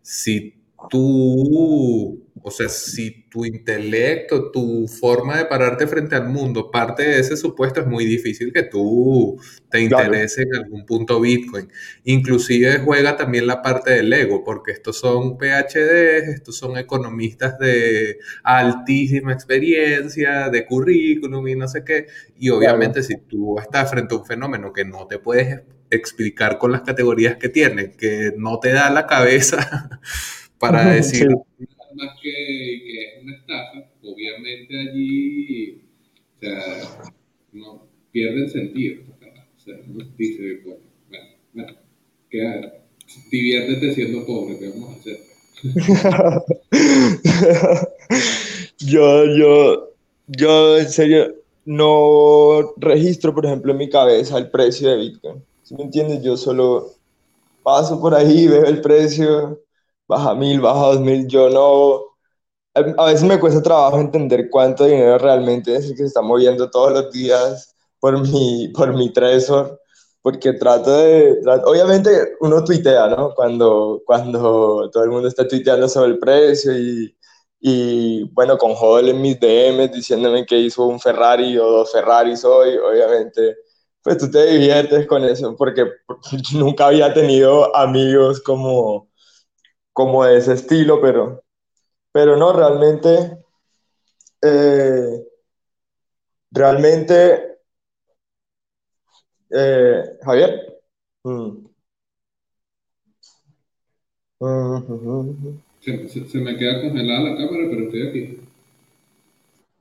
Si 0.00 0.63
tú 0.88 2.24
o 2.46 2.50
sea, 2.50 2.68
si 2.68 3.26
tu 3.30 3.46
intelecto, 3.46 4.50
tu 4.50 4.86
forma 4.86 5.38
de 5.38 5.46
pararte 5.46 5.86
frente 5.86 6.14
al 6.14 6.28
mundo 6.28 6.70
parte 6.70 7.02
de 7.02 7.20
ese 7.20 7.38
supuesto, 7.38 7.80
es 7.80 7.86
muy 7.86 8.04
difícil 8.04 8.52
que 8.52 8.64
tú 8.64 9.40
te 9.70 9.80
interese 9.80 10.42
en 10.42 10.54
algún 10.54 10.84
punto 10.84 11.22
Bitcoin. 11.22 11.70
Inclusive 12.04 12.80
juega 12.80 13.16
también 13.16 13.46
la 13.46 13.62
parte 13.62 13.92
del 13.92 14.12
ego, 14.12 14.44
porque 14.44 14.72
estos 14.72 14.98
son 14.98 15.38
PhDs, 15.38 16.28
estos 16.28 16.58
son 16.58 16.76
economistas 16.76 17.58
de 17.58 18.18
altísima 18.42 19.32
experiencia, 19.32 20.50
de 20.50 20.66
currículum 20.66 21.48
y 21.48 21.56
no 21.56 21.66
sé 21.66 21.82
qué. 21.82 22.08
Y 22.36 22.50
obviamente 22.50 23.02
si 23.02 23.16
tú 23.16 23.58
estás 23.58 23.90
frente 23.90 24.14
a 24.14 24.18
un 24.18 24.26
fenómeno 24.26 24.70
que 24.70 24.84
no 24.84 25.06
te 25.06 25.18
puedes 25.18 25.62
explicar 25.88 26.58
con 26.58 26.72
las 26.72 26.82
categorías 26.82 27.36
que 27.36 27.48
tienes, 27.48 27.96
que 27.96 28.32
no 28.36 28.58
te 28.60 28.72
da 28.72 28.90
la 28.90 29.06
cabeza 29.06 29.88
para 30.70 30.94
decir 30.94 31.28
más 31.94 32.18
que, 32.20 32.30
que, 32.30 33.02
es 33.02 33.22
una 33.22 33.36
estafa, 33.36 33.88
obviamente 34.02 34.80
allí 34.80 35.84
o 36.36 36.40
sea, 36.40 37.12
no 37.52 37.86
pierden 38.10 38.50
sentido. 38.50 39.04
O 39.56 39.60
sea, 39.60 39.76
uno 39.88 40.04
dice, 40.18 40.60
bueno, 40.64 40.80
bueno, 41.08 41.26
bueno 41.52 41.72
queda, 42.28 42.82
diviértete 43.30 43.94
siendo 43.94 44.26
pobre, 44.26 44.58
¿qué 44.58 44.70
vamos 44.70 44.90
a 44.90 44.96
hacer? 45.00 45.20
yo, 48.78 49.36
yo, 49.36 49.92
yo 50.26 50.78
en 50.78 50.90
serio 50.90 51.32
no 51.64 52.74
registro, 52.76 53.32
por 53.34 53.46
ejemplo, 53.46 53.72
en 53.72 53.78
mi 53.78 53.88
cabeza 53.88 54.36
el 54.36 54.50
precio 54.50 54.90
de 54.90 54.98
Bitcoin. 54.98 55.42
¿Sí 55.62 55.74
me 55.76 55.84
entiendes? 55.84 56.22
Yo 56.22 56.36
solo 56.36 56.92
paso 57.62 57.98
por 58.00 58.14
ahí, 58.14 58.46
veo 58.46 58.66
el 58.66 58.82
precio, 58.82 59.62
baja 60.06 60.34
mil, 60.34 60.60
baja 60.60 60.86
dos 60.88 61.00
mil, 61.00 61.26
yo 61.28 61.50
no, 61.50 62.14
a 62.74 63.06
veces 63.06 63.22
me 63.24 63.38
cuesta 63.38 63.62
trabajo 63.62 64.00
entender 64.00 64.48
cuánto 64.50 64.84
dinero 64.84 65.18
realmente 65.18 65.76
es 65.76 65.86
el 65.86 65.92
que 65.92 65.98
se 65.98 66.06
está 66.06 66.22
moviendo 66.22 66.70
todos 66.70 66.92
los 66.92 67.12
días 67.12 67.74
por 68.00 68.20
mi, 68.20 68.68
por 68.74 68.94
mi 68.94 69.12
Trezor, 69.12 69.80
porque 70.22 70.54
trato 70.54 70.96
de, 70.96 71.38
obviamente 71.64 72.36
uno 72.40 72.64
tuitea, 72.64 73.08
¿no? 73.08 73.34
Cuando, 73.34 74.02
cuando 74.06 74.90
todo 74.90 75.04
el 75.04 75.10
mundo 75.10 75.28
está 75.28 75.46
tuiteando 75.46 75.88
sobre 75.88 76.12
el 76.12 76.18
precio 76.18 76.76
y, 76.76 77.16
y 77.60 78.24
bueno, 78.32 78.58
con 78.58 78.72
Hodel 78.72 79.10
en 79.10 79.22
mis 79.22 79.38
DMs 79.40 79.92
diciéndome 79.92 80.44
que 80.46 80.58
hizo 80.58 80.84
un 80.86 81.00
Ferrari 81.00 81.56
o 81.58 81.64
dos 81.64 81.92
Ferraris 81.92 82.44
hoy, 82.44 82.76
obviamente, 82.76 83.56
pues 84.02 84.18
tú 84.18 84.30
te 84.30 84.46
diviertes 84.46 85.06
con 85.06 85.24
eso, 85.24 85.54
porque 85.56 85.86
nunca 86.54 86.86
había 86.88 87.12
tenido 87.14 87.74
amigos 87.76 88.42
como, 88.42 89.08
como 89.94 90.24
de 90.24 90.36
ese 90.36 90.52
estilo, 90.52 91.00
pero, 91.00 91.42
pero 92.12 92.36
no, 92.36 92.52
realmente, 92.52 93.38
eh, 94.42 95.24
realmente, 96.50 97.58
eh, 99.50 100.18
Javier. 100.22 100.82
Mm. 101.22 101.64
Se, 105.80 106.38
me 106.38 106.56
queda 106.56 106.82
congelada 106.82 107.20
la 107.20 107.36
cámara, 107.36 107.68
pero 107.70 107.84
estoy 107.84 108.08
aquí. 108.08 108.40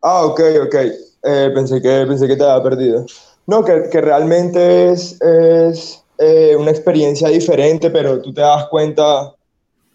Ah, 0.02 0.26
ok, 0.26 0.40
ok. 0.68 0.76
Eh, 1.24 1.52
pensé, 1.54 1.82
que, 1.82 2.06
pensé 2.08 2.28
que 2.28 2.36
te 2.36 2.44
había 2.44 2.64
perdido. 2.64 3.06
No, 3.48 3.64
que, 3.64 3.90
que 3.92 4.00
realmente 4.00 4.92
es, 4.92 5.20
es 5.22 6.06
eh, 6.20 6.56
una 6.56 6.70
experiencia 6.70 7.30
diferente, 7.30 7.90
pero 7.90 8.22
tú 8.22 8.32
te 8.34 8.42
das 8.42 8.68
cuenta 8.68 9.34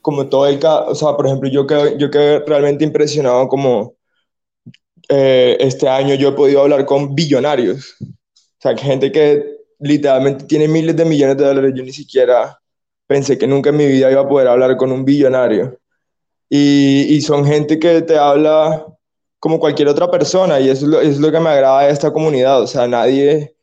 como 0.08 0.26
todo 0.26 0.46
el 0.46 0.58
o 0.64 0.94
sea, 0.94 1.14
por 1.16 1.26
ejemplo, 1.26 1.50
yo 1.50 1.66
quedé, 1.66 1.98
yo 1.98 2.10
quedé 2.10 2.38
realmente 2.46 2.82
impresionado 2.82 3.46
como 3.46 3.94
eh, 5.10 5.58
este 5.60 5.86
año 5.86 6.14
yo 6.14 6.30
he 6.30 6.32
podido 6.32 6.62
hablar 6.62 6.86
con 6.86 7.14
billonarios, 7.14 7.94
o 8.00 8.06
sea, 8.58 8.74
gente 8.74 9.12
que 9.12 9.44
literalmente 9.80 10.46
tiene 10.46 10.66
miles 10.66 10.96
de 10.96 11.04
millones 11.04 11.36
de 11.36 11.44
dólares, 11.44 11.72
yo 11.76 11.84
ni 11.84 11.92
siquiera 11.92 12.58
pensé 13.06 13.36
que 13.36 13.46
nunca 13.46 13.68
en 13.68 13.76
mi 13.76 13.86
vida 13.86 14.10
iba 14.10 14.22
a 14.22 14.28
poder 14.28 14.48
hablar 14.48 14.78
con 14.78 14.92
un 14.92 15.04
billonario. 15.04 15.78
Y, 16.48 17.20
son 17.20 17.44
gente 17.44 17.78
que 17.78 18.00
te 18.00 18.16
habla 18.16 18.86
como 19.38 19.60
cualquier 19.60 19.88
otra 19.88 20.10
persona 20.10 20.58
y 20.58 20.70
eso 20.70 20.86
es 20.86 20.90
lo, 20.90 21.00
es 21.02 21.18
lo 21.18 21.30
que 21.30 21.40
me 21.40 21.50
agrada 21.50 21.82
de 21.82 21.92
esta 21.92 22.12
comunidad. 22.12 22.62
O 22.62 22.66
sea, 22.66 22.88
nadie, 22.88 23.54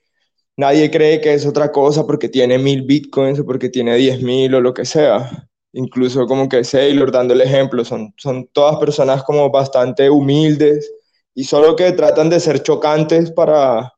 nadie 0.58 0.92
cree 0.92 1.22
que 1.22 1.34
es 1.34 1.46
otra 1.48 1.72
cosa 1.72 2.06
porque 2.06 2.30
tiene 2.30 2.60
mil 2.60 2.84
bitcoins 2.84 3.40
o 3.40 3.46
porque 3.46 3.70
tiene 3.70 3.96
diez 3.96 4.22
mil 4.22 4.54
o 4.54 4.62
lo 4.62 4.74
que 4.76 4.86
sea. 4.86 5.50
Incluso 5.78 6.26
como 6.26 6.48
que 6.48 6.64
Sailor 6.64 7.12
dando 7.12 7.34
el 7.34 7.42
ejemplo, 7.42 7.84
son, 7.84 8.14
son 8.18 8.48
todas 8.54 8.78
personas 8.78 9.24
como 9.24 9.50
bastante 9.50 10.10
humildes 10.10 10.90
y 11.34 11.44
solo 11.44 11.76
que 11.76 11.92
tratan 11.92 12.30
de 12.30 12.40
ser 12.40 12.64
chocantes 12.64 13.30
para, 13.30 13.94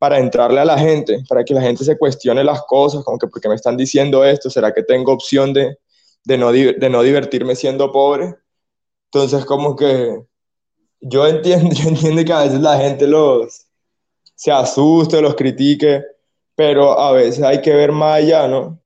para 0.00 0.18
entrarle 0.18 0.58
a 0.58 0.64
la 0.64 0.76
gente, 0.76 1.22
para 1.28 1.44
que 1.44 1.54
la 1.54 1.62
gente 1.62 1.84
se 1.84 1.96
cuestione 1.96 2.42
las 2.42 2.62
cosas, 2.62 3.04
como 3.04 3.18
que 3.18 3.28
porque 3.28 3.48
me 3.48 3.54
están 3.54 3.76
diciendo 3.76 4.24
esto, 4.24 4.50
¿será 4.50 4.74
que 4.74 4.82
tengo 4.82 5.12
opción 5.12 5.52
de, 5.52 5.78
de 6.24 6.38
no, 6.38 6.50
de 6.52 6.90
no 6.90 7.02
divertirme 7.02 7.54
siendo 7.54 7.92
pobre. 7.92 8.34
Entonces, 9.12 9.44
como 9.44 9.76
que 9.76 10.24
yo 11.00 11.26
entiendo, 11.26 11.70
yo 11.74 11.88
entiendo 11.88 12.24
que 12.24 12.32
a 12.32 12.42
veces 12.42 12.60
la 12.60 12.78
gente 12.78 13.06
los 13.06 13.66
se 14.34 14.50
asuste, 14.50 15.20
los 15.20 15.36
critique, 15.36 16.02
pero 16.56 16.98
a 16.98 17.12
veces 17.12 17.44
hay 17.44 17.60
que 17.60 17.72
ver 17.72 17.92
más 17.92 18.16
allá, 18.16 18.48
¿no? 18.48 18.81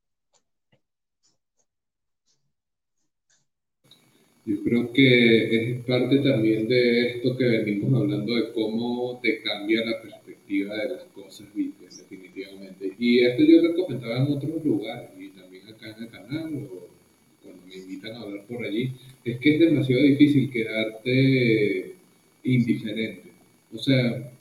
Yo 4.46 4.62
creo 4.62 4.92
que 4.92 5.56
es 5.56 5.84
parte 5.84 6.18
también 6.18 6.68
de 6.68 7.10
esto 7.10 7.36
que 7.36 7.44
venimos 7.44 7.92
hablando 8.00 8.36
de 8.36 8.52
cómo 8.52 9.18
te 9.20 9.42
cambia 9.42 9.84
la 9.84 10.00
perspectiva 10.00 10.76
de 10.76 10.88
las 10.90 11.02
cosas, 11.14 11.48
definitivamente. 11.54 12.92
Y 12.96 13.24
esto 13.24 13.42
yo 13.42 13.60
lo 13.60 13.74
comentaba 13.74 14.18
en 14.18 14.32
otros 14.32 14.64
lugares, 14.64 15.10
y 15.18 15.30
también 15.30 15.66
acá 15.66 15.96
en 15.96 16.04
el 16.04 16.10
canal, 16.10 16.68
o 16.72 16.88
me 17.66 17.74
invitan 17.74 18.12
a 18.12 18.20
hablar 18.20 18.44
por 18.46 18.64
allí, 18.64 18.92
es 19.24 19.38
que 19.40 19.54
es 19.54 19.60
demasiado 19.60 20.02
difícil 20.02 20.48
quedarte 20.48 21.94
indiferente. 22.44 23.30
O 23.74 23.78
sea, 23.78 24.32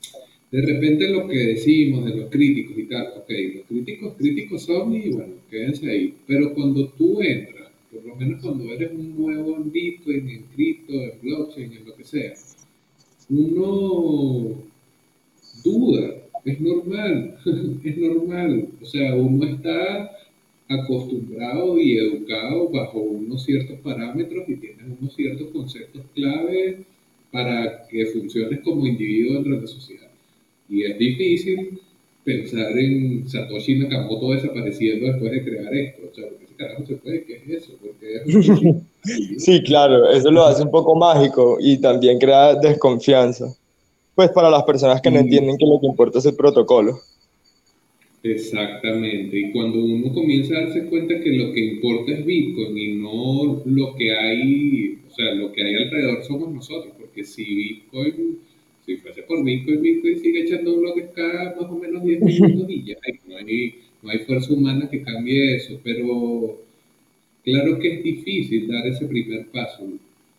de 0.52 0.62
repente 0.62 1.10
lo 1.10 1.28
que 1.28 1.38
decimos 1.38 2.06
de 2.06 2.16
los 2.16 2.30
críticos 2.30 2.78
y 2.78 2.84
tal, 2.84 3.08
ok, 3.18 3.30
los 3.56 3.66
críticos 3.66 4.14
críticos 4.20 4.62
son 4.62 4.96
y 4.96 5.10
bueno, 5.10 5.34
quédense 5.50 5.90
ahí. 5.90 6.14
Pero 6.28 6.54
cuando 6.54 6.90
tú 6.90 7.22
entras, 7.24 7.55
por 7.96 8.06
lo 8.06 8.16
menos 8.16 8.42
cuando 8.42 8.66
eres 8.66 8.92
un 8.92 9.16
nuevo 9.16 9.56
en 9.56 9.72
Bitcoin, 9.72 10.30
en 10.30 10.44
cripto, 10.54 10.94
en 10.94 11.22
blockchain, 11.22 11.74
en 11.74 11.86
lo 11.86 11.96
que 11.96 12.04
sea, 12.04 12.34
uno 13.30 14.64
duda, 15.64 16.14
es 16.44 16.60
normal, 16.60 17.38
es 17.84 17.98
normal. 17.98 18.68
O 18.82 18.86
sea, 18.86 19.16
uno 19.16 19.46
está 19.46 20.12
acostumbrado 20.68 21.80
y 21.80 21.98
educado 21.98 22.70
bajo 22.70 23.00
unos 23.00 23.46
ciertos 23.46 23.80
parámetros 23.80 24.50
y 24.50 24.56
tienes 24.56 24.86
unos 25.00 25.16
ciertos 25.16 25.52
conceptos 25.52 26.04
clave 26.14 26.86
para 27.32 27.88
que 27.88 28.06
funciones 28.08 28.60
como 28.62 28.86
individuo 28.86 29.36
dentro 29.36 29.56
de 29.56 29.62
la 29.62 29.68
sociedad. 29.68 30.12
Y 30.70 30.84
es 30.84 30.98
difícil 30.98 31.80
pensar 32.26 32.78
en 32.78 33.30
Satoshi 33.30 33.80
Nakamoto 33.80 34.32
desapareciendo 34.32 35.06
después 35.06 35.32
de 35.32 35.44
crear 35.44 35.74
esto. 35.74 36.02
O 36.12 36.16
sea, 36.16 36.26
¿qué 36.28 36.56
carajo 36.58 36.86
se 36.86 36.96
puede? 36.96 37.24
¿Qué 37.24 37.36
es 37.36 37.64
eso? 37.64 37.74
Porque 37.80 38.82
sí, 39.38 39.62
claro, 39.64 40.10
eso 40.10 40.32
lo 40.32 40.44
hace 40.44 40.64
un 40.64 40.72
poco 40.72 40.96
mágico 40.96 41.58
y 41.62 41.78
también 41.78 42.18
crea 42.20 42.56
desconfianza. 42.56 43.56
Pues 44.16 44.30
para 44.32 44.50
las 44.50 44.64
personas 44.64 45.02
que 45.02 45.12
no 45.12 45.20
entienden 45.20 45.58
que 45.58 45.66
lo 45.66 45.80
que 45.80 45.88
importa 45.88 46.20
es 46.20 46.26
el 46.26 46.36
protocolo. 46.36 47.00
Exactamente, 48.24 49.38
y 49.38 49.52
cuando 49.52 49.78
uno 49.78 50.12
comienza 50.12 50.58
a 50.58 50.62
darse 50.62 50.88
cuenta 50.88 51.20
que 51.20 51.30
lo 51.30 51.54
que 51.54 51.60
importa 51.60 52.12
es 52.12 52.26
Bitcoin 52.26 52.76
y 52.76 52.96
no 52.96 53.62
lo 53.66 53.94
que 53.94 54.12
hay, 54.18 55.00
o 55.08 55.14
sea, 55.14 55.36
lo 55.36 55.52
que 55.52 55.62
hay 55.62 55.76
alrededor 55.76 56.24
somos 56.24 56.52
nosotros, 56.52 56.92
porque 56.98 57.24
si 57.24 57.44
Bitcoin, 57.44 58.40
si 58.86 58.98
fuese 58.98 59.24
por 59.24 59.44
Bitcoin, 59.44 59.82
Bitcoin 59.82 60.20
sigue 60.20 60.44
echando 60.44 60.78
bloques 60.78 61.10
cada 61.16 61.56
más 61.56 61.70
o 61.70 61.80
menos 61.80 62.04
10 62.04 62.22
minutos 62.22 62.66
y 62.70 62.84
ya, 62.84 62.96
no 63.28 63.38
hay, 63.38 63.76
no 64.04 64.10
hay 64.10 64.20
fuerza 64.20 64.54
humana 64.54 64.90
que 64.90 65.02
cambie 65.02 65.56
eso, 65.56 65.80
pero 65.84 66.62
claro 67.44 67.80
que 67.80 67.96
es 67.96 68.04
difícil 68.04 68.68
dar 68.68 68.86
ese 68.86 69.06
primer 69.06 69.48
paso, 69.48 69.88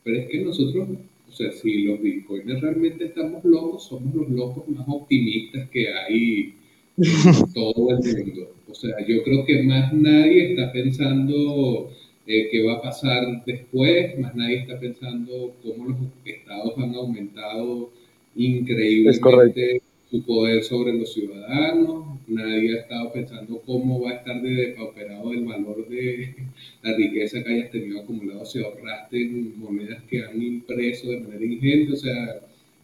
pero 0.04 0.18
es 0.18 0.28
que 0.28 0.40
nosotros, 0.40 0.88
o 1.28 1.32
sea, 1.32 1.50
si 1.50 1.82
los 1.82 2.00
Bitcoiners 2.00 2.60
realmente 2.60 3.06
estamos 3.06 3.44
locos, 3.44 3.84
somos 3.84 4.14
los 4.14 4.28
locos 4.30 4.68
más 4.68 4.86
optimistas 4.88 5.68
que 5.70 5.88
hay 5.88 6.54
todo 7.54 7.90
el 7.90 7.98
mundo. 7.98 8.52
O 8.68 8.74
sea, 8.74 8.94
yo 9.06 9.22
creo 9.22 9.44
que 9.44 9.62
más 9.62 9.92
nadie 9.92 10.52
está 10.52 10.72
pensando 10.72 11.90
eh, 12.26 12.48
qué 12.50 12.62
va 12.62 12.74
a 12.74 12.82
pasar 12.82 13.44
después, 13.44 14.18
más 14.18 14.34
nadie 14.34 14.58
está 14.58 14.78
pensando 14.78 15.54
cómo 15.62 15.88
los 15.88 15.96
estados 16.24 16.72
han 16.78 16.94
aumentado 16.94 17.90
increíblemente 18.36 19.82
su 20.10 20.22
poder 20.22 20.62
sobre 20.62 20.92
los 20.92 21.12
ciudadanos, 21.12 22.20
nadie 22.28 22.76
ha 22.76 22.80
estado 22.82 23.12
pensando 23.12 23.60
cómo 23.66 24.02
va 24.02 24.10
a 24.10 24.14
estar 24.14 24.40
de 24.40 24.50
depauperado 24.50 25.32
el 25.32 25.44
valor 25.44 25.88
de 25.88 26.34
la 26.82 26.96
riqueza 26.96 27.42
que 27.42 27.52
hayas 27.52 27.70
tenido 27.70 28.00
acumulado 28.00 28.44
si 28.44 28.62
ahorraste 28.62 29.20
en 29.20 29.58
monedas 29.58 30.02
que 30.04 30.22
han 30.22 30.40
impreso 30.40 31.10
de 31.10 31.20
manera 31.20 31.44
ingente, 31.44 31.92
o 31.92 31.96
sea, 31.96 32.40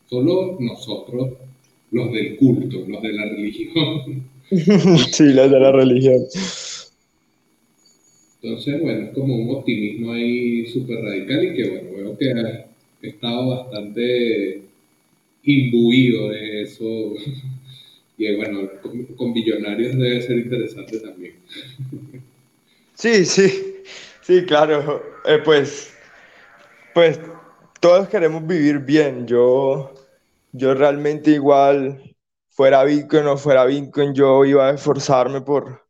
solo 0.08 0.56
nosotros 0.58 1.32
los 1.92 2.12
del 2.12 2.36
culto, 2.36 2.84
los 2.88 3.02
de 3.02 3.12
la 3.12 3.26
religión. 3.26 4.24
sí, 4.50 5.24
los 5.32 5.50
de 5.50 5.60
la 5.60 5.72
religión. 5.72 6.22
Entonces, 8.42 8.80
bueno, 8.80 9.04
es 9.06 9.10
como 9.10 9.36
un 9.36 9.56
optimismo 9.56 10.12
ahí 10.12 10.66
súper 10.66 11.00
radical 11.00 11.44
y 11.44 11.54
que, 11.54 11.70
bueno, 11.70 11.90
veo 11.96 12.18
que 12.18 12.32
ha 12.32 12.66
estado 13.02 13.48
bastante 13.48 14.61
imbuido 15.42 16.30
de 16.30 16.62
eso. 16.62 16.84
Y 18.18 18.36
bueno, 18.36 18.68
con, 19.16 19.32
billonarios 19.32 19.96
debe 19.96 20.22
ser 20.22 20.38
interesante 20.38 21.00
también. 21.00 21.34
Sí, 22.94 23.24
sí, 23.24 23.82
sí, 24.20 24.44
claro. 24.44 25.02
Eh, 25.24 25.40
pues, 25.42 25.92
pues 26.94 27.18
todos 27.80 28.08
queremos 28.08 28.46
vivir 28.46 28.78
bien. 28.78 29.26
Yo, 29.26 29.92
yo 30.52 30.74
realmente 30.74 31.32
igual, 31.32 32.14
fuera 32.50 32.84
Bitcoin 32.84 33.26
o 33.26 33.36
fuera 33.36 33.64
Bitcoin, 33.64 34.14
yo 34.14 34.44
iba 34.44 34.68
a 34.68 34.74
esforzarme 34.74 35.40
por, 35.40 35.82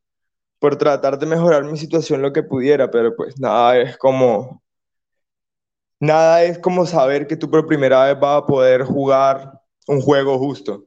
por 0.59 0.77
tratar 0.77 1.19
de 1.19 1.27
mejorar 1.27 1.65
mi 1.65 1.77
situación 1.77 2.23
lo 2.23 2.33
que 2.33 2.45
pudiera, 2.45 2.91
pero 2.91 3.15
pues 3.15 3.39
nada 3.39 3.79
es 3.79 3.99
como, 3.99 4.62
nada 6.03 6.43
es 6.43 6.59
como 6.59 6.85
saber 6.85 7.29
que 7.29 7.37
tú 7.37 7.49
por 7.49 7.65
primera 7.65 8.07
vez 8.07 8.19
vas 8.19 8.43
a 8.43 8.47
poder 8.47 8.83
jugar 8.83 9.61
un 9.87 10.01
juego 10.01 10.37
justo. 10.37 10.85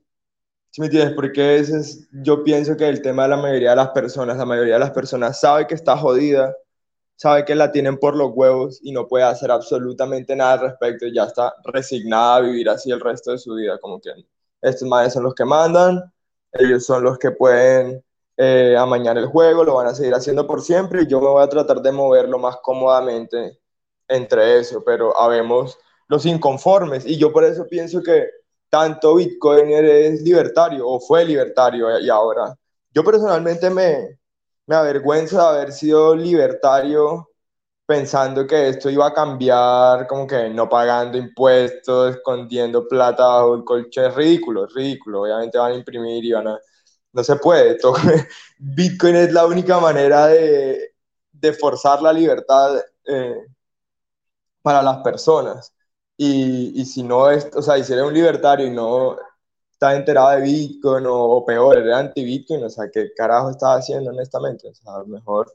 ¿Sí 0.72 0.82
me 0.82 0.88
entiendes? 0.88 1.16
Porque 1.16 1.55
ese 1.55 1.78
es, 1.80 2.09
yo 2.11 2.43
pienso 2.43 2.76
que 2.76 2.89
el 2.89 3.01
tema 3.01 3.24
de 3.24 3.30
la 3.30 3.38
mayoría 3.38 3.70
de 3.70 3.78
las 3.78 3.89
personas, 3.91 4.36
la 4.38 4.45
mayoría 4.45 4.74
de 4.74 4.82
las 4.82 4.91
personas 4.91 5.39
sabe 5.39 5.68
que 5.68 5.74
está 5.74 5.95
jodida, 5.95 6.53
sabe 7.16 7.45
que 7.45 7.55
la 7.55 7.72
tienen 7.72 7.97
por 7.97 8.13
los 8.18 8.32
huevos 8.34 8.82
y 8.84 8.91
no 8.91 9.07
puede 9.07 9.24
hacer 9.24 9.51
absolutamente 9.51 10.36
nada 10.36 10.53
al 10.53 10.59
respecto, 10.59 11.07
ya 11.07 11.24
está 11.24 11.53
resignada 11.63 12.36
a 12.36 12.41
vivir 12.41 12.68
así 12.70 12.91
el 12.91 12.99
resto 12.99 13.32
de 13.32 13.38
su 13.38 13.55
vida, 13.55 13.78
como 13.80 14.01
que 14.01 14.11
estos 14.61 14.88
madres 14.88 15.13
son 15.13 15.24
los 15.24 15.34
que 15.34 15.45
mandan, 15.45 16.11
ellos 16.51 16.86
son 16.86 17.03
los 17.05 17.18
que 17.20 17.32
pueden 17.32 18.03
eh, 18.36 18.76
amañar 18.78 19.18
el 19.18 19.28
juego, 19.28 19.63
lo 19.63 19.76
van 19.76 19.88
a 19.88 19.95
seguir 19.95 20.13
haciendo 20.13 20.45
por 20.45 20.61
siempre 20.61 21.03
y 21.03 21.07
yo 21.07 21.22
me 21.22 21.28
voy 21.30 21.43
a 21.43 21.47
tratar 21.47 21.82
de 21.82 21.93
moverlo 21.93 22.38
más 22.38 22.57
cómodamente 22.57 23.59
entre 24.08 24.60
eso, 24.60 24.84
pero 24.86 25.18
habemos 25.20 25.78
los 26.08 26.26
inconformes 26.26 27.06
y 27.06 27.18
yo 27.18 27.32
por 27.32 27.43
eso 27.43 27.66
pienso 27.68 28.01
que 28.03 28.28
tanto 28.70 29.16
Bitcoin 29.16 29.70
es 29.72 30.22
libertario 30.22 30.88
o 30.88 30.99
fue 30.99 31.26
libertario 31.26 31.99
y 31.99 32.10
ahora. 32.10 32.56
Yo 32.91 33.03
personalmente 33.03 33.70
me, 33.70 34.20
me 34.68 34.76
avergüenzo 34.76 35.38
de 35.38 35.47
haber 35.47 35.72
sido 35.72 36.16
libertario 36.16 37.30
pensando 37.86 38.47
que 38.47 38.70
esto 38.70 38.89
iba 38.89 39.08
a 39.08 39.14
cambiar, 39.14 40.08
como 40.08 40.26
que 40.28 40.49
no 40.49 40.68
pagando 40.68 41.18
impuestos, 41.18 42.16
escondiendo 42.16 42.88
plata 42.88 43.26
bajo 43.26 43.56
el 43.56 43.64
colchón. 43.64 44.06
Es 44.06 44.16
ridículo, 44.16 44.66
es 44.66 44.74
ridículo. 44.74 45.22
Obviamente 45.22 45.58
van 45.58 45.74
a 45.74 45.76
imprimir 45.76 46.24
y 46.26 46.32
van 46.32 46.47
a... 46.47 46.60
No 47.14 47.24
se 47.24 47.36
puede. 47.38 47.78
Bitcoin 48.60 49.16
es 49.16 49.32
la 49.32 49.45
única 49.45 49.80
manera 49.80 50.28
de, 50.28 50.95
de 51.32 51.53
forzar 51.53 52.01
la 52.01 52.12
libertad 52.12 52.82
eh, 53.06 53.36
para 54.66 54.82
las 54.84 54.97
personas. 55.03 55.74
Y, 56.18 56.82
y, 56.82 56.86
si 56.86 57.03
no 57.03 57.30
es, 57.32 57.49
o 57.55 57.61
sea, 57.61 57.82
si 57.84 57.93
eres 57.93 58.05
un 58.05 58.13
libertario 58.13 58.68
y 58.68 58.72
no 58.72 59.18
estás 59.72 59.95
enterado 59.95 60.32
de 60.32 60.41
Bitcoin 60.41 61.05
o, 61.07 61.45
peor, 61.45 61.78
eres 61.78 61.93
anti-Bitcoin, 61.95 62.63
o 62.63 62.70
sea, 62.70 62.89
¿qué 62.91 63.13
carajo 63.16 63.51
estás 63.51 63.80
haciendo 63.80 64.11
honestamente? 64.11 64.68
O 64.70 64.74
sea, 64.74 65.03
mejor, 65.05 65.53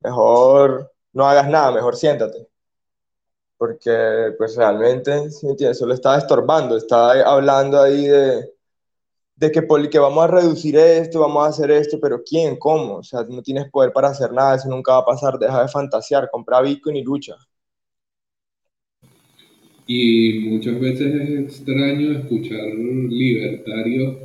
mejor 0.00 0.92
no 1.12 1.26
hagas 1.28 1.48
nada, 1.50 1.72
mejor 1.72 1.96
siéntate. 1.96 2.48
Porque, 3.56 4.34
pues 4.38 4.56
realmente, 4.56 5.30
si 5.30 5.48
entiendes, 5.48 5.78
solo 5.78 5.94
está 5.94 6.16
estorbando, 6.18 6.76
está 6.76 7.10
hablando 7.28 7.80
ahí 7.80 8.06
de, 8.06 8.54
de 9.36 9.52
que, 9.52 9.66
que 9.90 9.98
vamos 9.98 10.24
a 10.24 10.28
reducir 10.28 10.76
esto, 10.76 11.20
vamos 11.20 11.44
a 11.46 11.48
hacer 11.50 11.70
esto, 11.70 11.98
pero 12.00 12.22
¿quién? 12.24 12.58
¿Cómo? 12.58 12.96
O 12.98 13.02
sea, 13.02 13.22
no 13.24 13.42
tienes 13.42 13.70
poder 13.70 13.92
para 13.92 14.08
hacer 14.08 14.32
nada, 14.32 14.56
eso 14.56 14.68
nunca 14.68 14.92
va 14.92 14.98
a 15.00 15.04
pasar, 15.06 15.38
deja 15.38 15.62
de 15.62 15.68
fantasear, 15.68 16.30
compra 16.30 16.60
Bitcoin 16.60 16.96
y 16.96 17.02
lucha. 17.04 17.36
Y 19.90 20.40
muchas 20.40 20.78
veces 20.78 21.14
es 21.14 21.30
extraño 21.30 22.12
escuchar 22.12 22.74
libertarios, 22.74 24.18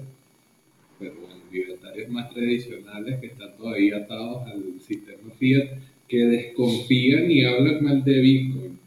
pero 1.00 1.14
bueno, 1.22 1.36
libertarios 1.54 2.10
más 2.10 2.30
tradicionales 2.34 3.22
que 3.22 3.28
están 3.28 3.56
todavía 3.56 3.96
atados 3.96 4.46
al 4.46 4.82
sistema 4.82 5.32
fiat, 5.40 5.70
que 6.10 6.18
desconfían 6.18 7.32
y 7.32 7.46
hablan 7.46 7.82
mal 7.82 8.04
de 8.04 8.20
Bitcoin. 8.20 8.78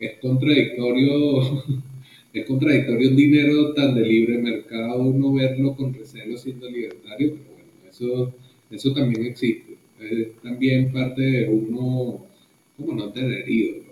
Es 0.00 0.14
contradictorio, 0.14 1.62
es 2.32 2.46
contradictorio 2.46 3.10
un 3.10 3.16
dinero 3.16 3.74
tan 3.74 3.94
de 3.94 4.06
libre 4.06 4.38
mercado, 4.38 5.02
uno 5.02 5.34
verlo 5.34 5.76
con 5.76 5.92
recelo 5.92 6.38
siendo 6.38 6.70
libertario, 6.70 7.34
pero 7.34 7.50
bueno, 7.54 7.70
eso, 7.90 8.34
eso 8.70 8.94
también 8.94 9.26
existe. 9.26 9.76
Es 10.00 10.40
también 10.42 10.90
parte 10.90 11.20
de 11.20 11.48
uno, 11.50 12.24
como 12.78 12.94
no 12.94 13.12
tener 13.12 13.46
ídolos 13.46 13.91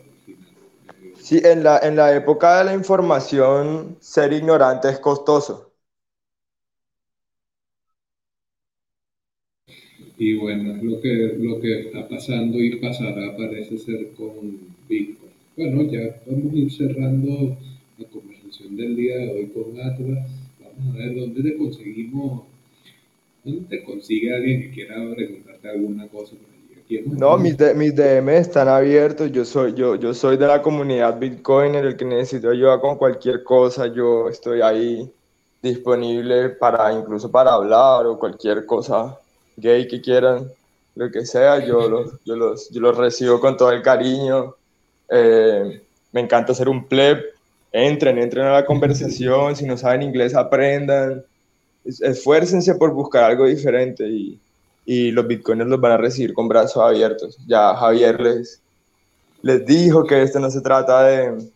Sí, 1.21 1.41
en 1.45 1.63
la, 1.63 1.79
en 1.79 1.95
la 1.95 2.13
época 2.17 2.59
de 2.59 2.65
la 2.65 2.75
información, 2.75 3.97
ser 4.01 4.33
ignorante 4.33 4.89
es 4.89 4.99
costoso. 4.99 5.73
Y 10.19 10.35
bueno, 10.35 10.77
es 10.77 10.83
lo 10.85 11.01
que, 11.01 11.35
lo 11.39 11.61
que 11.61 11.81
está 11.81 12.07
pasando 12.09 12.59
y 12.63 12.77
pasará, 12.77 13.37
parece 13.37 13.77
ser, 13.79 14.13
con 14.13 14.59
Bitcoin. 14.89 15.33
Bueno, 15.57 15.83
ya 15.91 16.21
vamos 16.27 16.53
a 16.55 16.57
ir 16.57 16.71
cerrando 16.73 17.57
la 17.99 18.05
conversación 18.09 18.77
del 18.77 18.95
día 18.97 19.17
de 19.19 19.31
hoy 19.33 19.47
con 19.49 19.81
Atlas. 19.81 20.31
Vamos 20.61 20.95
a 20.95 20.99
ver 20.99 21.15
dónde 21.17 21.43
te 21.43 21.57
conseguimos, 21.57 22.43
dónde 23.45 23.67
te 23.69 23.85
consigue 23.85 24.35
alguien 24.35 24.63
que 24.63 24.71
quiera 24.71 24.97
preguntarte 25.15 25.69
alguna 25.69 26.09
cosa 26.09 26.37
no, 27.07 27.39
mis, 27.39 27.57
mis 27.77 27.95
DM 27.95 28.29
están 28.37 28.69
abiertos. 28.69 29.31
Yo 29.31 29.45
soy, 29.45 29.75
yo, 29.75 29.95
yo 29.97 30.13
soy 30.15 30.37
de 30.37 30.47
la 30.47 30.63
comunidad 30.63 31.19
Bitcoin, 31.19 31.75
en 31.75 31.85
el 31.85 31.97
que 31.97 32.05
necesito 32.05 32.51
ayuda 32.51 32.81
con 32.81 32.97
cualquier 32.97 33.45
cosa. 33.45 33.87
Yo 33.87 34.29
estoy 34.29 34.61
ahí 34.61 35.11
disponible 35.63 36.51
para 36.51 36.93
incluso 36.93 37.31
para 37.31 37.53
hablar 37.53 38.07
o 38.07 38.19
cualquier 38.19 38.65
cosa 38.67 39.19
gay 39.57 39.87
que 39.87 40.01
quieran, 40.01 40.51
lo 40.95 41.11
que 41.11 41.25
sea. 41.25 41.65
Yo 41.65 41.89
los, 41.91 42.13
yo 42.25 42.37
los, 42.37 42.71
yo 42.71 42.81
los 42.81 42.97
recibo 42.97 43.41
con 43.41 43.57
todo 43.57 43.71
el 43.73 43.83
cariño. 43.83 44.57
Eh, 45.09 45.83
me 46.13 46.21
encanta 46.21 46.55
ser 46.55 46.69
un 46.69 46.87
pleb. 46.87 47.23
Entren, 47.73 48.19
entren 48.19 48.47
a 48.47 48.53
la 48.53 48.67
conversación. 48.67 49.55
Si 49.57 49.65
no 49.67 49.77
saben 49.77 50.03
inglés, 50.03 50.35
aprendan. 50.35 51.25
Esfuércense 51.85 52.75
por 52.75 52.93
buscar 52.93 53.25
algo 53.25 53.47
diferente 53.47 54.07
y 54.07 54.39
y 54.85 55.11
los 55.11 55.27
bitcoins 55.27 55.67
los 55.67 55.81
van 55.81 55.93
a 55.93 55.97
recibir 55.97 56.35
con 56.35 56.49
brazos 56.49 56.83
abiertos. 56.83 57.39
Ya 57.47 57.75
Javier 57.75 58.21
les, 58.21 58.61
les 59.43 59.65
dijo 59.65 60.05
que 60.05 60.23
esto 60.23 60.41
no 60.41 60.51
se 60.51 60.61
trata 60.61 61.03
de, 61.05 61.51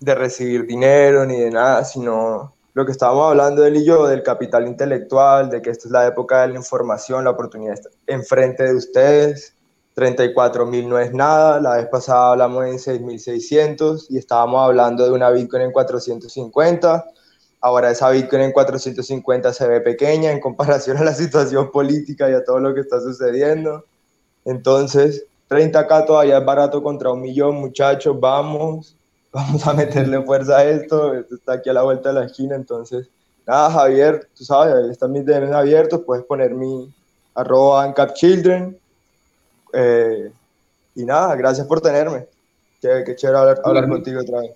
de 0.00 0.14
recibir 0.14 0.66
dinero 0.66 1.24
ni 1.24 1.38
de 1.40 1.50
nada, 1.50 1.84
sino 1.84 2.54
lo 2.74 2.84
que 2.84 2.92
estábamos 2.92 3.30
hablando 3.30 3.64
él 3.64 3.76
y 3.76 3.84
yo, 3.84 4.06
del 4.06 4.22
capital 4.22 4.66
intelectual, 4.66 5.48
de 5.48 5.62
que 5.62 5.70
esta 5.70 5.88
es 5.88 5.92
la 5.92 6.06
época 6.06 6.42
de 6.42 6.48
la 6.48 6.56
información, 6.56 7.24
la 7.24 7.30
oportunidad 7.30 7.74
está 7.74 7.88
enfrente 8.06 8.64
de 8.64 8.74
ustedes. 8.74 9.54
34 9.94 10.66
mil 10.66 10.86
no 10.86 10.98
es 10.98 11.14
nada, 11.14 11.58
la 11.58 11.76
vez 11.76 11.86
pasada 11.86 12.32
hablamos 12.32 12.66
en 12.66 12.74
6.600 12.74 14.08
y 14.10 14.18
estábamos 14.18 14.60
hablando 14.62 15.06
de 15.06 15.10
una 15.10 15.30
Bitcoin 15.30 15.62
en 15.62 15.72
450 15.72 17.06
Ahora 17.60 17.90
esa 17.90 18.10
Bitcoin 18.10 18.42
en 18.42 18.52
450 18.52 19.52
se 19.52 19.66
ve 19.66 19.80
pequeña 19.80 20.30
en 20.30 20.40
comparación 20.40 20.98
a 20.98 21.04
la 21.04 21.14
situación 21.14 21.70
política 21.70 22.30
y 22.30 22.34
a 22.34 22.44
todo 22.44 22.60
lo 22.60 22.74
que 22.74 22.80
está 22.80 23.00
sucediendo. 23.00 23.84
Entonces, 24.44 25.26
30k 25.48 26.06
todavía 26.06 26.38
es 26.38 26.44
barato 26.44 26.82
contra 26.82 27.12
un 27.12 27.20
millón, 27.20 27.56
muchachos, 27.56 28.18
vamos, 28.18 28.96
vamos 29.32 29.66
a 29.66 29.74
meterle 29.74 30.22
fuerza 30.22 30.58
a 30.58 30.64
esto, 30.64 31.14
esto 31.14 31.34
está 31.34 31.54
aquí 31.54 31.68
a 31.70 31.74
la 31.74 31.82
vuelta 31.82 32.10
de 32.10 32.20
la 32.20 32.26
esquina, 32.26 32.56
entonces, 32.56 33.08
nada, 33.46 33.70
Javier, 33.70 34.28
tú 34.36 34.44
sabes, 34.44 34.74
ahí 34.74 34.90
están 34.90 35.12
mis 35.12 35.24
DMs 35.24 35.52
abiertos, 35.52 36.02
puedes 36.04 36.24
poner 36.24 36.54
mi 36.54 36.92
arroba 37.34 37.84
ANCAPCHILDREN, 37.84 38.78
eh, 39.72 40.32
y 40.94 41.04
nada, 41.04 41.36
gracias 41.36 41.66
por 41.66 41.80
tenerme, 41.80 42.26
qué, 42.80 43.02
qué 43.04 43.14
chévere 43.14 43.38
hablar, 43.38 43.60
hablar 43.64 43.88
contigo 43.88 44.20
otra 44.20 44.40
vez. 44.40 44.52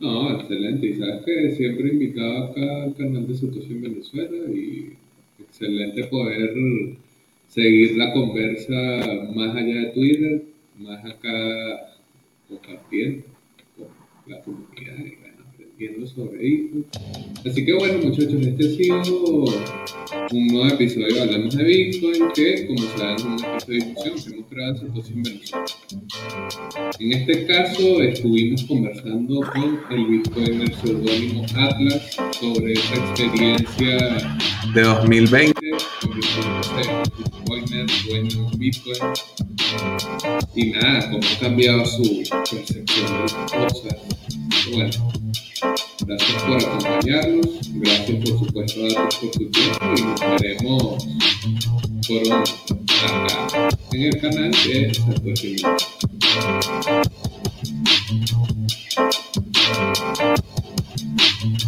No, 0.00 0.40
excelente. 0.40 0.86
Y 0.86 0.94
sabes 0.94 1.24
que 1.24 1.50
siempre 1.52 1.88
invitado 1.88 2.44
acá 2.44 2.82
al 2.84 2.94
canal 2.94 3.26
de 3.26 3.34
Satoshi 3.34 3.72
en 3.72 3.82
Venezuela 3.82 4.50
y 4.52 4.92
excelente 5.38 6.04
poder 6.04 6.54
seguir 7.48 7.96
la 7.96 8.12
conversa 8.12 8.74
más 9.34 9.54
allá 9.54 9.80
de 9.80 9.90
Twitter, 9.92 10.42
más 10.78 11.04
acá 11.04 11.98
compartiendo 12.48 13.24
con 13.76 13.88
la 14.26 14.40
comunidad 14.42 15.23
sobre 16.06 16.54
esto. 16.54 16.78
Así 17.48 17.64
que 17.64 17.72
bueno 17.72 17.98
muchachos, 17.98 18.34
este 18.34 18.64
ha 18.64 18.76
sido 18.76 19.44
un 20.30 20.46
nuevo 20.46 20.68
episodio 20.68 21.14
de 21.14 21.22
Hablamos 21.22 21.56
de 21.56 21.64
Bitcoin 21.64 22.28
que 22.34 22.66
como 22.66 22.82
saben 22.96 23.16
es 23.16 23.24
un 23.24 23.34
espacio 23.34 23.66
de 23.66 23.74
discusión 23.74 24.14
que 24.14 24.30
hemos 24.30 24.46
creado 24.48 24.70
en 24.70 24.76
Satoshi 24.78 25.12
Venezuela. 25.14 25.64
En 27.00 27.12
este 27.12 27.46
caso 27.46 28.02
estuvimos 28.02 28.64
conversando 28.64 29.40
con 29.40 29.80
el 29.90 30.06
Bitcoiner 30.06 30.74
seudónimo 30.76 31.44
Atlas 31.56 32.16
sobre 32.38 32.72
esa 32.74 32.94
experiencia 32.94 34.38
de 34.74 34.80
2020 34.80 35.54
con 36.00 36.14
Bitcoiner, 36.14 37.86
dueño 38.08 38.50
de 38.50 38.56
Bitcoin 38.58 38.98
y 40.54 40.70
nada, 40.70 41.10
cómo 41.10 41.22
ha 41.24 41.40
cambiado 41.40 41.84
su 41.84 42.22
percepción 42.30 43.06
de 43.06 43.20
las 43.20 43.52
cosas. 43.52 43.96
Bueno, 44.72 44.90
Gracias 46.06 46.42
por 46.42 46.56
acompañarnos, 46.62 47.46
gracias 47.74 48.28
por 48.28 48.38
supuesto 48.38 48.84
a 48.84 48.88
todos 48.88 49.16
por 49.16 49.32
su 49.32 49.50
tiempo 49.50 49.78
y 49.96 50.02
nos 50.02 50.20
veremos 50.20 51.06
pronto 52.06 52.74
acá 53.04 53.78
en 53.92 54.02
el 54.02 54.20
canal 54.20 54.50
de 54.50 54.92
Satoshi 54.94 55.56
Thank 61.44 61.64